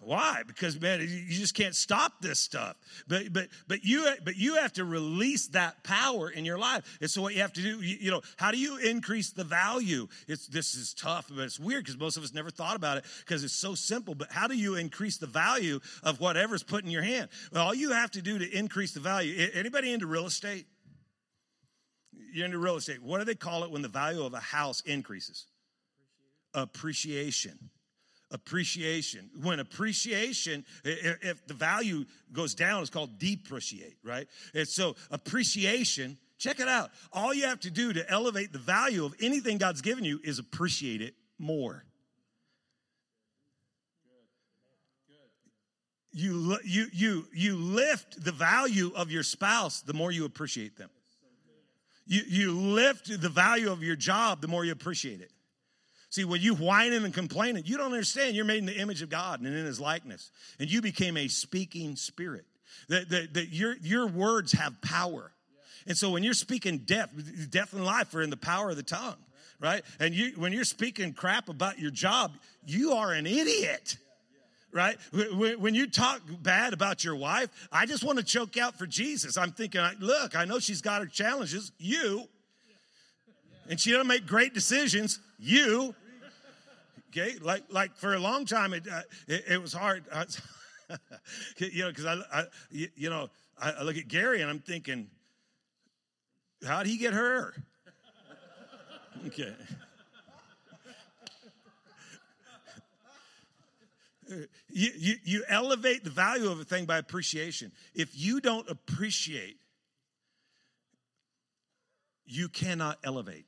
Why? 0.00 0.42
Because 0.46 0.80
man, 0.80 1.00
you 1.00 1.38
just 1.38 1.54
can't 1.54 1.74
stop 1.74 2.20
this 2.20 2.38
stuff. 2.38 2.76
But 3.08 3.32
but 3.32 3.48
but 3.66 3.84
you 3.84 4.08
but 4.24 4.36
you 4.36 4.56
have 4.56 4.72
to 4.74 4.84
release 4.84 5.48
that 5.48 5.82
power 5.84 6.30
in 6.30 6.44
your 6.44 6.58
life. 6.58 6.98
And 7.00 7.10
so 7.10 7.22
what 7.22 7.34
you 7.34 7.42
have 7.42 7.52
to 7.54 7.62
do, 7.62 7.80
you, 7.80 7.96
you 8.00 8.10
know, 8.10 8.22
how 8.36 8.50
do 8.50 8.58
you 8.58 8.78
increase 8.78 9.30
the 9.30 9.44
value? 9.44 10.08
It's 10.26 10.46
this 10.46 10.74
is 10.74 10.94
tough, 10.94 11.26
but 11.28 11.42
it's 11.42 11.58
weird 11.58 11.84
because 11.84 11.98
most 11.98 12.16
of 12.16 12.22
us 12.22 12.32
never 12.32 12.50
thought 12.50 12.76
about 12.76 12.98
it 12.98 13.04
because 13.20 13.44
it's 13.44 13.54
so 13.54 13.74
simple. 13.74 14.14
But 14.14 14.30
how 14.30 14.46
do 14.46 14.56
you 14.56 14.76
increase 14.76 15.18
the 15.18 15.26
value 15.26 15.80
of 16.02 16.20
whatever's 16.20 16.62
put 16.62 16.84
in 16.84 16.90
your 16.90 17.02
hand? 17.02 17.28
Well, 17.52 17.66
all 17.66 17.74
you 17.74 17.92
have 17.92 18.10
to 18.12 18.22
do 18.22 18.38
to 18.38 18.58
increase 18.58 18.92
the 18.92 19.00
value. 19.00 19.48
Anybody 19.54 19.92
into 19.92 20.06
real 20.06 20.26
estate? 20.26 20.66
You're 22.32 22.46
into 22.46 22.58
real 22.58 22.76
estate. 22.76 23.02
What 23.02 23.18
do 23.18 23.24
they 23.24 23.34
call 23.34 23.64
it 23.64 23.70
when 23.70 23.82
the 23.82 23.88
value 23.88 24.22
of 24.22 24.34
a 24.34 24.40
house 24.40 24.80
increases? 24.82 25.46
Appreciation 26.54 27.18
appreciation. 27.18 27.70
When 29.42 29.60
appreciation, 29.60 30.64
if 30.84 31.46
the 31.46 31.54
value 31.54 32.04
goes 32.32 32.54
down, 32.54 32.82
it's 32.82 32.90
called 32.90 33.18
depreciate, 33.18 33.96
right? 34.02 34.28
And 34.54 34.68
so 34.68 34.96
appreciation, 35.10 36.18
check 36.38 36.60
it 36.60 36.68
out. 36.68 36.90
All 37.12 37.32
you 37.32 37.46
have 37.46 37.60
to 37.60 37.70
do 37.70 37.92
to 37.92 38.10
elevate 38.10 38.52
the 38.52 38.58
value 38.58 39.04
of 39.04 39.14
anything 39.20 39.58
God's 39.58 39.80
given 39.80 40.04
you 40.04 40.20
is 40.22 40.38
appreciate 40.38 41.00
it 41.00 41.14
more. 41.38 41.84
You, 46.12 46.58
you, 46.64 46.86
you, 46.92 47.26
you 47.32 47.56
lift 47.56 48.24
the 48.24 48.32
value 48.32 48.90
of 48.96 49.10
your 49.10 49.22
spouse 49.22 49.82
the 49.82 49.92
more 49.92 50.10
you 50.10 50.24
appreciate 50.24 50.76
them. 50.76 50.90
You, 52.06 52.22
you 52.26 52.52
lift 52.58 53.20
the 53.20 53.28
value 53.28 53.70
of 53.70 53.82
your 53.82 53.94
job 53.94 54.40
the 54.40 54.48
more 54.48 54.64
you 54.64 54.72
appreciate 54.72 55.20
it. 55.20 55.30
See, 56.10 56.24
when 56.24 56.40
you 56.40 56.54
whining 56.54 57.04
and 57.04 57.12
complaining, 57.12 57.64
you 57.66 57.76
don't 57.76 57.92
understand. 57.92 58.34
You're 58.34 58.44
made 58.46 58.58
in 58.58 58.66
the 58.66 58.78
image 58.78 59.02
of 59.02 59.10
God 59.10 59.40
and 59.40 59.54
in 59.54 59.66
His 59.66 59.78
likeness, 59.78 60.30
and 60.58 60.70
you 60.70 60.80
became 60.80 61.16
a 61.16 61.28
speaking 61.28 61.96
spirit. 61.96 62.44
That, 62.88 63.08
that, 63.10 63.34
that 63.34 63.48
your, 63.48 63.76
your 63.82 64.06
words 64.06 64.52
have 64.52 64.80
power. 64.80 65.32
And 65.86 65.96
so 65.96 66.10
when 66.10 66.22
you're 66.22 66.34
speaking 66.34 66.78
death, 66.78 67.10
death 67.50 67.72
and 67.72 67.84
life 67.84 68.14
are 68.14 68.22
in 68.22 68.30
the 68.30 68.36
power 68.36 68.70
of 68.70 68.76
the 68.76 68.82
tongue, 68.82 69.16
right? 69.60 69.82
And 69.98 70.14
you, 70.14 70.32
when 70.36 70.52
you're 70.52 70.64
speaking 70.64 71.12
crap 71.12 71.48
about 71.48 71.78
your 71.78 71.90
job, 71.90 72.32
you 72.66 72.92
are 72.92 73.12
an 73.12 73.26
idiot, 73.26 73.96
right? 74.72 74.96
When 75.58 75.74
you 75.74 75.86
talk 75.86 76.20
bad 76.42 76.72
about 76.72 77.04
your 77.04 77.16
wife, 77.16 77.48
I 77.72 77.84
just 77.84 78.04
want 78.04 78.18
to 78.18 78.24
choke 78.24 78.56
out 78.56 78.78
for 78.78 78.86
Jesus. 78.86 79.36
I'm 79.36 79.52
thinking, 79.52 79.82
look, 79.98 80.36
I 80.36 80.44
know 80.44 80.58
she's 80.58 80.82
got 80.82 81.00
her 81.00 81.06
challenges. 81.06 81.72
You, 81.78 82.24
and 83.68 83.80
she 83.80 83.90
doesn't 83.90 84.06
make 84.06 84.26
great 84.26 84.54
decisions. 84.54 85.20
You, 85.38 85.94
okay, 87.10 87.34
like 87.40 87.64
like 87.70 87.94
for 87.96 88.14
a 88.14 88.18
long 88.18 88.44
time 88.44 88.72
it 88.74 88.86
uh, 88.90 89.02
it, 89.28 89.44
it, 89.50 89.62
was 89.62 89.72
hard, 89.72 90.04
you 91.58 91.82
know, 91.82 91.88
because 91.88 92.06
I, 92.06 92.16
I, 92.32 92.44
you 92.70 93.08
know 93.08 93.28
I, 93.60 93.82
look 93.82 93.96
at 93.96 94.08
Gary 94.08 94.40
and 94.40 94.50
I'm 94.50 94.58
thinking, 94.58 95.08
how 96.66 96.82
did 96.82 96.90
he 96.90 96.96
get 96.96 97.14
her? 97.14 97.54
Okay. 99.26 99.54
You, 104.68 104.90
you, 104.98 105.14
you 105.24 105.44
elevate 105.48 106.04
the 106.04 106.10
value 106.10 106.50
of 106.50 106.60
a 106.60 106.64
thing 106.64 106.84
by 106.84 106.98
appreciation. 106.98 107.72
If 107.94 108.10
you 108.12 108.40
don't 108.40 108.68
appreciate, 108.68 109.56
you 112.26 112.48
cannot 112.50 112.98
elevate. 113.02 113.46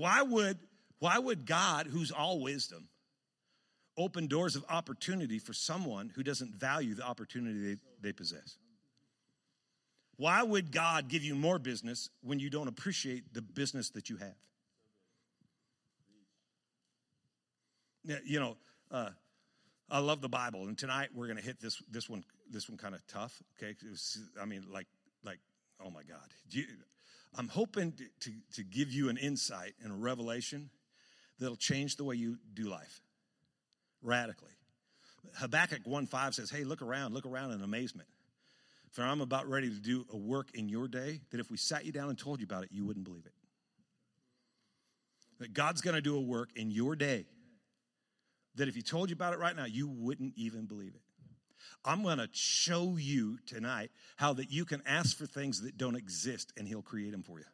Why 0.00 0.22
would, 0.22 0.56
why 0.98 1.18
would 1.18 1.44
God, 1.44 1.86
who's 1.86 2.10
all 2.10 2.40
wisdom, 2.40 2.88
open 3.98 4.28
doors 4.28 4.56
of 4.56 4.64
opportunity 4.70 5.38
for 5.38 5.52
someone 5.52 6.10
who 6.14 6.22
doesn't 6.22 6.54
value 6.54 6.94
the 6.94 7.02
opportunity 7.02 7.74
they, 7.74 7.80
they 8.00 8.12
possess? 8.14 8.56
Why 10.16 10.42
would 10.42 10.72
God 10.72 11.08
give 11.08 11.22
you 11.22 11.34
more 11.34 11.58
business 11.58 12.08
when 12.22 12.38
you 12.38 12.48
don't 12.48 12.66
appreciate 12.66 13.34
the 13.34 13.42
business 13.42 13.90
that 13.90 14.08
you 14.08 14.16
have? 14.16 14.36
You 18.24 18.40
know, 18.40 18.56
uh, 18.90 19.10
I 19.90 19.98
love 19.98 20.22
the 20.22 20.30
Bible, 20.30 20.62
and 20.62 20.78
tonight 20.78 21.10
we're 21.14 21.26
going 21.26 21.36
to 21.36 21.44
hit 21.44 21.60
this 21.60 21.82
this 21.90 22.08
one 22.08 22.24
this 22.50 22.70
one 22.70 22.78
kind 22.78 22.94
of 22.94 23.06
tough. 23.06 23.42
Okay, 23.58 23.76
was, 23.86 24.18
I 24.40 24.46
mean, 24.46 24.64
like 24.72 24.86
like 25.22 25.40
oh 25.84 25.90
my 25.90 26.02
God, 26.04 26.26
you, 26.50 26.64
I'm 27.36 27.48
hoping 27.48 27.92
to, 27.92 28.04
to 28.20 28.30
to 28.54 28.64
give 28.64 28.92
you 28.92 29.08
an 29.08 29.16
insight 29.16 29.74
and 29.82 29.92
a 29.92 29.96
revelation 29.96 30.70
that'll 31.38 31.56
change 31.56 31.96
the 31.96 32.04
way 32.04 32.16
you 32.16 32.38
do 32.54 32.64
life 32.64 33.00
radically. 34.02 34.52
Habakkuk 35.36 35.80
1 35.84 36.06
5 36.06 36.34
says, 36.34 36.50
Hey, 36.50 36.64
look 36.64 36.82
around, 36.82 37.14
look 37.14 37.26
around 37.26 37.52
in 37.52 37.62
amazement. 37.62 38.08
For 38.90 39.02
I'm 39.02 39.20
about 39.20 39.48
ready 39.48 39.68
to 39.68 39.80
do 39.80 40.04
a 40.12 40.16
work 40.16 40.48
in 40.54 40.68
your 40.68 40.88
day 40.88 41.20
that 41.30 41.38
if 41.38 41.50
we 41.50 41.56
sat 41.56 41.84
you 41.84 41.92
down 41.92 42.08
and 42.08 42.18
told 42.18 42.40
you 42.40 42.44
about 42.44 42.64
it, 42.64 42.70
you 42.72 42.84
wouldn't 42.84 43.04
believe 43.04 43.24
it. 43.24 43.32
That 45.38 45.54
God's 45.54 45.80
going 45.80 45.94
to 45.94 46.00
do 46.00 46.16
a 46.16 46.20
work 46.20 46.50
in 46.56 46.70
your 46.70 46.96
day 46.96 47.26
that 48.56 48.68
if 48.68 48.74
he 48.74 48.82
told 48.82 49.10
you 49.10 49.14
about 49.14 49.32
it 49.32 49.38
right 49.38 49.54
now, 49.54 49.64
you 49.64 49.88
wouldn't 49.88 50.34
even 50.36 50.66
believe 50.66 50.94
it. 50.94 51.02
I'm 51.84 52.02
going 52.02 52.18
to 52.18 52.28
show 52.32 52.96
you 52.96 53.38
tonight 53.46 53.90
how 54.16 54.32
that 54.34 54.50
you 54.50 54.64
can 54.64 54.82
ask 54.86 55.16
for 55.16 55.26
things 55.26 55.62
that 55.62 55.76
don't 55.76 55.96
exist 55.96 56.52
and 56.56 56.66
he'll 56.68 56.82
create 56.82 57.12
them 57.12 57.22
for 57.22 57.38
you. 57.38 57.44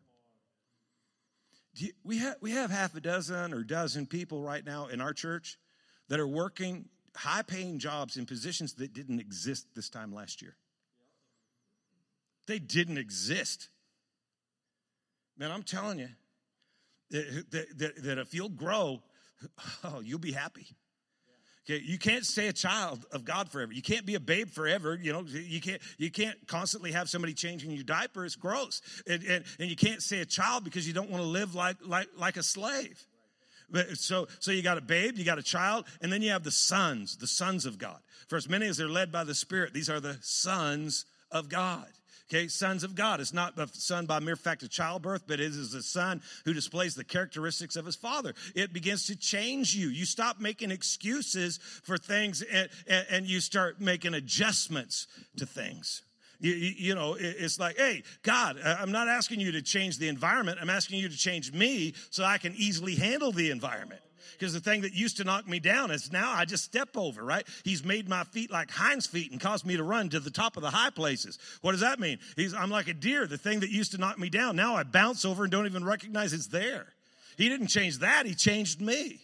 you 1.75 1.93
we, 2.05 2.19
have, 2.19 2.37
we 2.41 2.53
have 2.53 2.71
half 2.71 2.95
a 2.95 3.01
dozen 3.01 3.53
or 3.53 3.63
dozen 3.63 4.07
people 4.07 4.43
right 4.43 4.65
now 4.65 4.87
in 4.87 5.01
our 5.01 5.13
church 5.13 5.59
that 6.09 6.21
are 6.21 6.27
working 6.27 6.87
high 7.17 7.43
paying 7.43 7.79
jobs 7.79 8.17
in 8.17 8.27
positions 8.27 8.75
that 8.75 8.93
didn't 8.93 9.21
exist 9.21 9.67
this 9.75 9.89
time 9.89 10.13
last 10.13 10.43
year. 10.43 10.57
They 12.47 12.59
didn't 12.59 12.99
exist. 12.99 13.69
Man, 15.37 15.51
I'm 15.51 15.63
telling 15.63 15.99
you 15.99 16.09
that, 17.11 17.51
that, 17.51 18.03
that 18.05 18.19
if 18.19 18.35
you'll 18.35 18.49
grow, 18.49 19.03
oh, 19.85 20.01
you'll 20.01 20.19
be 20.19 20.33
happy. 20.33 20.69
Okay, 21.69 21.83
you 21.85 21.99
can't 21.99 22.25
stay 22.25 22.47
a 22.47 22.53
child 22.53 23.05
of 23.11 23.25
God 23.25 23.51
forever. 23.51 23.73
You 23.73 23.83
can't 23.83 24.07
be 24.07 24.15
a 24.15 24.21
babe 24.21 24.51
forever. 24.51 24.97
You 25.01 25.13
know, 25.13 25.23
you 25.23 25.61
can't 25.61 25.83
you 25.99 26.13
can't 26.13 26.37
constantly 26.47 26.93
have 26.93 27.09
somebody 27.09 27.35
changing 27.35 27.73
your 27.73 27.83
diaper. 27.83 28.25
It's 28.25 28.37
gross. 28.37 28.81
And, 29.09 29.25
and, 29.25 29.45
and 29.59 29.69
you 29.69 29.75
can't 29.75 30.01
stay 30.01 30.21
a 30.21 30.25
child 30.25 30.63
because 30.63 30.87
you 30.87 30.95
don't 30.95 31.11
want 31.11 31.25
to 31.25 31.29
live 31.29 31.57
like 31.57 31.79
like 31.85 32.07
like 32.17 32.37
a 32.37 32.43
slave. 32.45 33.05
But 33.69 33.99
so 33.99 34.29
so 34.39 34.53
you 34.53 34.63
got 34.63 34.79
a 34.79 34.81
babe, 34.81 35.17
you 35.17 35.25
got 35.25 35.41
a 35.41 35.43
child, 35.43 35.87
and 36.01 36.13
then 36.13 36.23
you 36.23 36.31
have 36.31 36.45
the 36.45 36.53
sons, 36.53 37.17
the 37.17 37.27
sons 37.27 37.67
of 37.67 37.79
God. 37.79 37.99
For 38.29 38.37
as 38.37 38.49
many 38.49 38.67
as 38.67 38.77
they're 38.77 38.89
led 38.89 39.11
by 39.11 39.25
the 39.25 39.35
Spirit, 39.35 39.75
these 39.75 39.91
are 39.91 39.99
the 39.99 40.19
sons 40.21 41.05
of 41.33 41.49
God. 41.49 41.89
Okay, 42.29 42.49
sons 42.49 42.83
of 42.83 42.97
God. 42.97 43.21
It's 43.21 43.33
not 43.33 43.57
a 43.57 43.69
son 43.73 44.07
by 44.07 44.19
mere 44.19 44.35
fact 44.35 44.65
of 44.65 44.71
childbirth, 44.71 45.25
but 45.29 45.39
it 45.39 45.47
is 45.53 45.75
a 45.75 45.83
son 45.83 46.21
who 46.45 46.53
displays 46.53 46.97
the 46.97 47.05
characteristics 47.05 47.77
of 47.77 47.87
his 47.87 47.95
father. 47.95 48.35
It 48.57 48.73
begins 48.73 49.07
to 49.07 49.17
change 49.17 49.77
you. 49.77 49.89
You 49.89 50.05
stop 50.05 50.41
making 50.41 50.73
excuses 50.73 51.61
for 51.85 51.97
things 51.97 52.43
and, 52.43 52.69
and, 52.89 53.27
you 53.27 53.39
start 53.39 53.81
making 53.81 54.15
adjustments 54.15 55.07
to 55.37 55.47
things. 55.47 56.03
You, 56.41 56.53
you, 56.53 56.95
know, 56.97 57.17
it's 57.19 57.61
like, 57.61 57.77
hey, 57.77 58.03
God, 58.23 58.59
I'm 58.61 58.93
not 58.93 59.09
asking 59.09 59.39
you 59.39 59.53
to 59.53 59.63
change 59.63 59.99
the 59.99 60.09
environment. 60.09 60.59
I'm 60.61 60.71
asking 60.71 60.99
you 60.99 61.09
to 61.09 61.17
change 61.17 61.53
me 61.53 61.95
so 62.11 62.25
I 62.25 62.39
can 62.39 62.55
easily 62.57 62.97
handle 62.97 63.31
the 63.31 63.51
environment 63.51 64.01
because 64.39 64.53
the 64.53 64.61
thing 64.61 64.83
that 64.83 64.93
used 64.93 65.17
to 65.19 65.25
knock 65.25 65.49
me 65.49 65.59
down 65.59 65.91
is 65.91 66.13
now 66.13 66.33
I 66.33 66.45
just 66.45 66.65
step 66.65 66.97
over, 66.97 67.23
right? 67.23 67.47
He's 67.65 67.85
made 67.85 68.09
my 68.09 68.25
feet 68.25 68.51
like 68.51 68.71
hinds 68.71 69.07
feet 69.07 69.33
and 69.33 69.41
caused 69.41 69.67
me 69.67 69.77
to 69.77 69.83
run 69.83 70.09
to 70.11 70.21
the 70.21 70.31
top 70.31 70.57
of 70.57 70.63
the 70.63 70.71
high 70.71 70.91
places. 70.91 71.39
What 71.63 71.73
does 71.73 71.81
that 71.81 71.99
mean? 72.01 72.19
He's, 72.37 72.55
I'm 72.55 72.71
like 72.71 72.89
a 72.89 72.95
deer. 72.95 73.27
The 73.27 73.39
thing 73.39 73.61
that 73.61 73.71
used 73.71 73.93
to 73.93 73.99
knock 73.99 74.19
me 74.19 74.29
down, 74.29 74.57
now 74.57 74.77
I 74.77 74.83
bounce 74.83 75.25
over 75.25 75.45
and 75.45 75.53
don't 75.53 75.67
even 75.67 75.85
recognize 75.85 76.33
it's 76.33 76.49
there. 76.49 76.87
He 77.37 77.49
didn't 77.49 77.69
change 77.69 77.99
that, 77.99 78.27
he 78.27 78.35
changed 78.35 78.81
me 78.81 79.21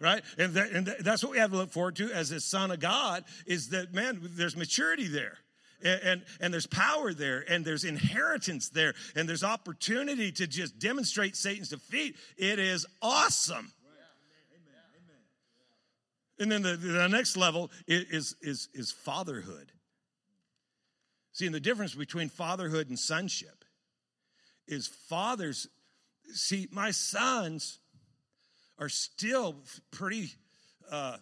right? 0.00 0.22
And, 0.38 0.54
that, 0.54 0.70
and 0.72 0.94
that's 1.00 1.22
what 1.22 1.32
we 1.32 1.38
have 1.38 1.50
to 1.50 1.56
look 1.56 1.70
forward 1.70 1.96
to 1.96 2.10
as 2.12 2.30
a 2.30 2.40
son 2.40 2.70
of 2.70 2.80
God 2.80 3.24
is 3.46 3.70
that, 3.70 3.94
man, 3.94 4.20
there's 4.22 4.56
maturity 4.56 5.08
there. 5.08 5.38
And, 5.82 6.00
and, 6.02 6.22
and, 6.40 6.54
there's 6.54 6.66
power 6.66 7.12
there, 7.12 7.44
and 7.48 7.62
there's 7.62 7.84
inheritance 7.84 8.70
there, 8.70 8.94
and 9.14 9.28
there's 9.28 9.44
opportunity 9.44 10.32
to 10.32 10.46
just 10.46 10.78
demonstrate 10.78 11.36
Satan's 11.36 11.68
defeat. 11.68 12.16
It 12.38 12.58
is 12.58 12.86
awesome. 13.02 13.72
And 16.38 16.52
then 16.52 16.62
the, 16.62 16.76
the 16.76 17.08
next 17.08 17.36
level 17.36 17.70
is, 17.86 18.36
is, 18.42 18.68
is 18.74 18.92
fatherhood. 18.92 19.72
See, 21.32 21.46
and 21.46 21.54
the 21.54 21.60
difference 21.60 21.94
between 21.94 22.28
fatherhood 22.28 22.88
and 22.88 22.98
sonship 22.98 23.64
is 24.66 24.86
fathers, 24.86 25.68
see, 26.32 26.68
my 26.70 26.90
sons 26.90 27.78
are 28.78 28.88
still 28.88 29.56
pretty 29.90 30.30
uh, 30.90 31.18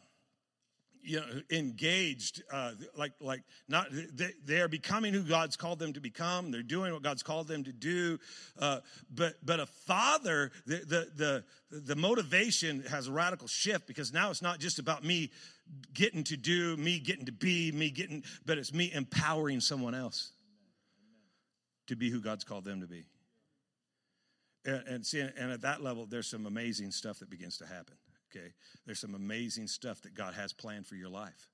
you 1.04 1.20
know 1.20 1.26
engaged 1.50 2.42
uh, 2.50 2.72
like 2.96 3.12
like 3.20 3.42
not 3.68 3.88
they, 3.90 4.30
they, 4.44 4.60
are 4.60 4.68
becoming 4.68 5.12
who 5.12 5.22
god's 5.22 5.56
called 5.56 5.78
them 5.78 5.92
to 5.92 6.00
become. 6.00 6.50
They're 6.50 6.62
doing 6.62 6.92
what 6.92 7.02
god's 7.02 7.22
called 7.22 7.46
them 7.46 7.64
to 7.64 7.72
do. 7.72 8.18
Uh, 8.58 8.80
but 9.14 9.34
but 9.44 9.60
a 9.60 9.66
father 9.66 10.50
the, 10.66 10.76
the 10.76 11.44
the 11.70 11.80
the 11.80 11.96
motivation 11.96 12.82
has 12.84 13.08
a 13.08 13.12
radical 13.12 13.46
shift 13.46 13.86
because 13.86 14.12
now 14.12 14.30
it's 14.30 14.42
not 14.42 14.58
just 14.58 14.78
about 14.78 15.04
me 15.04 15.30
getting 15.92 16.24
to 16.24 16.36
do 16.36 16.76
me 16.76 16.98
getting 16.98 17.26
to 17.26 17.32
be 17.32 17.70
me 17.72 17.90
getting 17.90 18.24
but 18.46 18.58
it's 18.58 18.72
me 18.72 18.90
empowering 18.92 19.60
someone 19.60 19.94
else 19.94 20.32
to 21.86 21.96
be 21.96 22.10
who 22.10 22.20
god's 22.20 22.44
called 22.44 22.64
them 22.64 22.80
to 22.80 22.86
be. 22.86 23.04
And, 24.64 24.82
and 24.88 25.06
see 25.06 25.20
and 25.20 25.52
at 25.52 25.60
that 25.60 25.82
level 25.82 26.06
there's 26.06 26.28
some 26.28 26.46
amazing 26.46 26.90
stuff 26.90 27.18
that 27.18 27.28
begins 27.28 27.58
to 27.58 27.66
happen 27.66 27.96
okay? 28.34 28.52
There's 28.86 29.00
some 29.00 29.14
amazing 29.14 29.66
stuff 29.66 30.00
that 30.02 30.14
God 30.14 30.34
has 30.34 30.52
planned 30.52 30.86
for 30.86 30.94
your 30.94 31.08
life. 31.08 31.50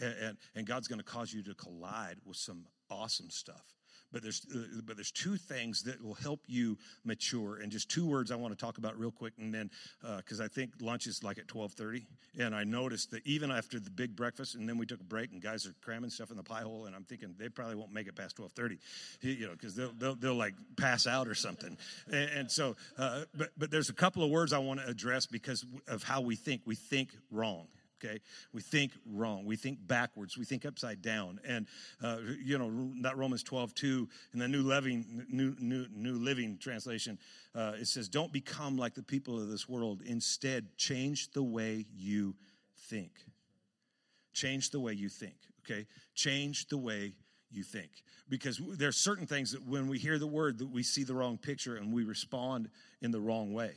And, 0.00 0.14
and, 0.20 0.36
and 0.54 0.66
God's 0.66 0.88
going 0.88 0.98
to 0.98 1.04
cause 1.04 1.32
you 1.32 1.42
to 1.44 1.54
collide 1.54 2.16
with 2.24 2.36
some 2.36 2.66
awesome 2.90 3.30
stuff. 3.30 3.74
But 4.12 4.22
there's, 4.22 4.46
uh, 4.54 4.80
but 4.86 4.96
there's 4.96 5.10
two 5.10 5.36
things 5.36 5.82
that 5.82 6.02
will 6.02 6.14
help 6.14 6.40
you 6.46 6.78
mature, 7.04 7.56
and 7.56 7.72
just 7.72 7.90
two 7.90 8.06
words 8.06 8.30
I 8.30 8.36
want 8.36 8.56
to 8.56 8.64
talk 8.64 8.78
about 8.78 8.98
real 8.98 9.10
quick, 9.10 9.32
and 9.38 9.52
then 9.52 9.70
because 10.16 10.40
uh, 10.40 10.44
I 10.44 10.48
think 10.48 10.70
lunch 10.80 11.06
is 11.06 11.24
like 11.24 11.38
at 11.38 11.48
twelve 11.48 11.72
thirty, 11.72 12.06
and 12.38 12.54
I 12.54 12.62
noticed 12.64 13.10
that 13.10 13.26
even 13.26 13.50
after 13.50 13.80
the 13.80 13.90
big 13.90 14.14
breakfast, 14.14 14.54
and 14.54 14.68
then 14.68 14.78
we 14.78 14.86
took 14.86 15.00
a 15.00 15.04
break, 15.04 15.32
and 15.32 15.42
guys 15.42 15.66
are 15.66 15.74
cramming 15.82 16.10
stuff 16.10 16.30
in 16.30 16.36
the 16.36 16.42
pie 16.44 16.62
hole, 16.62 16.86
and 16.86 16.94
I'm 16.94 17.04
thinking 17.04 17.34
they 17.38 17.48
probably 17.48 17.74
won't 17.74 17.92
make 17.92 18.06
it 18.06 18.14
past 18.14 18.36
twelve 18.36 18.52
thirty, 18.52 18.78
you 19.20 19.46
know, 19.46 19.52
because 19.52 19.74
they'll, 19.74 19.92
they'll, 19.98 20.14
they'll 20.14 20.34
like 20.34 20.54
pass 20.76 21.06
out 21.06 21.26
or 21.26 21.34
something, 21.34 21.76
and, 22.06 22.30
and 22.30 22.50
so 22.50 22.76
uh, 22.96 23.22
but 23.34 23.50
but 23.58 23.70
there's 23.70 23.88
a 23.88 23.94
couple 23.94 24.22
of 24.22 24.30
words 24.30 24.52
I 24.52 24.58
want 24.58 24.80
to 24.80 24.86
address 24.86 25.26
because 25.26 25.66
of 25.88 26.04
how 26.04 26.20
we 26.20 26.36
think. 26.36 26.62
We 26.66 26.76
think 26.76 27.10
wrong 27.30 27.66
okay? 28.04 28.20
We 28.52 28.60
think 28.60 28.92
wrong. 29.06 29.44
We 29.44 29.56
think 29.56 29.78
backwards. 29.86 30.36
We 30.36 30.44
think 30.44 30.64
upside 30.64 31.02
down. 31.02 31.40
And, 31.46 31.66
uh, 32.02 32.18
you 32.42 32.58
know, 32.58 32.92
that 33.02 33.16
Romans 33.16 33.42
12, 33.42 33.74
2, 33.74 34.08
in 34.32 34.38
the 34.38 34.48
New 34.48 34.62
Living, 34.62 35.26
New, 35.28 35.56
New, 35.58 35.86
New 35.94 36.14
Living 36.14 36.58
translation, 36.58 37.18
uh, 37.54 37.72
it 37.76 37.86
says, 37.86 38.08
Don't 38.08 38.32
become 38.32 38.76
like 38.76 38.94
the 38.94 39.02
people 39.02 39.40
of 39.40 39.48
this 39.48 39.68
world. 39.68 40.02
Instead, 40.04 40.76
change 40.76 41.30
the 41.32 41.42
way 41.42 41.86
you 41.94 42.34
think. 42.88 43.12
Change 44.32 44.70
the 44.70 44.80
way 44.80 44.92
you 44.92 45.08
think, 45.08 45.36
okay? 45.64 45.86
Change 46.14 46.68
the 46.68 46.78
way 46.78 47.14
you 47.50 47.62
think 47.62 47.90
because 48.28 48.60
there 48.76 48.88
are 48.88 48.92
certain 48.92 49.26
things 49.26 49.52
that 49.52 49.64
when 49.64 49.86
we 49.86 49.96
hear 49.96 50.18
the 50.18 50.26
word 50.26 50.58
that 50.58 50.68
we 50.68 50.82
see 50.82 51.04
the 51.04 51.14
wrong 51.14 51.38
picture 51.38 51.76
and 51.76 51.92
we 51.92 52.02
respond 52.02 52.68
in 53.00 53.12
the 53.12 53.20
wrong 53.20 53.52
way 53.52 53.74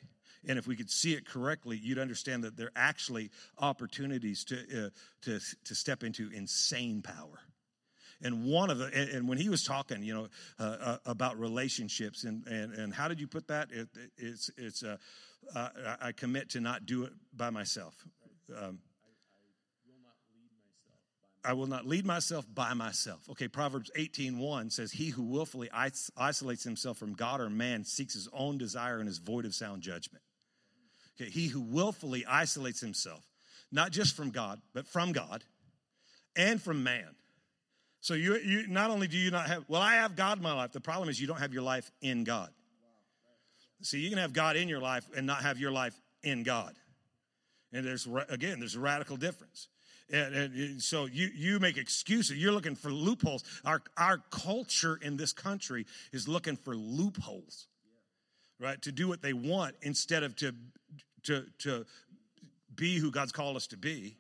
and 0.48 0.58
if 0.58 0.68
we 0.68 0.76
could 0.76 0.90
see 0.90 1.14
it 1.14 1.28
correctly, 1.28 1.78
you'd 1.78 2.00
understand 2.00 2.44
that 2.44 2.56
there 2.56 2.68
are 2.68 2.72
actually 2.76 3.30
opportunities 3.58 4.44
to, 4.46 4.86
uh, 4.86 4.90
to, 5.24 5.40
to 5.66 5.76
step 5.76 6.04
into 6.04 6.30
insane 6.34 7.02
power. 7.02 7.40
And 8.22 8.46
one 8.46 8.70
of 8.70 8.80
the, 8.80 8.86
and, 8.86 9.10
and 9.10 9.30
when 9.30 9.38
he 9.38 9.50
was 9.50 9.64
talking, 9.64 10.02
you 10.02 10.14
know, 10.14 10.28
uh, 10.60 10.64
uh, 10.64 10.98
about 11.06 11.38
relationships 11.38 12.24
and, 12.24 12.48
and, 12.48 12.74
and 12.74 12.94
how 12.94 13.08
did 13.08 13.20
you 13.20 13.28
put 13.28 13.48
that? 13.50 13.70
It, 13.72 13.90
it's, 14.18 14.50
it's, 14.58 14.84
uh, 14.84 14.98
I 16.02 16.12
commit 16.14 16.50
to 16.52 16.60
not 16.60 16.86
do 16.86 17.04
it 17.04 17.14
by 17.36 17.50
myself. 17.52 17.96
Um, 18.58 18.80
I 21.46 21.54
will 21.54 21.68
not 21.68 21.86
lead 21.86 22.06
myself 22.06 22.46
by 22.54 22.74
myself. 22.74 23.22
Okay, 23.30 23.48
Proverbs 23.48 23.90
18 23.96 24.38
1 24.38 24.70
says, 24.70 24.92
He 24.92 25.10
who 25.10 25.24
willfully 25.24 25.70
isolates 26.18 26.64
himself 26.64 26.98
from 26.98 27.14
God 27.14 27.40
or 27.40 27.50
man 27.50 27.86
seeks 27.86 28.16
his 28.16 28.28
own 28.34 28.58
desire 28.58 29.00
and 29.00 29.08
is 29.08 29.20
void 29.20 29.46
of 29.46 29.54
sound 29.56 29.82
judgment. 29.82 30.24
Okay, 31.20 31.30
he 31.30 31.48
who 31.48 31.62
willfully 31.62 32.26
isolates 32.26 32.80
himself, 32.80 33.24
not 33.72 33.92
just 33.92 34.16
from 34.16 34.30
God, 34.30 34.62
but 34.74 34.88
from 34.88 35.12
God 35.12 35.44
and 36.36 36.62
from 36.62 36.84
man. 36.84 37.16
So 38.02 38.14
you, 38.14 38.38
you 38.38 38.68
not 38.68 38.92
only 38.92 39.08
do 39.08 39.18
you 39.18 39.32
not 39.32 39.48
have, 39.48 39.66
well, 39.68 39.82
I 39.82 39.96
have 39.96 40.16
God 40.16 40.38
in 40.38 40.44
my 40.44 40.54
life. 40.54 40.72
The 40.72 40.80
problem 40.80 41.10
is 41.10 41.20
you 41.20 41.28
don't 41.28 41.40
have 41.40 41.54
your 41.54 41.64
life 41.64 41.92
in 42.02 42.24
God. 42.24 42.50
See, 43.82 44.00
you 44.00 44.10
can 44.10 44.20
have 44.20 44.34
God 44.34 44.56
in 44.56 44.70
your 44.70 44.80
life 44.80 45.06
and 45.16 45.28
not 45.28 45.42
have 45.42 45.60
your 45.60 45.72
life 45.72 45.94
in 46.24 46.44
God. 46.44 46.74
And 47.74 47.86
there's, 47.86 48.08
again, 48.30 48.60
there's 48.60 48.76
a 48.76 48.80
radical 48.80 49.18
difference. 49.18 49.68
And, 50.12 50.36
and, 50.36 50.82
so 50.82 51.06
you, 51.06 51.30
you 51.36 51.60
make 51.60 51.78
excuses. 51.78 52.38
You're 52.38 52.54
looking 52.54 52.76
for 52.76 52.92
loopholes. 52.92 53.44
Our, 53.66 53.82
our 53.98 54.20
culture 54.32 54.98
in 55.02 55.18
this 55.18 55.34
country 55.34 55.86
is 56.14 56.28
looking 56.28 56.56
for 56.56 56.76
loopholes, 56.76 57.68
right? 58.60 58.82
To 58.84 58.92
do 58.92 59.08
what 59.08 59.22
they 59.22 59.34
want 59.34 59.76
instead 59.82 60.24
of 60.24 60.36
to, 60.38 60.56
to, 61.28 61.46
to 61.60 61.86
be 62.76 62.98
who 62.98 63.12
God's 63.12 63.32
called 63.32 63.56
us 63.56 63.68
to 63.68 63.78
be. 63.78 64.18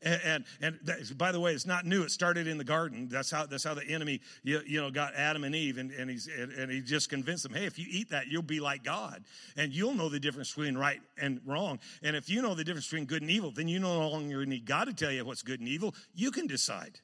And, 0.00 0.20
and, 0.24 0.44
and 0.60 0.78
that, 0.84 1.18
by 1.18 1.32
the 1.32 1.40
way, 1.40 1.52
it's 1.52 1.66
not 1.66 1.84
new. 1.84 2.04
It 2.04 2.12
started 2.12 2.46
in 2.46 2.56
the 2.56 2.64
garden. 2.64 3.08
That's 3.10 3.30
how, 3.32 3.46
that's 3.46 3.64
how 3.64 3.74
the 3.74 3.84
enemy, 3.84 4.20
you, 4.44 4.60
you 4.64 4.80
know, 4.80 4.90
got 4.90 5.14
Adam 5.16 5.42
and 5.42 5.54
Eve. 5.54 5.78
And, 5.78 5.90
and, 5.90 6.08
he's, 6.08 6.28
and, 6.28 6.52
and 6.52 6.70
he 6.70 6.80
just 6.80 7.10
convinced 7.10 7.42
them, 7.42 7.52
hey, 7.52 7.64
if 7.64 7.78
you 7.78 7.86
eat 7.90 8.10
that, 8.10 8.28
you'll 8.28 8.42
be 8.42 8.60
like 8.60 8.84
God. 8.84 9.24
And 9.56 9.72
you'll 9.72 9.94
know 9.94 10.08
the 10.08 10.20
difference 10.20 10.54
between 10.54 10.78
right 10.78 11.00
and 11.20 11.40
wrong. 11.44 11.80
And 12.02 12.14
if 12.14 12.30
you 12.30 12.42
know 12.42 12.54
the 12.54 12.62
difference 12.62 12.86
between 12.86 13.06
good 13.06 13.22
and 13.22 13.30
evil, 13.30 13.50
then 13.50 13.66
you 13.66 13.80
no 13.80 14.08
longer 14.08 14.46
need 14.46 14.66
God 14.66 14.84
to 14.84 14.94
tell 14.94 15.10
you 15.10 15.24
what's 15.24 15.42
good 15.42 15.58
and 15.58 15.68
evil. 15.68 15.94
You 16.14 16.30
can 16.30 16.46
decide. 16.46 17.00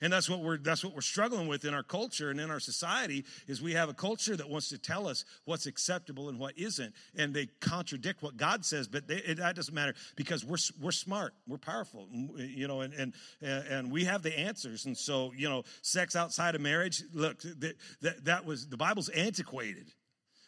And 0.00 0.12
that's 0.12 0.28
what 0.28 0.40
we're 0.40 0.58
that's 0.58 0.84
what 0.84 0.94
we're 0.94 1.00
struggling 1.00 1.48
with 1.48 1.64
in 1.64 1.74
our 1.74 1.82
culture 1.82 2.30
and 2.30 2.40
in 2.40 2.50
our 2.50 2.60
society 2.60 3.24
is 3.46 3.60
we 3.60 3.72
have 3.72 3.88
a 3.88 3.94
culture 3.94 4.36
that 4.36 4.48
wants 4.48 4.68
to 4.70 4.78
tell 4.78 5.08
us 5.08 5.24
what's 5.44 5.66
acceptable 5.66 6.28
and 6.28 6.38
what 6.38 6.56
isn't, 6.56 6.94
and 7.16 7.34
they 7.34 7.46
contradict 7.60 8.22
what 8.22 8.36
God 8.36 8.64
says. 8.64 8.88
But 8.88 9.08
they, 9.08 9.16
it, 9.16 9.38
that 9.38 9.56
doesn't 9.56 9.74
matter 9.74 9.94
because 10.16 10.44
we're 10.44 10.58
we're 10.80 10.92
smart, 10.92 11.34
we're 11.46 11.58
powerful, 11.58 12.08
you 12.36 12.68
know, 12.68 12.82
and 12.82 12.94
and 12.94 13.12
and 13.40 13.90
we 13.90 14.04
have 14.04 14.22
the 14.22 14.36
answers. 14.38 14.86
And 14.86 14.96
so 14.96 15.32
you 15.36 15.48
know, 15.48 15.64
sex 15.82 16.16
outside 16.16 16.54
of 16.54 16.60
marriage. 16.60 17.02
Look, 17.12 17.40
that 17.40 17.74
that, 18.02 18.24
that 18.24 18.44
was 18.44 18.68
the 18.68 18.76
Bible's 18.76 19.08
antiquated 19.08 19.92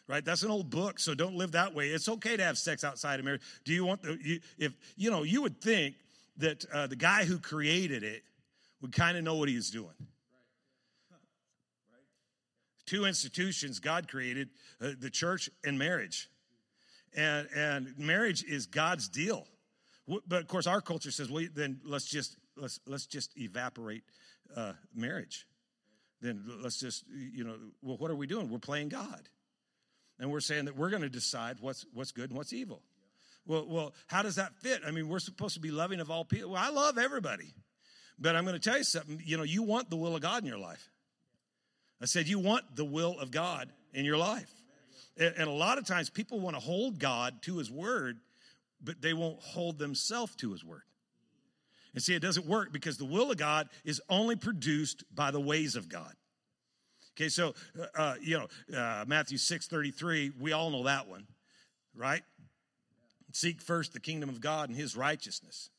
right? 0.07 0.25
That's 0.25 0.43
an 0.43 0.51
old 0.51 0.69
book, 0.69 0.99
so 0.99 1.15
don't 1.15 1.35
live 1.35 1.53
that 1.53 1.73
way. 1.73 1.87
It's 1.87 2.09
okay 2.09 2.35
to 2.35 2.43
have 2.43 2.57
sex 2.57 2.83
outside 2.83 3.19
of 3.19 3.25
marriage. 3.25 3.43
Do 3.63 3.71
you 3.71 3.85
want 3.85 4.01
the 4.01 4.17
you, 4.21 4.39
if 4.57 4.73
you 4.97 5.09
know? 5.09 5.23
You 5.23 5.41
would 5.43 5.61
think 5.61 5.95
that 6.37 6.65
uh, 6.73 6.87
the 6.87 6.97
guy 6.97 7.23
who 7.23 7.39
created 7.39 8.03
it 8.03 8.23
would 8.81 8.91
kind 8.91 9.17
of 9.17 9.23
know 9.23 9.35
what 9.35 9.49
he 9.49 9.55
was 9.55 9.69
doing. 9.69 9.95
Two 12.85 13.05
institutions 13.05 13.79
God 13.79 14.07
created 14.09 14.49
uh, 14.81 14.89
the 14.99 15.09
church 15.09 15.49
and 15.63 15.79
marriage. 15.79 16.29
And, 17.15 17.47
and 17.55 17.97
marriage 17.97 18.43
is 18.43 18.65
God's 18.65 19.07
deal. 19.07 19.47
But 20.27 20.41
of 20.41 20.47
course, 20.47 20.67
our 20.67 20.81
culture 20.81 21.11
says, 21.11 21.31
well, 21.31 21.45
then 21.53 21.79
let's 21.85 22.05
just, 22.05 22.35
let's, 22.57 22.79
let's 22.85 23.05
just 23.05 23.37
evaporate 23.37 24.03
uh, 24.55 24.73
marriage. 24.93 25.45
Then 26.21 26.43
let's 26.61 26.79
just, 26.79 27.05
you 27.09 27.43
know, 27.43 27.55
well, 27.81 27.97
what 27.97 28.11
are 28.11 28.15
we 28.15 28.27
doing? 28.27 28.49
We're 28.49 28.59
playing 28.59 28.89
God. 28.89 29.29
And 30.19 30.29
we're 30.29 30.41
saying 30.41 30.65
that 30.65 30.75
we're 30.75 30.89
going 30.89 31.01
to 31.01 31.09
decide 31.09 31.57
what's, 31.61 31.85
what's 31.93 32.11
good 32.11 32.29
and 32.29 32.37
what's 32.37 32.53
evil. 32.53 32.81
Well, 33.45 33.65
well, 33.67 33.93
how 34.07 34.21
does 34.21 34.35
that 34.35 34.55
fit? 34.57 34.81
I 34.85 34.91
mean, 34.91 35.07
we're 35.07 35.19
supposed 35.19 35.55
to 35.55 35.61
be 35.61 35.71
loving 35.71 35.99
of 35.99 36.11
all 36.11 36.25
people. 36.25 36.51
Well, 36.51 36.61
I 36.61 36.69
love 36.69 36.97
everybody. 36.97 37.53
But 38.21 38.35
I'm 38.35 38.45
going 38.45 38.57
to 38.57 38.61
tell 38.61 38.77
you 38.77 38.83
something. 38.83 39.19
You 39.25 39.35
know, 39.35 39.43
you 39.43 39.63
want 39.63 39.89
the 39.89 39.95
will 39.95 40.15
of 40.15 40.21
God 40.21 40.43
in 40.43 40.47
your 40.47 40.59
life. 40.59 40.89
I 41.99 42.05
said, 42.05 42.27
you 42.27 42.37
want 42.37 42.75
the 42.75 42.85
will 42.85 43.19
of 43.19 43.31
God 43.31 43.69
in 43.93 44.05
your 44.05 44.17
life. 44.17 44.53
And, 45.17 45.47
a 45.47 45.51
lot 45.51 45.77
of 45.77 45.85
times 45.85 46.09
people 46.09 46.39
want 46.39 46.55
to 46.55 46.61
hold 46.61 46.97
God 46.97 47.41
to 47.43 47.57
his 47.57 47.69
word, 47.69 48.19
but 48.81 49.01
they 49.01 49.13
won't 49.13 49.39
hold 49.41 49.77
themselves 49.77 50.35
to 50.37 50.51
his 50.51 50.63
word. 50.63 50.83
And 51.93 52.01
see, 52.01 52.15
it 52.15 52.21
doesn't 52.21 52.45
work 52.45 52.71
because 52.71 52.97
the 52.97 53.05
will 53.05 53.31
of 53.31 53.37
God 53.37 53.67
is 53.83 54.01
only 54.07 54.35
produced 54.35 55.03
by 55.13 55.31
the 55.31 55.39
ways 55.39 55.75
of 55.75 55.89
God. 55.89 56.13
Okay, 57.17 57.27
so, 57.27 57.53
uh, 57.77 57.85
uh 57.95 58.15
you 58.21 58.39
know, 58.39 58.77
uh, 58.77 59.03
Matthew 59.05 59.37
6 59.37 59.67
33, 59.67 60.31
we 60.39 60.53
all 60.53 60.69
know 60.69 60.83
that 60.83 61.09
one, 61.09 61.27
right? 61.95 62.21
Seek 63.33 63.61
first 63.61 63.93
the 63.93 63.99
kingdom 63.99 64.29
of 64.29 64.39
God 64.39 64.69
and 64.69 64.77
his 64.77 64.95
righteousness 64.95 65.70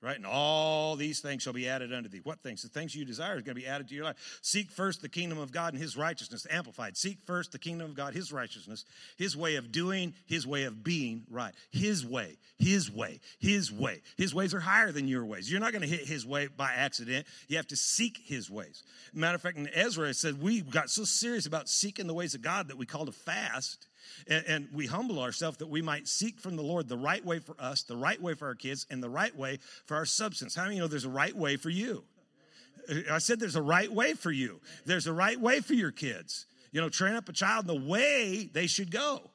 right? 0.00 0.16
And 0.16 0.26
all 0.26 0.94
these 0.94 1.20
things 1.20 1.42
shall 1.42 1.52
be 1.52 1.68
added 1.68 1.92
unto 1.92 2.08
thee. 2.08 2.20
What 2.22 2.40
things? 2.40 2.62
The 2.62 2.68
things 2.68 2.94
you 2.94 3.04
desire 3.04 3.36
is 3.36 3.42
going 3.42 3.56
to 3.56 3.60
be 3.60 3.66
added 3.66 3.88
to 3.88 3.94
your 3.94 4.04
life. 4.04 4.38
Seek 4.42 4.70
first 4.70 5.02
the 5.02 5.08
kingdom 5.08 5.38
of 5.38 5.50
God 5.50 5.72
and 5.72 5.82
his 5.82 5.96
righteousness, 5.96 6.46
amplified. 6.50 6.96
Seek 6.96 7.18
first 7.26 7.50
the 7.50 7.58
kingdom 7.58 7.90
of 7.90 7.96
God, 7.96 8.14
his 8.14 8.32
righteousness, 8.32 8.84
his 9.16 9.36
way 9.36 9.56
of 9.56 9.72
doing, 9.72 10.14
his 10.26 10.46
way 10.46 10.64
of 10.64 10.84
being 10.84 11.24
right. 11.30 11.52
His 11.70 12.06
way, 12.06 12.36
his 12.58 12.90
way, 12.90 13.20
his 13.40 13.72
way. 13.72 14.02
His 14.16 14.34
ways 14.34 14.54
are 14.54 14.60
higher 14.60 14.92
than 14.92 15.08
your 15.08 15.24
ways. 15.24 15.50
You're 15.50 15.60
not 15.60 15.72
going 15.72 15.82
to 15.82 15.88
hit 15.88 16.06
his 16.06 16.24
way 16.24 16.46
by 16.46 16.72
accident. 16.72 17.26
You 17.48 17.56
have 17.56 17.66
to 17.68 17.76
seek 17.76 18.18
his 18.24 18.48
ways. 18.48 18.84
Matter 19.12 19.34
of 19.34 19.42
fact, 19.42 19.56
in 19.56 19.68
Ezra, 19.74 20.10
it 20.10 20.14
said 20.14 20.40
we 20.40 20.60
got 20.60 20.90
so 20.90 21.04
serious 21.04 21.46
about 21.46 21.68
seeking 21.68 22.06
the 22.06 22.14
ways 22.14 22.34
of 22.34 22.42
God 22.42 22.68
that 22.68 22.78
we 22.78 22.86
called 22.86 23.08
a 23.08 23.12
fast 23.12 23.87
and, 24.26 24.44
and 24.46 24.68
we 24.72 24.86
humble 24.86 25.20
ourselves 25.20 25.58
that 25.58 25.68
we 25.68 25.82
might 25.82 26.08
seek 26.08 26.40
from 26.40 26.56
the 26.56 26.62
Lord 26.62 26.88
the 26.88 26.96
right 26.96 27.24
way 27.24 27.38
for 27.38 27.54
us, 27.58 27.82
the 27.82 27.96
right 27.96 28.20
way 28.20 28.34
for 28.34 28.46
our 28.46 28.54
kids, 28.54 28.86
and 28.90 29.02
the 29.02 29.08
right 29.08 29.36
way 29.36 29.58
for 29.86 29.96
our 29.96 30.04
substance. 30.04 30.54
How 30.54 30.64
many 30.64 30.76
you 30.76 30.82
know 30.82 30.88
there's 30.88 31.04
a 31.04 31.10
right 31.10 31.36
way 31.36 31.56
for 31.56 31.70
you? 31.70 32.04
I 33.10 33.18
said 33.18 33.38
there's 33.38 33.56
a 33.56 33.62
right 33.62 33.92
way 33.92 34.14
for 34.14 34.30
you. 34.30 34.60
There's 34.86 35.06
a 35.06 35.12
right 35.12 35.38
way 35.38 35.60
for 35.60 35.74
your 35.74 35.90
kids. 35.90 36.46
You 36.72 36.80
know, 36.80 36.88
train 36.88 37.14
up 37.14 37.28
a 37.28 37.32
child 37.32 37.68
in 37.68 37.80
the 37.80 37.88
way 37.88 38.48
they 38.52 38.66
should 38.66 38.90
go. 38.90 39.30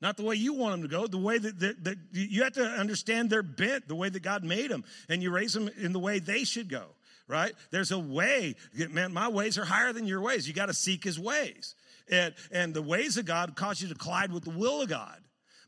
Not 0.00 0.16
the 0.16 0.24
way 0.24 0.34
you 0.34 0.54
want 0.54 0.72
them 0.72 0.82
to 0.82 0.88
go, 0.88 1.06
the 1.06 1.18
way 1.18 1.38
that, 1.38 1.58
that, 1.60 1.84
that 1.84 1.98
you 2.12 2.42
have 2.42 2.54
to 2.54 2.64
understand 2.64 3.30
their 3.30 3.42
bent, 3.42 3.88
the 3.88 3.94
way 3.94 4.08
that 4.08 4.22
God 4.22 4.44
made 4.44 4.70
them, 4.70 4.84
and 5.08 5.22
you 5.22 5.30
raise 5.30 5.52
them 5.52 5.70
in 5.78 5.92
the 5.92 5.98
way 5.98 6.18
they 6.18 6.44
should 6.44 6.68
go 6.68 6.84
right? 7.28 7.52
There's 7.70 7.90
a 7.90 7.98
way. 7.98 8.54
Man, 8.90 9.12
my 9.12 9.28
ways 9.28 9.58
are 9.58 9.64
higher 9.64 9.92
than 9.92 10.06
your 10.06 10.20
ways. 10.20 10.46
You 10.46 10.54
got 10.54 10.66
to 10.66 10.74
seek 10.74 11.04
his 11.04 11.18
ways. 11.18 11.74
And, 12.10 12.34
and 12.50 12.74
the 12.74 12.82
ways 12.82 13.16
of 13.16 13.24
God 13.24 13.56
cause 13.56 13.80
you 13.80 13.88
to 13.88 13.94
collide 13.94 14.32
with 14.32 14.44
the 14.44 14.50
will 14.50 14.82
of 14.82 14.88
God. 14.88 15.24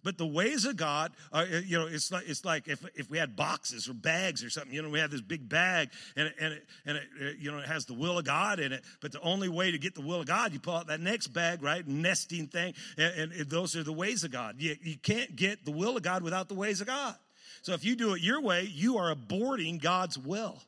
But 0.07 0.19
the 0.19 0.27
ways 0.27 0.67
of 0.67 0.77
God, 0.77 1.11
are, 1.33 1.43
uh, 1.43 1.63
you 1.67 1.77
know, 1.77 1.89
it's 1.89 2.13
like, 2.13 2.29
it's 2.29 2.45
like 2.45 2.69
if, 2.69 2.85
if 2.95 3.11
we 3.11 3.19
had 3.19 3.35
boxes 3.35 3.89
or 3.89 3.93
bags 3.93 4.45
or 4.45 4.51
something, 4.51 4.73
you 4.73 4.81
know, 4.81 4.89
we 4.89 5.01
have 5.01 5.11
this 5.11 5.21
big 5.21 5.49
bag 5.49 5.89
and, 6.15 6.29
it, 6.29 6.35
and, 6.39 6.53
it, 6.53 6.67
and 6.87 6.97
it, 6.99 7.03
uh, 7.21 7.25
you 7.41 7.51
know, 7.51 7.59
it 7.59 7.67
has 7.67 7.87
the 7.87 7.95
will 7.95 8.17
of 8.17 8.25
God 8.25 8.61
in 8.61 8.73
it. 8.73 8.85
But 9.01 9.11
the 9.11 9.21
only 9.21 9.49
way 9.49 9.73
to 9.73 9.79
get 9.79 9.97
the 9.97 10.03
will 10.03 10.21
of 10.21 10.27
God, 10.27 10.53
you 10.53 10.61
pull 10.61 10.77
out 10.77 10.87
that 10.87 11.01
next 11.01 11.29
bag, 11.29 11.61
right? 11.61 11.85
Nesting 11.85 12.47
thing. 12.47 12.75
And, 12.97 13.33
and 13.33 13.51
those 13.51 13.75
are 13.75 13.83
the 13.83 13.93
ways 13.93 14.23
of 14.23 14.31
God. 14.31 14.55
You, 14.59 14.77
you 14.81 14.97
can't 14.97 15.35
get 15.35 15.65
the 15.65 15.73
will 15.73 15.97
of 15.97 16.05
God 16.05 16.23
without 16.23 16.49
the 16.49 16.55
ways 16.55 16.81
of 16.81 16.87
God. 16.87 17.17
So 17.63 17.73
if 17.73 17.85
you 17.85 17.97
do 17.97 18.15
it 18.15 18.23
your 18.23 18.41
way, 18.41 18.63
you 18.63 18.99
are 18.99 19.13
aborting 19.13 19.83
God's 19.83 20.17
will. 20.17 20.63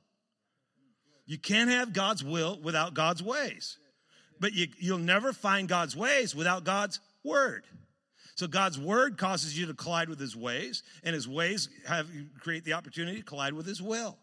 You 1.26 1.38
can't 1.38 1.70
have 1.70 1.92
God's 1.92 2.24
will 2.24 2.58
without 2.60 2.94
God's 2.94 3.22
ways 3.22 3.78
but 4.40 4.52
you, 4.52 4.68
you'll 4.78 4.98
never 4.98 5.32
find 5.32 5.68
God's 5.68 5.96
ways 5.96 6.34
without 6.34 6.64
God's 6.64 7.00
word. 7.24 7.64
So 8.34 8.46
God's 8.46 8.78
word 8.78 9.18
causes 9.18 9.58
you 9.58 9.66
to 9.66 9.74
collide 9.74 10.08
with 10.08 10.20
his 10.20 10.36
ways, 10.36 10.84
and 11.02 11.14
his 11.14 11.26
ways 11.26 11.68
have 11.86 12.08
create 12.40 12.64
the 12.64 12.74
opportunity 12.74 13.18
to 13.18 13.24
collide 13.24 13.52
with 13.52 13.66
his 13.66 13.82
will. 13.82 14.16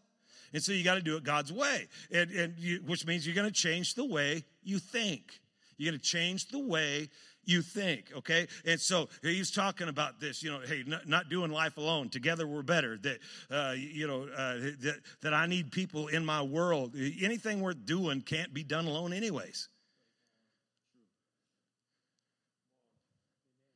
And 0.53 0.63
so 0.63 0.72
you 0.72 0.86
got 0.86 0.95
to 0.95 1.01
do 1.01 1.18
it 1.18 1.26
God's 1.26 1.51
way, 1.51 1.88
and, 2.11 2.32
and 2.32 2.53
you, 2.57 2.78
which 2.86 3.05
means 3.05 3.28
you're 3.28 3.36
going 3.36 3.47
to 3.47 3.53
change 3.53 3.95
the 3.95 4.05
way 4.05 4.45
you 4.63 4.80
think. 4.80 5.41
You're 5.78 5.91
going 5.91 5.99
to 5.99 6.05
change 6.05 6.47
the 6.47 6.59
way 6.59 7.09
you 7.43 7.61
think, 7.61 8.11
okay? 8.16 8.47
And 8.66 8.80
so 8.80 9.09
he's 9.22 9.51
talking 9.51 9.88
about 9.88 10.20
this, 10.20 10.41
you 10.41 10.51
know, 10.51 10.61
hey, 10.66 10.84
not, 10.88 11.07
not 11.07 11.30
doing 11.30 11.51
life 11.51 11.78
alone. 11.78 12.09
Together 12.09 12.47
we're 12.47 12.63
better. 12.63 12.97
That, 12.97 13.20
uh, 13.51 13.74
you 13.76 14.07
know, 14.07 14.24
uh, 14.24 14.53
that, 14.82 15.01
that 15.22 15.34
I 15.34 15.45
need 15.45 15.72
people 15.72 16.07
in 16.07 16.26
my 16.26 16.41
world. 16.41 16.95
Anything 16.95 17.59
worth 17.59 17.86
doing 17.86 18.22
can't 18.22 18.53
be 18.53 18.63
done 18.63 18.86
alone, 18.86 19.13
anyways. 19.13 19.68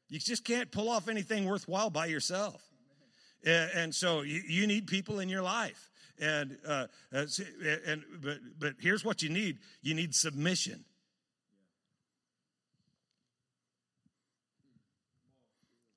You 0.09 0.19
just 0.19 0.43
can't 0.43 0.71
pull 0.71 0.89
off 0.89 1.07
anything 1.07 1.45
worthwhile 1.45 1.89
by 1.89 2.07
yourself. 2.07 2.63
And, 3.45 3.71
and 3.75 3.95
so 3.95 4.21
you, 4.21 4.41
you, 4.47 4.67
need 4.67 4.87
people 4.87 5.19
in 5.19 5.29
your 5.29 5.43
life. 5.43 5.89
And, 6.19 6.57
uh, 6.67 6.87
uh 7.13 7.25
and 7.87 8.03
but, 8.21 8.37
but 8.59 8.73
here's 8.79 9.05
what 9.05 9.21
you 9.21 9.29
need 9.29 9.59
you 9.81 9.93
need 9.93 10.13
submission. 10.13 10.83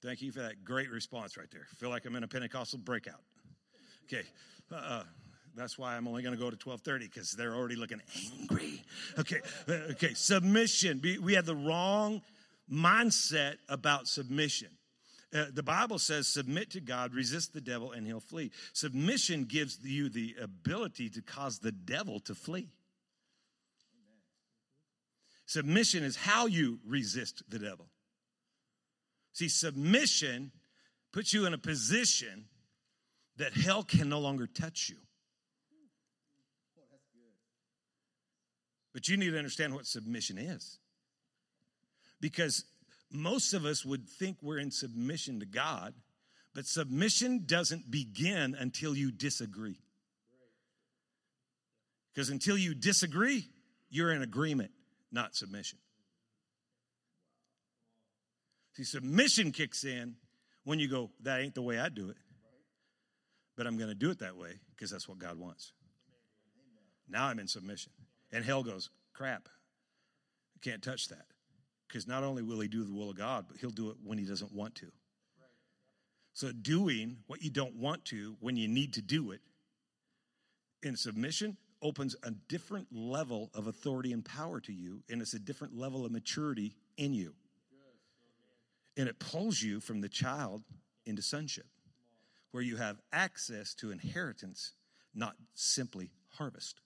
Thank 0.03 0.21
you 0.21 0.33
for 0.33 0.41
that 0.41 0.65
great 0.65 0.91
response 0.91 1.37
right 1.37 1.51
there. 1.51 1.67
Feel 1.77 1.89
like 1.89 2.05
I'm 2.07 2.15
in 2.17 2.25
a 2.25 2.29
Pentecostal 2.29 2.81
breakout. 2.81 3.23
Okay. 4.05 4.27
Uh, 4.73 5.05
that's 5.55 5.79
why 5.79 5.97
I'm 5.97 6.09
only 6.09 6.23
going 6.23 6.35
to 6.37 6.41
go 6.41 6.51
to 6.51 6.57
12:30 6.57 7.01
because 7.01 7.33
they're 7.33 7.55
already 7.55 7.77
looking 7.77 8.01
angry. 8.41 8.83
Okay, 9.19 9.41
uh, 9.69 9.73
okay. 9.93 10.15
Submission. 10.15 11.01
We 11.23 11.35
have 11.35 11.45
the 11.45 11.55
wrong 11.55 12.23
mindset 12.71 13.57
about 13.69 14.09
submission. 14.09 14.69
Uh, 15.35 15.47
the 15.53 15.63
Bible 15.63 15.99
says, 15.99 16.29
submit 16.29 16.71
to 16.71 16.81
God, 16.81 17.15
resist 17.15 17.55
the 17.55 17.61
devil, 17.61 17.93
and 17.93 18.07
he'll 18.07 18.21
flee. 18.21 18.51
Submission 18.75 19.45
gives 19.45 19.79
you 19.83 20.11
the 20.11 20.37
ability 20.41 21.09
to 21.11 21.23
cause 21.23 21.59
the 21.59 21.73
devil 21.73 22.21
to 22.21 22.35
flee. 22.35 22.69
Submission 25.47 26.03
is 26.05 26.17
how 26.17 26.47
you 26.47 26.81
resist 26.87 27.43
the 27.49 27.59
devil. 27.59 27.87
See, 29.33 29.49
submission 29.49 30.53
puts 31.13 31.33
you 31.33 31.47
in 31.47 31.55
a 31.55 31.59
position 31.59 32.47
that 33.39 33.55
hell 33.55 33.83
can 33.83 34.09
no 34.09 34.19
longer 34.19 34.47
touch 34.47 34.89
you. 34.91 34.97
But 38.93 39.09
you 39.09 39.17
need 39.17 39.31
to 39.31 39.39
understand 39.39 39.75
what 39.75 39.87
submission 39.87 40.37
is. 40.37 40.79
Because 42.23 42.65
most 43.11 43.53
of 43.53 43.67
us 43.67 43.85
would 43.85 44.09
think 44.09 44.39
we're 44.41 44.61
in 44.61 44.71
submission 44.71 45.41
to 45.41 45.47
God, 45.47 45.93
but 46.55 46.65
submission 46.65 47.43
doesn't 47.45 47.91
begin 47.91 48.57
until 48.59 48.97
you 48.97 49.11
disagree. 49.11 49.81
Because 52.15 52.31
until 52.31 52.57
you 52.57 52.75
disagree, 52.75 53.49
you're 53.91 54.13
in 54.13 54.23
agreement, 54.23 54.71
not 55.11 55.35
submission. 55.35 55.79
See, 58.75 58.85
submission 58.85 59.51
kicks 59.51 59.85
in 59.85 60.15
when 60.65 60.79
you 60.79 60.89
go, 60.89 61.11
that 61.23 61.41
ain't 61.41 61.55
the 61.55 61.63
way 61.63 61.79
I 61.79 61.89
do 61.89 62.09
it. 62.09 62.17
But 63.57 63.67
I'm 63.67 63.77
going 63.77 63.91
to 63.91 63.95
do 63.95 64.11
it 64.11 64.21
that 64.21 64.37
way 64.37 64.61
because 64.75 64.91
that's 64.91 65.09
what 65.09 65.19
God 65.19 65.39
wants. 65.39 65.73
Now 67.09 67.27
I'm 67.27 67.39
in 67.41 67.49
submission. 67.49 67.93
And 68.31 68.45
hell 68.45 68.63
goes, 68.63 68.91
crap, 69.13 69.49
can't 70.63 70.83
touch 70.83 71.09
that. 71.09 71.27
Because 71.93 72.09
not 72.09 72.25
only 72.25 72.43
will 72.43 72.59
he 72.61 72.69
do 72.69 72.85
the 72.85 72.93
will 72.93 73.11
of 73.11 73.19
God, 73.19 73.45
but 73.49 73.59
he'll 73.59 73.69
do 73.69 73.91
it 73.91 73.97
when 74.03 74.17
he 74.17 74.25
doesn't 74.25 74.51
want 74.51 74.75
to. 74.77 74.87
So, 76.33 76.51
doing 76.51 77.19
what 77.27 77.43
you 77.43 77.51
don't 77.51 77.77
want 77.77 78.07
to 78.07 78.35
when 78.41 78.57
you 78.57 78.67
need 78.67 78.95
to 78.95 79.03
do 79.03 79.33
it 79.33 79.43
in 80.83 80.97
submission 80.97 81.59
opens 81.83 82.17
a 82.23 82.31
different 82.31 82.87
level 82.91 83.51
of 83.55 83.67
authority 83.67 84.15
and 84.15 84.25
power 84.25 84.59
to 84.61 84.73
you, 84.73 85.03
and 85.11 85.21
it's 85.21 85.35
a 85.35 85.39
different 85.39 85.77
level 85.77 86.07
of 86.07 86.13
maturity 86.13 86.73
in 86.97 87.13
you. 87.13 87.35
And 88.97 89.07
it 89.07 89.19
pulls 89.19 89.61
you 89.61 89.79
from 89.79 90.01
the 90.01 90.09
child 90.09 90.63
into 91.05 91.21
sonship, 91.21 91.67
where 92.53 92.63
you 92.63 92.79
have 92.79 93.03
access 93.13 93.75
to 93.75 93.91
inheritance, 93.91 94.73
not 95.15 95.35
simply 95.53 96.11
harvest. 96.39 96.81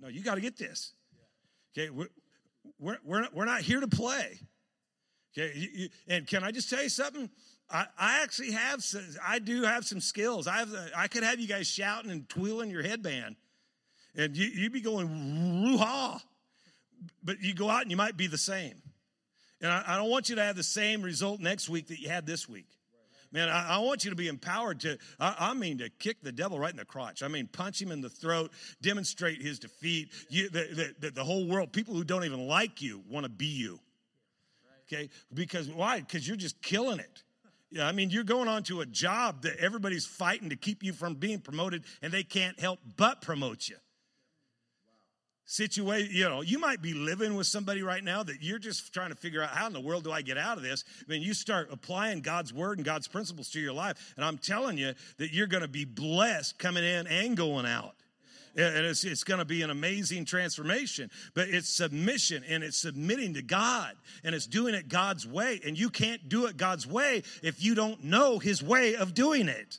No, 0.00 0.08
you 0.08 0.24
got 0.24 0.34
to 0.34 0.40
get 0.40 0.58
this. 0.58 0.95
Okay, 1.76 1.90
we're, 1.90 2.08
we're, 2.78 3.28
we're, 3.32 3.44
not, 3.44 3.60
here 3.60 3.80
to 3.80 3.88
play. 3.88 4.40
Okay, 5.36 5.52
you, 5.54 5.68
you, 5.74 5.88
and 6.08 6.26
can 6.26 6.42
I 6.42 6.50
just 6.50 6.70
tell 6.70 6.82
you 6.82 6.88
something? 6.88 7.28
I, 7.70 7.86
I 7.98 8.22
actually 8.22 8.52
have, 8.52 8.82
some, 8.82 9.04
I 9.26 9.38
do 9.38 9.62
have 9.62 9.84
some 9.84 10.00
skills. 10.00 10.46
I 10.46 10.58
have, 10.58 10.74
I 10.96 11.08
could 11.08 11.22
have 11.22 11.38
you 11.38 11.48
guys 11.48 11.66
shouting 11.66 12.10
and 12.10 12.26
twirling 12.28 12.70
your 12.70 12.82
headband, 12.82 13.36
and 14.14 14.36
you, 14.36 14.46
you'd 14.46 14.72
be 14.72 14.80
going 14.80 15.64
roo-ha. 15.64 16.22
But 17.22 17.42
you 17.42 17.52
go 17.52 17.68
out 17.68 17.82
and 17.82 17.90
you 17.90 17.96
might 17.96 18.16
be 18.16 18.26
the 18.26 18.38
same. 18.38 18.80
And 19.60 19.70
I, 19.70 19.84
I 19.86 19.96
don't 19.96 20.08
want 20.08 20.30
you 20.30 20.36
to 20.36 20.42
have 20.42 20.56
the 20.56 20.62
same 20.62 21.02
result 21.02 21.40
next 21.40 21.68
week 21.68 21.88
that 21.88 22.00
you 22.00 22.08
had 22.08 22.24
this 22.24 22.48
week. 22.48 22.68
Man, 23.32 23.48
I, 23.48 23.76
I, 23.76 23.78
want 23.78 24.04
you 24.04 24.10
to 24.10 24.16
be 24.16 24.28
empowered 24.28 24.80
to, 24.80 24.98
I, 25.18 25.34
I, 25.50 25.54
mean, 25.54 25.78
to 25.78 25.88
kick 25.88 26.22
the 26.22 26.32
devil 26.32 26.58
right 26.58 26.70
in 26.70 26.76
the 26.76 26.84
crotch. 26.84 27.22
I 27.22 27.28
mean, 27.28 27.46
punch 27.46 27.80
him 27.80 27.90
in 27.90 28.00
the 28.00 28.08
throat, 28.08 28.52
demonstrate 28.80 29.42
his 29.42 29.58
defeat. 29.58 30.10
You, 30.28 30.48
the, 30.48 30.94
the, 30.98 31.10
the 31.10 31.24
whole 31.24 31.46
world, 31.46 31.72
people 31.72 31.94
who 31.94 32.04
don't 32.04 32.24
even 32.24 32.46
like 32.46 32.82
you, 32.82 33.02
want 33.08 33.24
to 33.24 33.30
be 33.30 33.46
you. 33.46 33.80
Okay? 34.86 35.08
Because 35.32 35.68
why? 35.68 36.00
Because 36.00 36.26
you're 36.26 36.36
just 36.36 36.62
killing 36.62 36.98
it. 36.98 37.22
Yeah, 37.70 37.88
I 37.88 37.92
mean, 37.92 38.10
you're 38.10 38.24
going 38.24 38.48
on 38.48 38.62
to 38.64 38.80
a 38.80 38.86
job 38.86 39.42
that 39.42 39.56
everybody's 39.58 40.06
fighting 40.06 40.50
to 40.50 40.56
keep 40.56 40.84
you 40.84 40.92
from 40.92 41.14
being 41.14 41.40
promoted, 41.40 41.84
and 42.00 42.12
they 42.12 42.22
can't 42.22 42.58
help 42.60 42.78
but 42.96 43.20
promote 43.20 43.68
you 43.68 43.76
situation 45.48 46.10
you 46.12 46.28
know 46.28 46.40
you 46.40 46.58
might 46.58 46.82
be 46.82 46.92
living 46.92 47.36
with 47.36 47.46
somebody 47.46 47.80
right 47.80 48.02
now 48.02 48.20
that 48.20 48.42
you're 48.42 48.58
just 48.58 48.92
trying 48.92 49.10
to 49.10 49.14
figure 49.14 49.40
out 49.40 49.50
how 49.50 49.68
in 49.68 49.72
the 49.72 49.80
world 49.80 50.02
do 50.02 50.10
i 50.10 50.20
get 50.20 50.36
out 50.36 50.56
of 50.56 50.64
this? 50.64 50.84
I 51.00 51.10
mean, 51.10 51.22
you 51.22 51.34
start 51.34 51.68
applying 51.70 52.20
god's 52.20 52.52
word 52.52 52.78
and 52.78 52.84
god's 52.84 53.06
principles 53.06 53.50
to 53.50 53.60
your 53.60 53.72
life 53.72 54.12
and 54.16 54.24
i'm 54.24 54.38
telling 54.38 54.76
you 54.76 54.92
that 55.18 55.32
you're 55.32 55.46
going 55.46 55.62
to 55.62 55.68
be 55.68 55.84
blessed 55.84 56.58
coming 56.58 56.84
in 56.84 57.06
and 57.06 57.36
going 57.36 57.66
out. 57.66 57.94
And 58.58 58.86
it's, 58.86 59.04
it's 59.04 59.22
going 59.22 59.38
to 59.38 59.44
be 59.44 59.60
an 59.62 59.70
amazing 59.70 60.24
transformation 60.24 61.10
but 61.34 61.48
it's 61.48 61.68
submission 61.68 62.42
and 62.48 62.64
it's 62.64 62.78
submitting 62.78 63.34
to 63.34 63.42
god 63.42 63.94
and 64.24 64.34
it's 64.34 64.46
doing 64.46 64.74
it 64.74 64.88
god's 64.88 65.26
way 65.26 65.60
and 65.64 65.78
you 65.78 65.90
can't 65.90 66.28
do 66.28 66.46
it 66.46 66.56
god's 66.56 66.86
way 66.86 67.22
if 67.42 67.62
you 67.62 67.74
don't 67.76 68.02
know 68.02 68.38
his 68.40 68.62
way 68.62 68.96
of 68.96 69.14
doing 69.14 69.48
it 69.48 69.78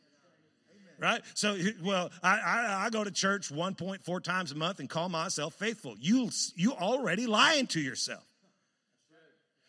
right? 0.99 1.21
So, 1.33 1.57
well, 1.83 2.09
I, 2.23 2.39
I, 2.39 2.85
I, 2.85 2.89
go 2.89 3.03
to 3.03 3.11
church 3.11 3.49
1.4 3.49 4.23
times 4.23 4.51
a 4.51 4.55
month 4.55 4.79
and 4.79 4.89
call 4.89 5.09
myself 5.09 5.53
faithful. 5.53 5.95
You, 5.99 6.29
you 6.55 6.73
already 6.73 7.27
lying 7.27 7.67
to 7.67 7.79
yourself. 7.79 8.23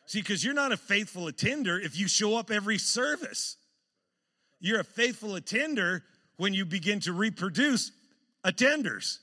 See, 0.07 0.21
because 0.21 0.43
you're 0.43 0.55
not 0.55 0.73
a 0.73 0.77
faithful 0.77 1.27
attender 1.27 1.79
if 1.79 1.99
you 1.99 2.09
show 2.09 2.37
up 2.37 2.51
every 2.51 2.79
service. 2.79 3.57
You're 4.59 4.81
a 4.81 4.85
faithful 4.85 5.35
attender 5.35 6.03
when 6.39 6.55
you 6.55 6.65
begin 6.65 7.01
to 7.01 7.13
reproduce 7.13 7.93
attenders. 8.45 9.19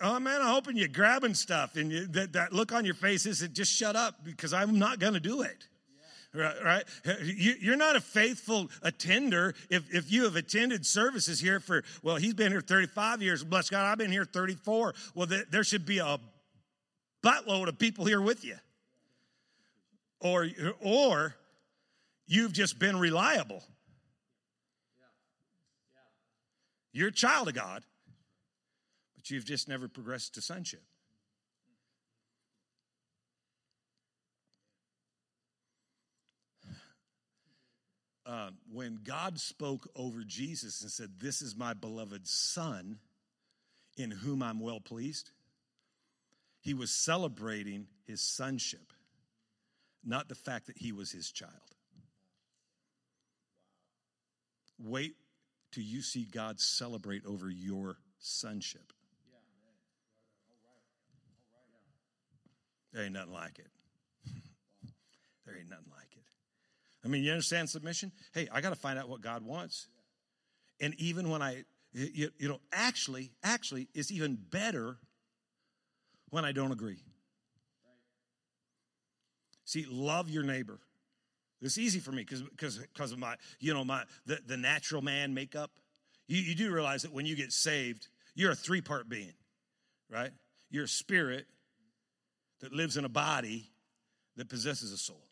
Oh 0.00 0.18
man, 0.18 0.40
I'm 0.40 0.48
hoping 0.48 0.76
you're 0.76 0.88
grabbing 0.88 1.34
stuff 1.34 1.76
and 1.76 1.90
you, 1.90 2.06
that, 2.08 2.32
that 2.32 2.52
look 2.52 2.72
on 2.72 2.84
your 2.84 2.94
face 2.94 3.26
isn't 3.26 3.54
just 3.54 3.72
shut 3.72 3.96
up 3.96 4.24
because 4.24 4.52
I'm 4.52 4.78
not 4.78 4.98
going 4.98 5.14
to 5.14 5.20
do 5.20 5.42
it 5.42 5.66
right? 6.38 6.54
right? 6.64 6.84
You, 7.22 7.72
are 7.72 7.76
not 7.76 7.96
a 7.96 8.00
faithful 8.00 8.70
attender 8.82 9.54
if, 9.70 9.92
if 9.92 10.10
you 10.10 10.24
have 10.24 10.36
attended 10.36 10.86
services 10.86 11.40
here 11.40 11.60
for, 11.60 11.82
well, 12.02 12.16
he's 12.16 12.34
been 12.34 12.52
here 12.52 12.60
35 12.60 13.22
years. 13.22 13.44
Bless 13.44 13.68
God, 13.68 13.84
I've 13.84 13.98
been 13.98 14.12
here 14.12 14.24
34. 14.24 14.94
Well, 15.14 15.28
there 15.50 15.64
should 15.64 15.84
be 15.84 15.98
a 15.98 16.18
buttload 17.22 17.68
of 17.68 17.78
people 17.78 18.04
here 18.04 18.20
with 18.20 18.44
you. 18.44 18.56
Or, 20.20 20.48
or 20.80 21.34
you've 22.26 22.52
just 22.52 22.78
been 22.78 22.98
reliable. 22.98 23.62
You're 26.92 27.08
a 27.08 27.12
child 27.12 27.48
of 27.48 27.54
God, 27.54 27.84
but 29.14 29.30
you've 29.30 29.44
just 29.44 29.68
never 29.68 29.88
progressed 29.88 30.34
to 30.34 30.40
sonship. 30.40 30.82
Uh, 38.28 38.50
when 38.70 39.00
God 39.02 39.40
spoke 39.40 39.88
over 39.96 40.22
Jesus 40.22 40.82
and 40.82 40.90
said, 40.90 41.08
This 41.18 41.40
is 41.40 41.56
my 41.56 41.72
beloved 41.72 42.26
Son 42.26 42.98
in 43.96 44.10
whom 44.10 44.42
I'm 44.42 44.60
well 44.60 44.80
pleased, 44.80 45.30
he 46.60 46.74
was 46.74 46.90
celebrating 46.90 47.86
his 48.06 48.20
sonship, 48.20 48.92
not 50.04 50.28
the 50.28 50.34
fact 50.34 50.66
that 50.66 50.76
he 50.76 50.92
was 50.92 51.10
his 51.10 51.32
child. 51.32 51.52
Wait 54.78 55.14
till 55.72 55.84
you 55.84 56.02
see 56.02 56.24
God 56.30 56.60
celebrate 56.60 57.24
over 57.26 57.50
your 57.50 57.96
sonship. 58.18 58.92
There 62.92 63.04
ain't 63.04 63.14
nothing 63.14 63.32
like 63.32 63.58
it. 63.58 63.70
there 65.46 65.56
ain't 65.56 65.70
nothing 65.70 65.90
like 65.90 66.12
it. 66.12 66.17
I 67.08 67.10
mean, 67.10 67.24
you 67.24 67.30
understand 67.30 67.70
submission? 67.70 68.12
Hey, 68.34 68.48
I 68.52 68.60
got 68.60 68.68
to 68.68 68.76
find 68.76 68.98
out 68.98 69.08
what 69.08 69.22
God 69.22 69.42
wants. 69.42 69.88
And 70.78 70.94
even 70.98 71.30
when 71.30 71.40
I, 71.40 71.64
you, 71.94 72.30
you 72.38 72.48
know, 72.50 72.60
actually, 72.70 73.30
actually, 73.42 73.88
it's 73.94 74.12
even 74.12 74.36
better 74.50 74.98
when 76.28 76.44
I 76.44 76.52
don't 76.52 76.70
agree. 76.70 76.98
See, 79.64 79.86
love 79.88 80.28
your 80.28 80.42
neighbor. 80.42 80.80
It's 81.62 81.78
easy 81.78 81.98
for 81.98 82.12
me 82.12 82.26
because 82.28 83.12
of 83.12 83.18
my 83.18 83.34
you 83.58 83.74
know 83.74 83.84
my 83.84 84.04
the, 84.26 84.38
the 84.46 84.56
natural 84.56 85.02
man 85.02 85.34
makeup. 85.34 85.70
You, 86.26 86.40
you 86.40 86.54
do 86.54 86.70
realize 86.70 87.02
that 87.02 87.12
when 87.12 87.26
you 87.26 87.34
get 87.34 87.52
saved, 87.52 88.06
you're 88.34 88.52
a 88.52 88.54
three 88.54 88.82
part 88.82 89.08
being, 89.08 89.32
right? 90.10 90.30
You're 90.70 90.84
a 90.84 90.88
spirit 90.88 91.46
that 92.60 92.72
lives 92.72 92.96
in 92.96 93.04
a 93.04 93.08
body 93.08 93.70
that 94.36 94.48
possesses 94.48 94.92
a 94.92 94.98
soul. 94.98 95.27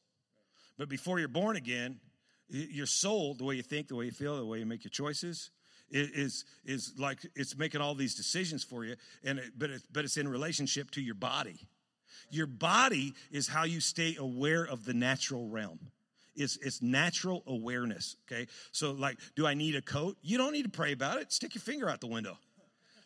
But 0.79 0.89
before 0.89 1.19
you're 1.19 1.29
born 1.29 1.57
again, 1.57 2.01
your 2.49 2.87
soul, 2.87 3.35
the 3.35 3.45
way 3.45 3.57
you 3.57 3.63
think, 3.63 3.89
the 3.89 3.97
way 3.97 4.07
you 4.07 4.13
feel, 4.13 4.37
the 4.37 4.45
way 4.45 4.59
you 4.59 4.67
make 4.67 4.85
your 4.85 4.91
choices, 4.91 5.51
is 5.91 6.45
is 6.65 6.93
like 6.99 7.19
it's 7.35 7.57
making 7.57 7.81
all 7.81 7.95
these 7.95 8.15
decisions 8.15 8.65
for 8.65 8.85
you. 8.85 8.97
And 9.25 9.39
it, 9.39 9.53
but 9.57 9.71
it, 9.71 9.83
but 9.93 10.05
it's 10.05 10.17
in 10.17 10.29
relationship 10.29 10.91
to 10.93 11.01
your 11.01 11.15
body. 11.15 11.61
Your 12.31 12.47
body 12.47 13.15
is 13.31 13.47
how 13.49 13.65
you 13.65 13.81
stay 13.81 14.17
aware 14.19 14.65
of 14.65 14.85
the 14.85 14.95
natural 14.95 15.49
realm. 15.49 15.79
It's, 16.35 16.59
it's 16.59 16.83
natural 16.83 17.43
awareness. 17.47 18.17
Okay, 18.27 18.47
so 18.73 18.93
like, 18.93 19.19
do 19.37 19.47
I 19.47 19.55
need 19.55 19.75
a 19.75 19.83
coat? 19.83 20.17
You 20.23 20.39
don't 20.39 20.53
need 20.53 20.65
to 20.65 20.71
pray 20.71 20.93
about 20.93 21.21
it. 21.21 21.33
Stick 21.33 21.55
your 21.55 21.63
finger 21.63 21.89
out 21.89 22.01
the 22.01 22.09
window, 22.09 22.37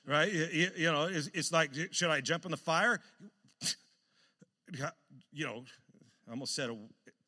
right? 0.07 0.33
You, 0.33 0.71
you 0.77 0.93
know, 0.93 1.05
it's, 1.05 1.29
it's 1.33 1.53
like, 1.53 1.71
should 1.93 2.11
I 2.11 2.21
jump 2.21 2.45
in 2.45 2.51
the 2.51 2.57
fire? 2.57 3.01
You 5.33 5.47
know, 5.47 5.65
I 6.29 6.31
almost 6.31 6.55
said 6.55 6.71
a 6.71 6.77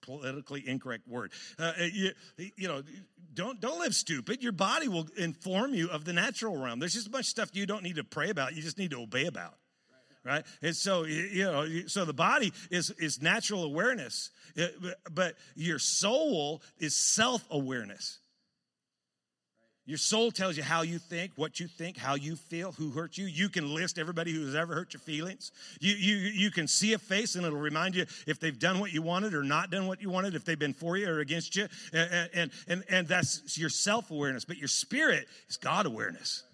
politically 0.03 0.62
incorrect 0.66 1.09
word. 1.09 1.32
Uh, 1.59 1.72
uh, 1.78 1.84
you, 1.92 2.11
you, 2.57 2.68
know, 2.68 2.82
don't 3.34 3.61
don't 3.61 3.80
live 3.80 3.94
stupid. 3.94 4.42
Your 4.42 4.53
body 4.53 4.88
will 4.88 5.07
inform 5.16 5.74
you 5.74 5.88
of 5.88 6.05
the 6.05 6.12
natural 6.12 6.57
realm. 6.57 6.78
There's 6.78 6.94
just 6.94 7.07
a 7.07 7.11
bunch 7.11 7.26
of 7.26 7.30
stuff 7.30 7.50
you 7.53 7.66
don't 7.66 7.82
need 7.82 7.96
to 7.96 8.05
pray 8.05 8.30
about. 8.30 8.55
You 8.55 8.62
just 8.62 8.78
need 8.78 8.90
to 8.90 9.00
obey 9.00 9.26
about. 9.26 9.55
right? 10.24 10.44
And 10.61 10.76
so 10.76 11.05
you 11.05 11.44
know, 11.44 11.66
so 11.86 12.05
the 12.05 12.12
body 12.12 12.53
is 12.70 12.90
is 12.98 13.22
natural 13.22 13.64
awareness, 13.64 14.30
but 15.11 15.36
your 15.55 15.78
soul 15.78 16.62
is 16.78 16.94
self 16.94 17.44
awareness. 17.50 18.18
Your 19.84 19.98
soul 19.98 20.30
tells 20.30 20.56
you 20.56 20.62
how 20.62 20.82
you 20.82 21.00
think, 21.00 21.32
what 21.34 21.58
you 21.58 21.66
think, 21.66 21.96
how 21.96 22.14
you 22.14 22.36
feel, 22.36 22.70
who 22.70 22.90
hurt 22.90 23.18
you. 23.18 23.26
You 23.26 23.48
can 23.48 23.74
list 23.74 23.98
everybody 23.98 24.32
who's 24.32 24.54
ever 24.54 24.74
hurt 24.74 24.94
your 24.94 25.00
feelings. 25.00 25.50
You, 25.80 25.94
you, 25.94 26.16
you 26.16 26.50
can 26.52 26.68
see 26.68 26.92
a 26.92 26.98
face 26.98 27.34
and 27.34 27.44
it'll 27.44 27.58
remind 27.58 27.96
you 27.96 28.06
if 28.28 28.38
they've 28.38 28.56
done 28.56 28.78
what 28.78 28.92
you 28.92 29.02
wanted 29.02 29.34
or 29.34 29.42
not 29.42 29.72
done 29.72 29.88
what 29.88 30.00
you 30.00 30.08
wanted, 30.08 30.36
if 30.36 30.44
they've 30.44 30.58
been 30.58 30.72
for 30.72 30.96
you 30.96 31.08
or 31.08 31.18
against 31.18 31.56
you. 31.56 31.66
And, 31.92 32.30
and, 32.32 32.50
and, 32.68 32.84
and 32.88 33.08
that's 33.08 33.58
your 33.58 33.70
self 33.70 34.12
awareness. 34.12 34.44
But 34.44 34.58
your 34.58 34.68
spirit 34.68 35.26
is 35.48 35.56
God 35.56 35.86
awareness. 35.86 36.44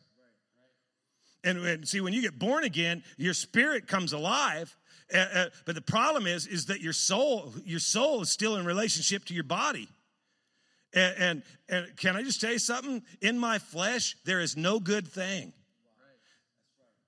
And, 1.44 1.58
and, 1.58 1.86
see, 1.86 2.00
when 2.00 2.14
you 2.14 2.22
get 2.22 2.38
born 2.38 2.64
again, 2.64 3.02
your 3.18 3.34
spirit 3.34 3.86
comes 3.86 4.14
alive. 4.14 4.74
Uh, 5.14 5.18
uh, 5.34 5.46
but 5.66 5.74
the 5.74 5.82
problem 5.82 6.26
is, 6.26 6.46
is 6.46 6.66
that 6.66 6.80
your 6.80 6.92
soul, 6.94 7.52
your 7.64 7.78
soul 7.78 8.22
is 8.22 8.30
still 8.30 8.56
in 8.56 8.64
relationship 8.64 9.26
to 9.26 9.34
your 9.34 9.44
body. 9.44 9.88
And, 10.94 11.14
and, 11.18 11.42
and 11.68 11.96
can 11.96 12.16
I 12.16 12.22
just 12.22 12.40
tell 12.40 12.52
you 12.52 12.58
something? 12.58 13.02
In 13.20 13.38
my 13.38 13.58
flesh, 13.58 14.16
there 14.24 14.40
is 14.40 14.56
no 14.56 14.80
good 14.80 15.06
thing. 15.06 15.52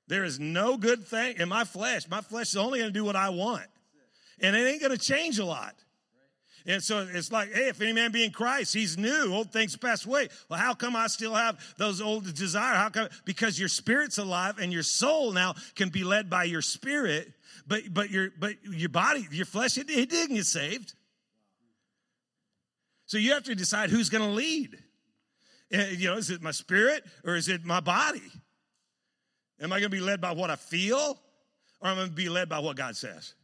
There 0.07 0.25
is 0.25 0.41
no 0.41 0.77
good 0.77 1.07
thing 1.07 1.37
in 1.39 1.49
my 1.49 1.65
flesh. 1.65 2.09
My 2.09 2.21
flesh 2.21 2.49
is 2.49 2.57
only 2.57 2.81
going 2.81 2.93
to 2.93 2.99
do 2.99 3.05
what 3.05 3.17
I 3.17 3.31
want. 3.31 3.67
And 4.41 4.57
it 4.57 4.67
ain't 4.67 4.81
going 4.81 4.97
to 4.97 4.99
change 4.99 5.39
a 5.39 5.45
lot. 5.45 5.75
And 6.67 6.83
so 6.83 7.07
it's 7.11 7.33
like, 7.33 7.53
hey, 7.53 7.69
if 7.69 7.81
any 7.81 7.93
man 7.93 8.13
be 8.13 8.25
in 8.25 8.33
Christ, 8.33 8.75
he's 8.75 8.99
new. 8.99 9.33
Old 9.33 9.53
things 9.53 9.77
passed 9.77 10.05
away. 10.05 10.29
Well, 10.49 10.59
how 10.59 10.75
come 10.75 10.95
I 10.95 11.07
still 11.07 11.35
have 11.35 11.59
those 11.79 12.01
old 12.01 12.35
desires? 12.35 12.77
How 12.77 12.91
come? 12.91 13.09
Because 13.25 13.59
your 13.59 13.69
spirit's 13.69 14.19
alive 14.19 14.59
and 14.59 14.73
your 14.73 14.83
soul 14.83 15.33
now 15.33 15.55
can 15.75 15.89
be 15.89 16.05
led 16.05 16.29
by 16.29 16.45
your 16.45 16.61
spirit, 16.61 17.33
but 17.67 17.83
but 17.93 18.11
your 18.11 18.31
but 18.39 18.55
your 18.65 18.91
body, 18.91 19.27
your 19.31 19.47
flesh, 19.47 19.79
it, 19.79 19.89
it 19.89 20.11
didn't 20.11 20.37
get 20.37 20.47
saved. 20.47 20.95
So 23.11 23.19
you 23.19 23.33
have 23.33 23.43
to 23.45 23.57
decide 23.57 23.91
who's 23.91 24.09
going 24.09 24.23
to 24.23 24.31
lead. 24.31 24.79
Eh, 25.73 25.95
you 25.97 26.07
know, 26.07 26.17
is 26.17 26.31
it 26.31 26.43
my 26.43 26.53
spirit 26.53 27.03
or 27.25 27.35
is 27.35 27.49
it 27.49 27.65
my 27.65 27.81
body? 27.81 28.23
Am 29.61 29.73
I 29.73 29.81
going 29.81 29.91
to 29.91 29.97
be 29.97 29.99
led 29.99 30.21
by 30.21 30.31
what 30.31 30.49
I 30.49 30.55
feel 30.55 31.19
or 31.81 31.89
am 31.89 31.95
I 31.95 32.03
going 32.03 32.11
to 32.11 32.15
be 32.15 32.29
led 32.29 32.49
by 32.49 32.61
what 32.61 32.77
God 32.77 32.97
says? 32.97 33.35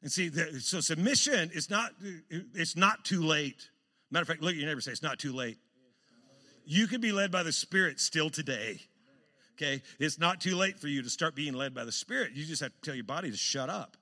And 0.00 0.12
see, 0.12 0.30
so 0.60 0.78
submission 0.78 1.50
is 1.52 1.70
not, 1.70 1.90
it's 2.30 2.76
not 2.76 3.04
too 3.04 3.20
late. 3.20 3.68
Matter 4.12 4.22
of 4.22 4.28
fact, 4.28 4.42
look 4.42 4.52
at 4.52 4.58
your 4.58 4.68
neighbor 4.68 4.80
say, 4.80 4.92
it's 4.92 5.02
not 5.02 5.18
too 5.18 5.32
late. 5.32 5.58
You 6.64 6.86
can 6.86 7.00
be 7.00 7.10
led 7.10 7.32
by 7.32 7.42
the 7.42 7.50
Spirit 7.50 7.98
still 7.98 8.30
today. 8.30 8.80
Okay? 9.56 9.82
It's 9.98 10.20
not 10.20 10.40
too 10.40 10.54
late 10.54 10.78
for 10.78 10.86
you 10.86 11.02
to 11.02 11.10
start 11.10 11.34
being 11.34 11.54
led 11.54 11.74
by 11.74 11.82
the 11.82 11.90
Spirit. 11.90 12.30
You 12.34 12.44
just 12.44 12.62
have 12.62 12.72
to 12.72 12.80
tell 12.80 12.94
your 12.94 13.02
body 13.02 13.32
to 13.32 13.36
shut 13.36 13.68
up. 13.68 13.96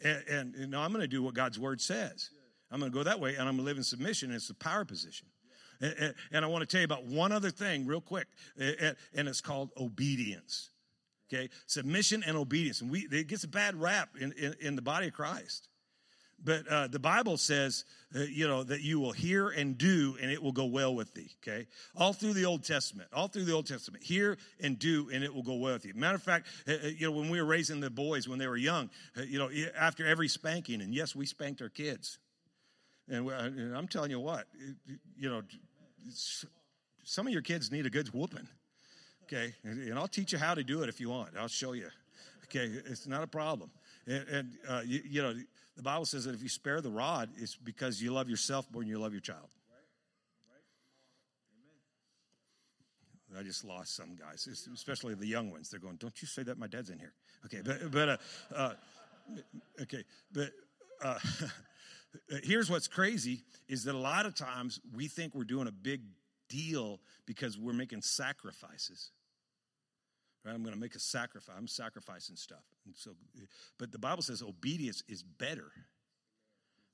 And, 0.00 0.28
and 0.28 0.54
you 0.56 0.66
know, 0.68 0.80
I'm 0.80 0.92
going 0.92 1.02
to 1.02 1.08
do 1.08 1.24
what 1.24 1.34
God's 1.34 1.58
Word 1.58 1.80
says. 1.80 2.30
I'm 2.72 2.80
going 2.80 2.90
to 2.90 2.96
go 2.96 3.04
that 3.04 3.20
way 3.20 3.34
and 3.36 3.42
I'm 3.42 3.56
going 3.56 3.58
to 3.58 3.62
live 3.64 3.76
in 3.76 3.84
submission. 3.84 4.32
It's 4.32 4.50
a 4.50 4.54
power 4.54 4.84
position. 4.84 5.28
And 5.80 6.44
I 6.44 6.46
want 6.46 6.62
to 6.62 6.66
tell 6.66 6.80
you 6.80 6.84
about 6.84 7.06
one 7.06 7.32
other 7.32 7.50
thing 7.50 7.86
real 7.86 8.00
quick, 8.00 8.28
and 8.56 8.96
it's 9.28 9.40
called 9.40 9.70
obedience. 9.76 10.70
Okay, 11.32 11.48
submission 11.66 12.22
and 12.26 12.36
obedience, 12.36 12.82
and 12.82 12.90
we 12.90 13.08
it 13.10 13.26
gets 13.26 13.42
a 13.42 13.48
bad 13.48 13.80
rap 13.80 14.10
in, 14.20 14.32
in, 14.32 14.54
in 14.60 14.76
the 14.76 14.82
body 14.82 15.06
of 15.06 15.14
Christ. 15.14 15.68
But 16.44 16.66
uh, 16.66 16.88
the 16.88 16.98
Bible 16.98 17.36
says, 17.36 17.84
uh, 18.14 18.20
you 18.20 18.48
know, 18.48 18.64
that 18.64 18.82
you 18.82 18.98
will 19.00 19.12
hear 19.12 19.48
and 19.48 19.78
do, 19.78 20.16
and 20.20 20.30
it 20.30 20.42
will 20.42 20.52
go 20.52 20.66
well 20.66 20.94
with 20.94 21.14
thee. 21.14 21.30
Okay, 21.42 21.66
all 21.96 22.12
through 22.12 22.34
the 22.34 22.44
Old 22.44 22.64
Testament, 22.64 23.08
all 23.14 23.28
through 23.28 23.44
the 23.44 23.54
Old 23.54 23.66
Testament, 23.66 24.04
hear 24.04 24.36
and 24.60 24.78
do, 24.78 25.08
and 25.10 25.24
it 25.24 25.34
will 25.34 25.42
go 25.42 25.54
well 25.54 25.72
with 25.72 25.86
you. 25.86 25.94
Matter 25.94 26.16
of 26.16 26.22
fact, 26.22 26.48
uh, 26.68 26.72
uh 26.72 26.88
you 26.88 27.06
know, 27.06 27.12
when 27.12 27.30
we 27.30 27.40
were 27.40 27.46
raising 27.46 27.80
the 27.80 27.90
boys 27.90 28.28
when 28.28 28.38
they 28.38 28.46
were 28.46 28.56
young, 28.56 28.90
uh, 29.16 29.22
you 29.22 29.38
know, 29.38 29.50
after 29.76 30.06
every 30.06 30.28
spanking, 30.28 30.82
and 30.82 30.94
yes, 30.94 31.16
we 31.16 31.24
spanked 31.24 31.62
our 31.62 31.70
kids. 31.70 32.18
And, 33.08 33.28
and 33.28 33.76
I'm 33.76 33.88
telling 33.88 34.10
you 34.10 34.20
what, 34.20 34.46
you 35.16 35.28
know, 35.28 35.42
some 37.04 37.26
of 37.26 37.32
your 37.32 37.42
kids 37.42 37.70
need 37.70 37.86
a 37.86 37.90
good 37.90 38.08
whooping. 38.14 38.48
Okay, 39.24 39.54
and 39.64 39.98
I'll 39.98 40.08
teach 40.08 40.32
you 40.32 40.38
how 40.38 40.54
to 40.54 40.62
do 40.62 40.82
it 40.82 40.88
if 40.88 41.00
you 41.00 41.08
want. 41.08 41.30
I'll 41.38 41.48
show 41.48 41.72
you. 41.72 41.88
Okay, 42.44 42.66
it's 42.86 43.06
not 43.06 43.22
a 43.22 43.26
problem. 43.26 43.70
And, 44.06 44.28
and 44.28 44.50
uh, 44.68 44.82
you, 44.84 45.00
you, 45.08 45.22
know, 45.22 45.34
the 45.76 45.82
Bible 45.82 46.04
says 46.04 46.24
that 46.24 46.34
if 46.34 46.42
you 46.42 46.48
spare 46.48 46.80
the 46.80 46.90
rod, 46.90 47.30
it's 47.36 47.56
because 47.56 48.02
you 48.02 48.12
love 48.12 48.28
yourself 48.28 48.66
more 48.72 48.82
than 48.82 48.90
you 48.90 48.98
love 48.98 49.12
your 49.12 49.22
child. 49.22 49.48
I 53.38 53.42
just 53.42 53.64
lost 53.64 53.96
some 53.96 54.14
guys, 54.14 54.46
especially 54.74 55.14
the 55.14 55.26
young 55.26 55.50
ones. 55.50 55.70
They're 55.70 55.80
going, 55.80 55.96
"Don't 55.96 56.20
you 56.20 56.28
say 56.28 56.42
that? 56.42 56.58
My 56.58 56.66
dad's 56.66 56.90
in 56.90 56.98
here." 56.98 57.14
Okay, 57.46 57.62
but 57.64 57.90
but 57.90 58.08
uh, 58.08 58.16
uh, 58.54 58.74
okay, 59.80 60.04
but 60.32 60.50
uh, 61.02 61.18
Uh, 62.14 62.36
here's 62.42 62.70
what's 62.70 62.88
crazy 62.88 63.44
is 63.68 63.84
that 63.84 63.94
a 63.94 63.98
lot 63.98 64.26
of 64.26 64.34
times 64.34 64.80
we 64.94 65.08
think 65.08 65.34
we're 65.34 65.44
doing 65.44 65.68
a 65.68 65.72
big 65.72 66.02
deal 66.48 67.00
because 67.26 67.58
we're 67.58 67.72
making 67.72 68.02
sacrifices. 68.02 69.10
Right? 70.44 70.52
I'm 70.52 70.62
going 70.62 70.74
to 70.74 70.80
make 70.80 70.94
a 70.94 71.00
sacrifice. 71.00 71.54
I'm 71.56 71.68
sacrificing 71.68 72.36
stuff. 72.36 72.64
And 72.84 72.94
so, 72.96 73.12
but 73.78 73.92
the 73.92 73.98
Bible 73.98 74.22
says 74.22 74.42
obedience 74.42 75.02
is 75.08 75.22
better 75.22 75.70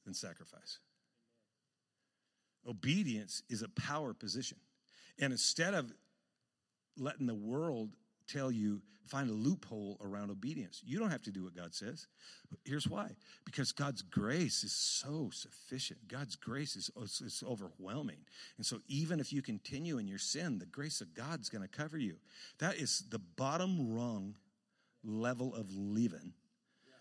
than 0.04 0.14
sacrifice. 0.14 0.78
Obedience 2.68 3.42
is 3.48 3.62
a 3.62 3.68
power 3.68 4.12
position. 4.12 4.58
And 5.18 5.32
instead 5.32 5.74
of 5.74 5.92
letting 6.96 7.26
the 7.26 7.34
world 7.34 7.90
tell 8.28 8.52
you 8.52 8.82
find 9.08 9.30
a 9.30 9.32
loophole 9.32 9.96
around 10.02 10.30
obedience. 10.30 10.82
You 10.84 10.98
don't 10.98 11.10
have 11.10 11.22
to 11.22 11.32
do 11.32 11.42
what 11.42 11.56
God 11.56 11.74
says. 11.74 12.06
Here's 12.64 12.86
why 12.86 13.10
because 13.44 13.72
God's 13.72 14.02
grace 14.02 14.62
is 14.62 14.72
so 14.72 15.30
sufficient. 15.32 16.06
God's 16.06 16.36
grace 16.36 16.76
is, 16.76 16.90
oh, 16.96 17.04
is 17.04 17.42
overwhelming. 17.46 18.18
And 18.58 18.66
so, 18.66 18.78
even 18.86 19.18
if 19.18 19.32
you 19.32 19.42
continue 19.42 19.98
in 19.98 20.06
your 20.06 20.18
sin, 20.18 20.58
the 20.58 20.66
grace 20.66 21.00
of 21.00 21.14
God's 21.14 21.48
going 21.48 21.62
to 21.62 21.68
cover 21.68 21.98
you. 21.98 22.16
That 22.58 22.76
is 22.76 23.04
the 23.10 23.18
bottom 23.18 23.92
rung 23.94 24.36
level 25.02 25.54
of 25.54 25.74
living. 25.74 26.34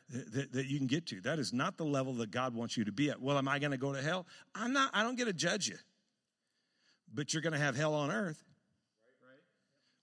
That, 0.09 0.53
that 0.53 0.67
you 0.67 0.77
can 0.77 0.87
get 0.87 1.05
to. 1.07 1.19
That 1.19 1.37
is 1.37 1.51
not 1.51 1.77
the 1.77 1.83
level 1.83 2.13
that 2.13 2.31
God 2.31 2.55
wants 2.55 2.77
you 2.77 2.85
to 2.85 2.93
be 2.93 3.09
at. 3.09 3.21
Well, 3.21 3.37
am 3.37 3.49
I 3.49 3.59
going 3.59 3.71
to 3.71 3.77
go 3.77 3.91
to 3.91 4.01
hell? 4.01 4.25
I'm 4.55 4.71
not, 4.71 4.89
I 4.93 5.03
don't 5.03 5.17
get 5.17 5.25
to 5.25 5.33
judge 5.33 5.67
you. 5.67 5.75
But 7.13 7.33
you're 7.33 7.41
going 7.41 7.51
to 7.51 7.59
have 7.59 7.75
hell 7.75 7.93
on 7.93 8.09
earth 8.09 8.41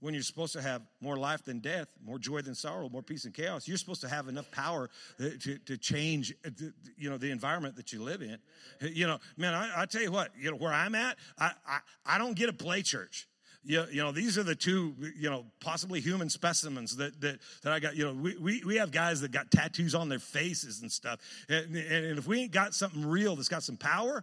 when 0.05 0.13
you're 0.13 0.23
supposed 0.23 0.53
to 0.53 0.61
have 0.61 0.83
more 1.01 1.17
life 1.17 1.43
than 1.47 1.61
death, 1.61 1.89
more 2.05 2.19
joy 2.19 2.43
than 2.43 2.55
sorrow, 2.55 2.91
more 2.91 3.01
peace 3.01 3.23
than 3.23 3.33
chaos. 3.33 3.67
You're 3.67 3.79
supposed 3.79 4.03
to 4.03 4.09
have 4.09 4.29
enough 4.29 4.51
power 4.51 4.91
uh, 5.19 5.29
to, 5.41 5.57
to 5.61 5.79
change, 5.79 6.35
uh, 6.45 6.51
you 6.99 7.09
know, 7.09 7.17
the 7.17 7.31
environment 7.31 7.77
that 7.77 7.91
you 7.91 8.03
live 8.03 8.21
in. 8.21 8.37
You 8.83 9.07
know, 9.07 9.19
man, 9.39 9.55
I, 9.55 9.83
I 9.83 9.87
tell 9.87 10.03
you 10.03 10.13
what, 10.13 10.31
you 10.39 10.51
know, 10.51 10.59
where 10.59 10.75
I'm 10.75 10.95
at, 10.95 11.17
I, 11.39 11.53
I, 11.67 11.79
I 12.05 12.19
don't 12.19 12.37
get 12.37 12.51
a 12.51 12.53
play 12.53 12.83
church. 12.83 13.27
You, 13.65 13.87
you 13.91 14.03
know, 14.03 14.13
these 14.13 14.37
are 14.37 14.43
the 14.43 14.55
two, 14.55 14.95
you 15.17 15.31
know, 15.31 15.47
possibly 15.59 16.03
human 16.03 16.29
specimens 16.29 16.97
that, 16.97 17.19
that, 17.23 17.39
that 17.63 17.73
I 17.73 17.81
got. 17.81 17.97
You 17.97 18.05
know, 18.05 18.13
we, 18.13 18.37
we, 18.37 18.63
we 18.63 18.77
have 18.77 18.91
guys 18.91 19.23
that 19.23 19.33
got 19.33 19.51
tattoos 19.51 19.95
on 19.95 20.11
their 20.11 20.19
faces 20.19 20.83
and 20.83 20.93
stuff. 20.93 21.19
And, 21.49 21.75
and 21.75 22.19
if 22.19 22.27
we 22.27 22.43
ain't 22.43 22.53
got 22.53 22.75
something 22.75 23.07
real 23.07 23.37
that's 23.37 23.49
got 23.49 23.63
some 23.63 23.79
power, 23.79 24.23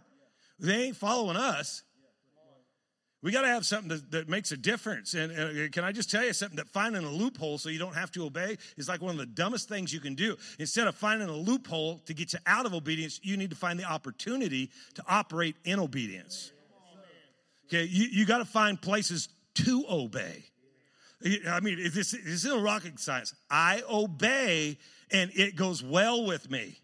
they 0.60 0.84
ain't 0.84 0.96
following 0.96 1.36
us. 1.36 1.82
We 3.22 3.30
got 3.30 3.42
to 3.42 3.48
have 3.48 3.64
something 3.64 3.88
that, 3.88 4.10
that, 4.10 4.28
makes 4.28 4.50
a 4.50 4.56
difference. 4.56 5.14
And, 5.14 5.30
and, 5.30 5.66
uh, 5.66 5.68
can 5.70 5.84
I 5.84 5.92
just 5.92 6.10
tell 6.10 6.24
you 6.24 6.32
something 6.32 6.56
that 6.56 6.68
finding 6.68 7.04
a 7.04 7.08
loophole 7.08 7.56
so 7.56 7.68
you 7.68 7.78
don't 7.78 7.94
have 7.94 8.10
to 8.12 8.24
obey 8.24 8.58
is 8.76 8.88
like 8.88 9.00
one 9.00 9.12
of 9.12 9.18
the 9.18 9.26
dumbest 9.26 9.68
things 9.68 9.92
you 9.92 10.00
can 10.00 10.16
do. 10.16 10.36
Instead 10.58 10.88
of 10.88 10.96
finding 10.96 11.28
a 11.28 11.36
loophole 11.36 11.98
to 12.06 12.14
get 12.14 12.32
you 12.32 12.40
out 12.46 12.66
of 12.66 12.74
obedience, 12.74 13.20
you 13.22 13.36
need 13.36 13.50
to 13.50 13.56
find 13.56 13.78
the 13.78 13.84
opportunity 13.84 14.70
to 14.94 15.04
operate 15.08 15.54
in 15.64 15.78
obedience. 15.78 16.50
Okay, 17.66 17.84
you, 17.84 18.08
you 18.10 18.26
got 18.26 18.38
to 18.38 18.44
find 18.44 18.80
places 18.80 19.28
to 19.54 19.84
obey. 19.88 20.44
I 21.48 21.60
mean, 21.60 21.78
this, 21.94 22.10
this 22.10 22.44
isn't 22.44 22.60
rocket 22.60 22.98
science. 22.98 23.32
I 23.48 23.82
obey 23.88 24.78
and 25.12 25.30
it 25.36 25.54
goes 25.54 25.80
well 25.80 26.26
with 26.26 26.50
me. 26.50 26.80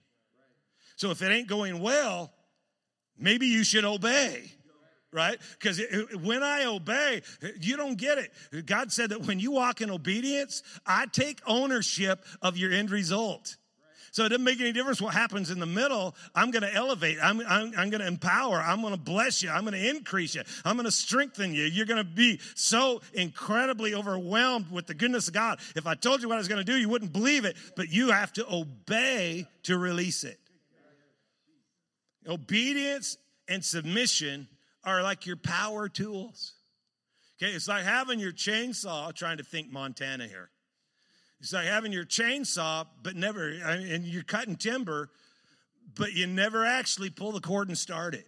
So 0.95 1.11
if 1.11 1.21
it 1.21 1.33
ain't 1.33 1.49
going 1.49 1.81
well, 1.81 2.33
maybe 3.19 3.47
you 3.47 3.65
should 3.65 3.85
obey 3.85 4.53
right? 5.13 5.39
Because 5.59 5.81
when 6.23 6.43
I 6.43 6.65
obey, 6.65 7.23
you 7.61 7.77
don't 7.77 7.97
get 7.97 8.19
it. 8.19 8.67
God 8.67 8.93
said 8.93 9.11
that 9.11 9.27
when 9.27 9.41
you 9.41 9.53
walk 9.53 9.81
in 9.81 9.91
obedience, 9.91 10.63
I 10.87 11.07
take 11.07 11.41
ownership 11.47 12.25
of 12.43 12.57
your 12.57 12.73
end 12.73 12.91
result. 12.91 13.57
So 14.11 14.25
it 14.25 14.31
doesn't 14.31 14.45
make 14.45 14.61
any 14.61 14.73
difference 14.73 15.01
what 15.01 15.15
happens 15.15 15.51
in 15.51 15.61
the 15.61 15.67
middle. 15.67 16.15
I'm 16.35 16.51
going 16.51 16.63
to 16.63 16.75
elevate. 16.75 17.19
I'm, 17.23 17.41
I'm, 17.41 17.73
I'm 17.77 17.91
going 17.91 18.01
to 18.01 18.07
empower. 18.07 18.57
I'm 18.57 18.81
going 18.81 18.95
to 18.95 19.01
bless 19.01 19.43
you. 19.43 19.51
I'm 19.51 19.63
going 19.63 19.75
to 19.75 19.91
increase 19.91 20.35
you. 20.35 20.43
I'm 20.65 20.77
going 20.77 20.87
to 20.87 20.91
strengthen 20.91 21.53
you. 21.55 21.65
You're 21.65 21.87
going 21.87 22.03
to 22.03 22.11
be 22.11 22.41
so 22.55 23.03
incredibly 23.13 23.95
overwhelmed 23.95 24.71
with 24.71 24.87
the 24.87 24.95
goodness 24.95 25.29
of 25.29 25.35
God. 25.35 25.61
If 25.77 25.87
I 25.87 25.95
told 25.95 26.23
you 26.23 26.29
what 26.29 26.35
I 26.35 26.39
was 26.39 26.49
going 26.49 26.65
to 26.65 26.65
do, 26.65 26.77
you 26.79 26.89
wouldn't 26.89 27.13
believe 27.13 27.45
it, 27.45 27.57
but 27.77 27.91
you 27.91 28.11
have 28.11 28.33
to 28.35 28.47
obey 28.51 29.47
to 29.65 29.77
release 29.77 30.25
it. 30.25 30.39
Obedience 32.27 33.19
and 33.47 33.65
submission 33.65 34.49
are 34.85 35.03
like 35.03 35.27
your 35.27 35.37
power 35.37 35.89
tools. 35.89 36.55
Okay, 37.41 37.53
it's 37.53 37.69
like 37.69 37.85
having 37.85 38.19
your 38.19 38.33
chainsaw, 38.33 39.15
trying 39.15 39.39
to 39.39 39.45
think 39.45 39.71
Montana 39.71 40.27
here. 40.27 40.51
It's 41.41 41.53
like 41.53 41.67
having 41.67 41.93
your 41.93 42.05
chainsaw, 42.05 42.87
but 43.03 43.15
never, 43.15 43.49
and 43.49 44.05
you're 44.05 44.25
cutting 44.25 44.57
timber, 44.57 45.11
but 45.95 46.13
you 46.13 46.27
never 46.27 46.65
actually 46.65 47.11
pull 47.11 47.33
the 47.33 47.41
cord 47.41 47.69
and 47.69 47.79
start 47.79 48.15
it. 48.15 48.27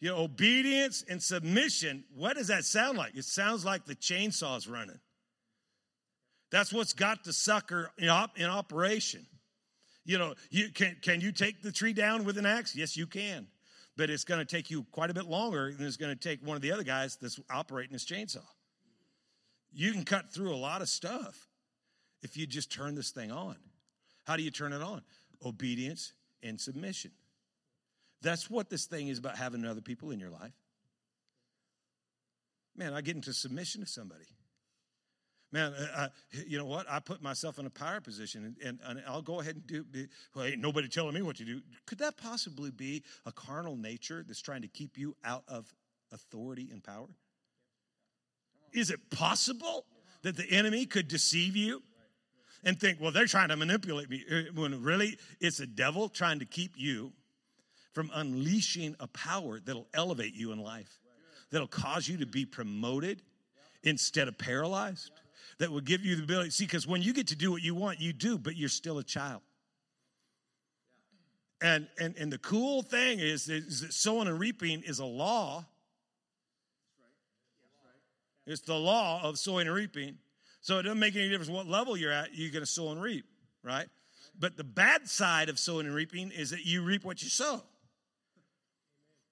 You 0.00 0.08
know, 0.08 0.18
obedience 0.18 1.04
and 1.08 1.22
submission, 1.22 2.02
what 2.16 2.36
does 2.36 2.48
that 2.48 2.64
sound 2.64 2.98
like? 2.98 3.14
It 3.14 3.24
sounds 3.24 3.64
like 3.64 3.84
the 3.84 3.94
chainsaw's 3.94 4.66
running. 4.66 4.98
That's 6.50 6.72
what's 6.72 6.92
got 6.92 7.22
the 7.22 7.32
sucker 7.32 7.92
in, 7.96 8.08
op- 8.08 8.36
in 8.36 8.46
operation. 8.46 9.24
You 10.04 10.18
know, 10.18 10.34
you 10.50 10.70
can 10.70 10.96
can 11.00 11.20
you 11.20 11.30
take 11.30 11.62
the 11.62 11.70
tree 11.70 11.92
down 11.92 12.24
with 12.24 12.36
an 12.36 12.46
axe? 12.46 12.74
Yes, 12.74 12.96
you 12.96 13.06
can. 13.06 13.46
But 13.96 14.08
it's 14.10 14.24
going 14.24 14.40
to 14.40 14.44
take 14.44 14.70
you 14.70 14.86
quite 14.90 15.10
a 15.10 15.14
bit 15.14 15.26
longer 15.26 15.72
than 15.72 15.86
it's 15.86 15.96
going 15.96 16.16
to 16.16 16.28
take 16.28 16.44
one 16.46 16.56
of 16.56 16.62
the 16.62 16.72
other 16.72 16.82
guys 16.82 17.16
that's 17.20 17.38
operating 17.50 17.92
his 17.92 18.04
chainsaw. 18.04 18.46
You 19.72 19.92
can 19.92 20.04
cut 20.04 20.32
through 20.32 20.54
a 20.54 20.56
lot 20.56 20.82
of 20.82 20.88
stuff 20.88 21.48
if 22.22 22.36
you 22.36 22.46
just 22.46 22.72
turn 22.72 22.94
this 22.94 23.10
thing 23.10 23.30
on. 23.30 23.56
How 24.24 24.36
do 24.36 24.42
you 24.42 24.50
turn 24.50 24.72
it 24.72 24.82
on? 24.82 25.02
Obedience 25.44 26.12
and 26.42 26.60
submission. 26.60 27.10
That's 28.22 28.48
what 28.48 28.70
this 28.70 28.86
thing 28.86 29.08
is 29.08 29.18
about 29.18 29.36
having 29.36 29.64
other 29.64 29.80
people 29.80 30.10
in 30.10 30.20
your 30.20 30.30
life. 30.30 30.52
Man, 32.76 32.94
I 32.94 33.00
get 33.00 33.16
into 33.16 33.32
submission 33.32 33.82
to 33.82 33.86
somebody. 33.86 34.24
Man, 35.52 35.74
uh, 35.74 35.86
uh 35.96 36.08
you 36.46 36.58
know 36.58 36.64
what? 36.64 36.86
I 36.90 36.98
put 36.98 37.22
myself 37.22 37.58
in 37.58 37.66
a 37.66 37.70
power 37.70 38.00
position 38.00 38.44
and, 38.44 38.56
and, 38.66 38.78
and 38.84 39.02
I'll 39.06 39.22
go 39.22 39.40
ahead 39.40 39.56
and 39.56 39.66
do, 39.66 39.84
well, 40.34 40.46
ain't 40.46 40.60
nobody 40.60 40.88
telling 40.88 41.14
me 41.14 41.22
what 41.22 41.36
to 41.36 41.44
do. 41.44 41.60
Could 41.86 41.98
that 41.98 42.16
possibly 42.16 42.70
be 42.70 43.04
a 43.26 43.32
carnal 43.32 43.76
nature 43.76 44.24
that's 44.26 44.40
trying 44.40 44.62
to 44.62 44.68
keep 44.68 44.96
you 44.96 45.14
out 45.24 45.44
of 45.48 45.72
authority 46.10 46.70
and 46.72 46.82
power? 46.82 47.08
Is 48.72 48.90
it 48.90 49.10
possible 49.10 49.84
that 50.22 50.36
the 50.36 50.50
enemy 50.50 50.86
could 50.86 51.08
deceive 51.08 51.54
you 51.54 51.82
and 52.64 52.78
think, 52.78 53.00
well, 53.00 53.12
they're 53.12 53.26
trying 53.26 53.48
to 53.48 53.56
manipulate 53.56 54.08
me, 54.08 54.24
uh, 54.30 54.42
when 54.54 54.82
really 54.82 55.18
it's 55.40 55.60
a 55.60 55.66
devil 55.66 56.08
trying 56.08 56.38
to 56.38 56.44
keep 56.44 56.72
you 56.76 57.12
from 57.92 58.10
unleashing 58.14 58.96
a 59.00 59.06
power 59.08 59.60
that'll 59.60 59.88
elevate 59.92 60.34
you 60.34 60.52
in 60.52 60.58
life, 60.58 61.00
that'll 61.50 61.66
cause 61.66 62.08
you 62.08 62.16
to 62.18 62.26
be 62.26 62.46
promoted 62.46 63.20
instead 63.82 64.28
of 64.28 64.38
paralyzed, 64.38 65.10
that 65.58 65.70
will 65.70 65.80
give 65.80 66.04
you 66.04 66.16
the 66.16 66.22
ability. 66.22 66.50
See, 66.50 66.64
because 66.64 66.86
when 66.86 67.02
you 67.02 67.12
get 67.12 67.28
to 67.28 67.36
do 67.36 67.50
what 67.50 67.62
you 67.62 67.74
want, 67.74 68.00
you 68.00 68.12
do, 68.12 68.38
but 68.38 68.56
you're 68.56 68.68
still 68.68 68.98
a 68.98 69.04
child. 69.04 69.42
And, 71.60 71.86
and, 71.98 72.16
and 72.16 72.32
the 72.32 72.38
cool 72.38 72.82
thing 72.82 73.20
is, 73.20 73.48
is 73.48 73.80
that 73.82 73.92
sowing 73.92 74.26
and 74.26 74.38
reaping 74.38 74.82
is 74.82 74.98
a 74.98 75.04
law 75.04 75.64
it's 78.46 78.62
the 78.62 78.74
law 78.74 79.22
of 79.22 79.38
sowing 79.38 79.66
and 79.66 79.76
reaping. 79.76 80.18
So 80.60 80.78
it 80.78 80.82
doesn't 80.82 80.98
make 80.98 81.16
any 81.16 81.28
difference 81.28 81.50
what 81.50 81.66
level 81.66 81.96
you're 81.96 82.12
at, 82.12 82.34
you're 82.34 82.50
going 82.50 82.62
to 82.64 82.70
sow 82.70 82.90
and 82.90 83.00
reap, 83.00 83.24
right? 83.62 83.86
But 84.38 84.56
the 84.56 84.64
bad 84.64 85.08
side 85.08 85.48
of 85.48 85.58
sowing 85.58 85.86
and 85.86 85.94
reaping 85.94 86.30
is 86.30 86.50
that 86.50 86.64
you 86.64 86.82
reap 86.82 87.04
what 87.04 87.22
you 87.22 87.28
sow. 87.28 87.62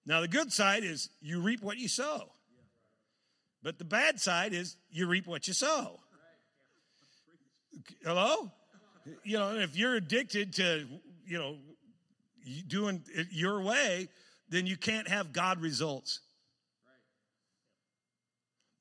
Now, 0.06 0.20
the 0.20 0.28
good 0.28 0.52
side 0.52 0.82
is 0.82 1.10
you 1.20 1.40
reap 1.40 1.62
what 1.62 1.78
you 1.78 1.88
sow. 1.88 2.32
But 3.62 3.78
the 3.78 3.84
bad 3.84 4.20
side 4.20 4.52
is 4.52 4.76
you 4.90 5.06
reap 5.06 5.26
what 5.26 5.46
you 5.46 5.54
sow. 5.54 6.00
Hello? 8.04 8.50
You 9.24 9.38
know, 9.38 9.56
if 9.56 9.76
you're 9.76 9.94
addicted 9.94 10.54
to, 10.54 10.86
you 11.26 11.38
know, 11.38 11.56
doing 12.66 13.02
it 13.14 13.28
your 13.30 13.62
way, 13.62 14.08
then 14.48 14.66
you 14.66 14.76
can't 14.76 15.08
have 15.08 15.32
God 15.32 15.60
results. 15.60 16.20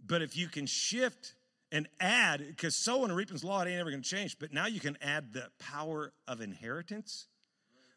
But 0.06 0.22
if 0.22 0.36
you 0.36 0.47
can 0.47 0.66
shift 0.66 1.36
and 1.72 1.88
add, 2.00 2.45
because 2.47 2.76
sowing 2.76 3.06
and 3.06 3.16
reaping's 3.16 3.43
law, 3.43 3.62
it 3.62 3.70
ain't 3.70 3.80
ever 3.80 3.91
going 3.91 4.02
to 4.02 4.10
change. 4.10 4.39
But 4.39 4.52
now 4.52 4.66
you 4.66 4.80
can 4.80 4.97
add 5.02 5.34
the 5.34 5.50
power 5.60 6.14
of 6.28 6.41
inheritance, 6.41 7.28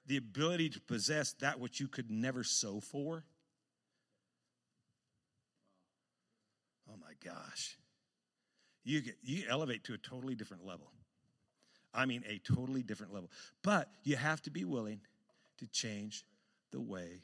the 0.06 0.18
ability 0.18 0.68
to 0.70 0.80
possess 0.80 1.32
that 1.40 1.58
which 1.58 1.80
you 1.80 1.88
could 1.88 2.10
never 2.10 2.44
sow 2.44 2.80
for. 2.80 3.24
Oh 6.90 6.96
my 7.00 7.12
gosh. 7.24 7.78
You 8.84 9.00
get 9.00 9.16
you 9.22 9.44
elevate 9.48 9.84
to 9.84 9.94
a 9.94 9.98
totally 9.98 10.34
different 10.34 10.66
level. 10.66 10.90
I 11.94 12.06
mean 12.06 12.24
a 12.28 12.38
totally 12.38 12.82
different 12.82 13.12
level. 13.12 13.30
But 13.62 13.90
you 14.02 14.16
have 14.16 14.42
to 14.42 14.50
be 14.50 14.64
willing 14.64 15.00
to 15.58 15.66
change 15.66 16.24
the 16.72 16.80
way 16.80 17.22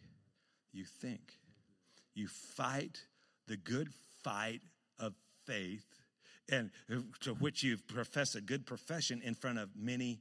you 0.73 0.85
think. 0.85 1.39
You 2.15 2.29
fight 2.29 3.01
the 3.47 3.57
good 3.57 3.89
fight 4.23 4.61
of 4.99 5.15
faith, 5.47 5.87
and 6.51 6.71
to 7.21 7.35
which 7.35 7.63
you've 7.63 7.87
professed 7.89 8.37
a 8.37 8.41
good 8.41 8.67
profession 8.67 9.23
in 9.25 9.35
front 9.35 9.59
of 9.59 9.71
many 9.75 10.21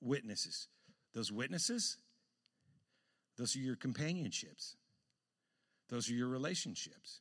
witnesses. 0.00 0.68
Those 1.14 1.32
witnesses, 1.32 1.96
those 3.36 3.56
are 3.56 3.60
your 3.60 3.76
companionships, 3.76 4.76
those 5.88 6.10
are 6.10 6.14
your 6.14 6.28
relationships. 6.28 7.20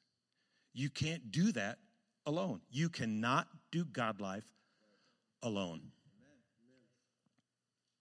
You 0.74 0.89
can't 0.89 1.32
do 1.32 1.51
that 1.53 1.80
alone. 2.28 2.62
You 2.70 2.90
cannot 2.90 3.48
do 3.72 3.86
God 3.86 4.22
life 4.22 4.46
alone. 5.42 5.82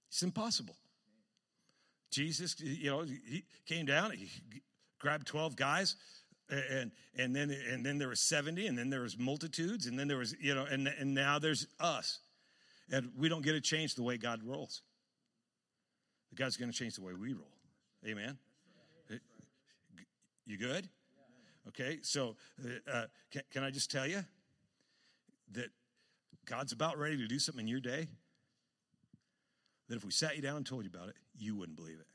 It's 0.08 0.22
impossible. 0.22 0.76
Jesus, 2.10 2.56
you 2.60 2.90
know, 2.90 3.02
he 3.02 3.44
came 3.66 3.86
down, 3.86 4.10
he 4.10 4.28
grabbed 4.98 5.26
12 5.26 5.56
guys, 5.56 5.96
and 6.48 6.92
and 7.16 7.34
then 7.34 7.50
and 7.50 7.84
then 7.84 7.98
there 7.98 8.08
was 8.08 8.20
70 8.20 8.66
and 8.66 8.78
then 8.78 8.88
there 8.88 9.00
was 9.00 9.18
multitudes 9.18 9.86
and 9.86 9.98
then 9.98 10.06
there 10.08 10.18
was 10.18 10.34
you 10.40 10.54
know 10.54 10.64
and 10.64 10.86
and 10.86 11.12
now 11.12 11.38
there's 11.38 11.66
us 11.80 12.20
and 12.90 13.10
we 13.18 13.28
don't 13.28 13.42
get 13.42 13.52
to 13.52 13.60
change 13.60 13.94
the 13.94 14.02
way 14.02 14.16
god 14.16 14.40
rolls 14.44 14.82
god's 16.34 16.56
going 16.56 16.70
to 16.70 16.76
change 16.76 16.94
the 16.94 17.02
way 17.02 17.14
we 17.14 17.32
roll 17.32 17.50
amen 18.06 18.38
you 20.46 20.56
good 20.56 20.88
okay 21.68 21.98
so 22.02 22.36
uh, 22.92 23.04
can, 23.30 23.42
can 23.50 23.64
i 23.64 23.70
just 23.70 23.90
tell 23.90 24.06
you 24.06 24.24
that 25.52 25.70
god's 26.46 26.72
about 26.72 26.98
ready 26.98 27.16
to 27.16 27.26
do 27.26 27.38
something 27.38 27.62
in 27.62 27.68
your 27.68 27.80
day 27.80 28.08
that 29.88 29.96
if 29.96 30.04
we 30.04 30.10
sat 30.10 30.36
you 30.36 30.42
down 30.42 30.56
and 30.56 30.66
told 30.66 30.84
you 30.84 30.90
about 30.92 31.08
it 31.08 31.16
you 31.38 31.54
wouldn't 31.54 31.76
believe 31.76 31.98
it 31.98 32.06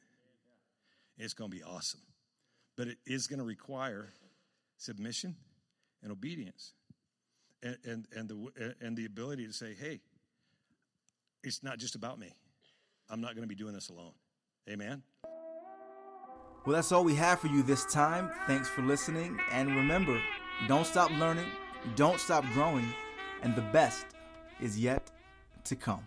it's 1.17 1.33
going 1.33 1.49
to 1.49 1.55
be 1.55 1.63
awesome 1.63 2.01
but 2.75 2.87
it 2.87 2.97
is 3.05 3.27
going 3.27 3.39
to 3.39 3.45
require 3.45 4.09
submission 4.77 5.35
and 6.01 6.11
obedience 6.11 6.73
and, 7.63 7.77
and, 7.85 8.07
and, 8.15 8.29
the, 8.29 8.73
and 8.81 8.97
the 8.97 9.05
ability 9.05 9.45
to 9.45 9.53
say, 9.53 9.75
hey, 9.79 9.99
it's 11.43 11.63
not 11.63 11.77
just 11.77 11.95
about 11.95 12.19
me. 12.19 12.33
I'm 13.09 13.21
not 13.21 13.35
going 13.35 13.43
to 13.43 13.47
be 13.47 13.55
doing 13.55 13.73
this 13.73 13.89
alone. 13.89 14.13
Amen. 14.69 15.03
Well, 16.64 16.76
that's 16.76 16.91
all 16.91 17.03
we 17.03 17.16
have 17.16 17.39
for 17.39 17.47
you 17.47 17.64
this 17.64 17.86
time. 17.86 18.30
Thanks 18.45 18.70
for 18.70 18.84
listening. 18.84 19.39
And 19.51 19.76
remember, 19.76 20.22
don't 20.68 20.86
stop 20.86 21.09
learning, 21.12 21.47
don't 21.95 22.20
stop 22.20 22.45
growing, 22.53 22.88
and 23.41 23.55
the 23.55 23.64
best 23.74 24.05
is 24.59 24.78
yet 24.78 25.09
to 25.64 25.76
come. 25.76 26.05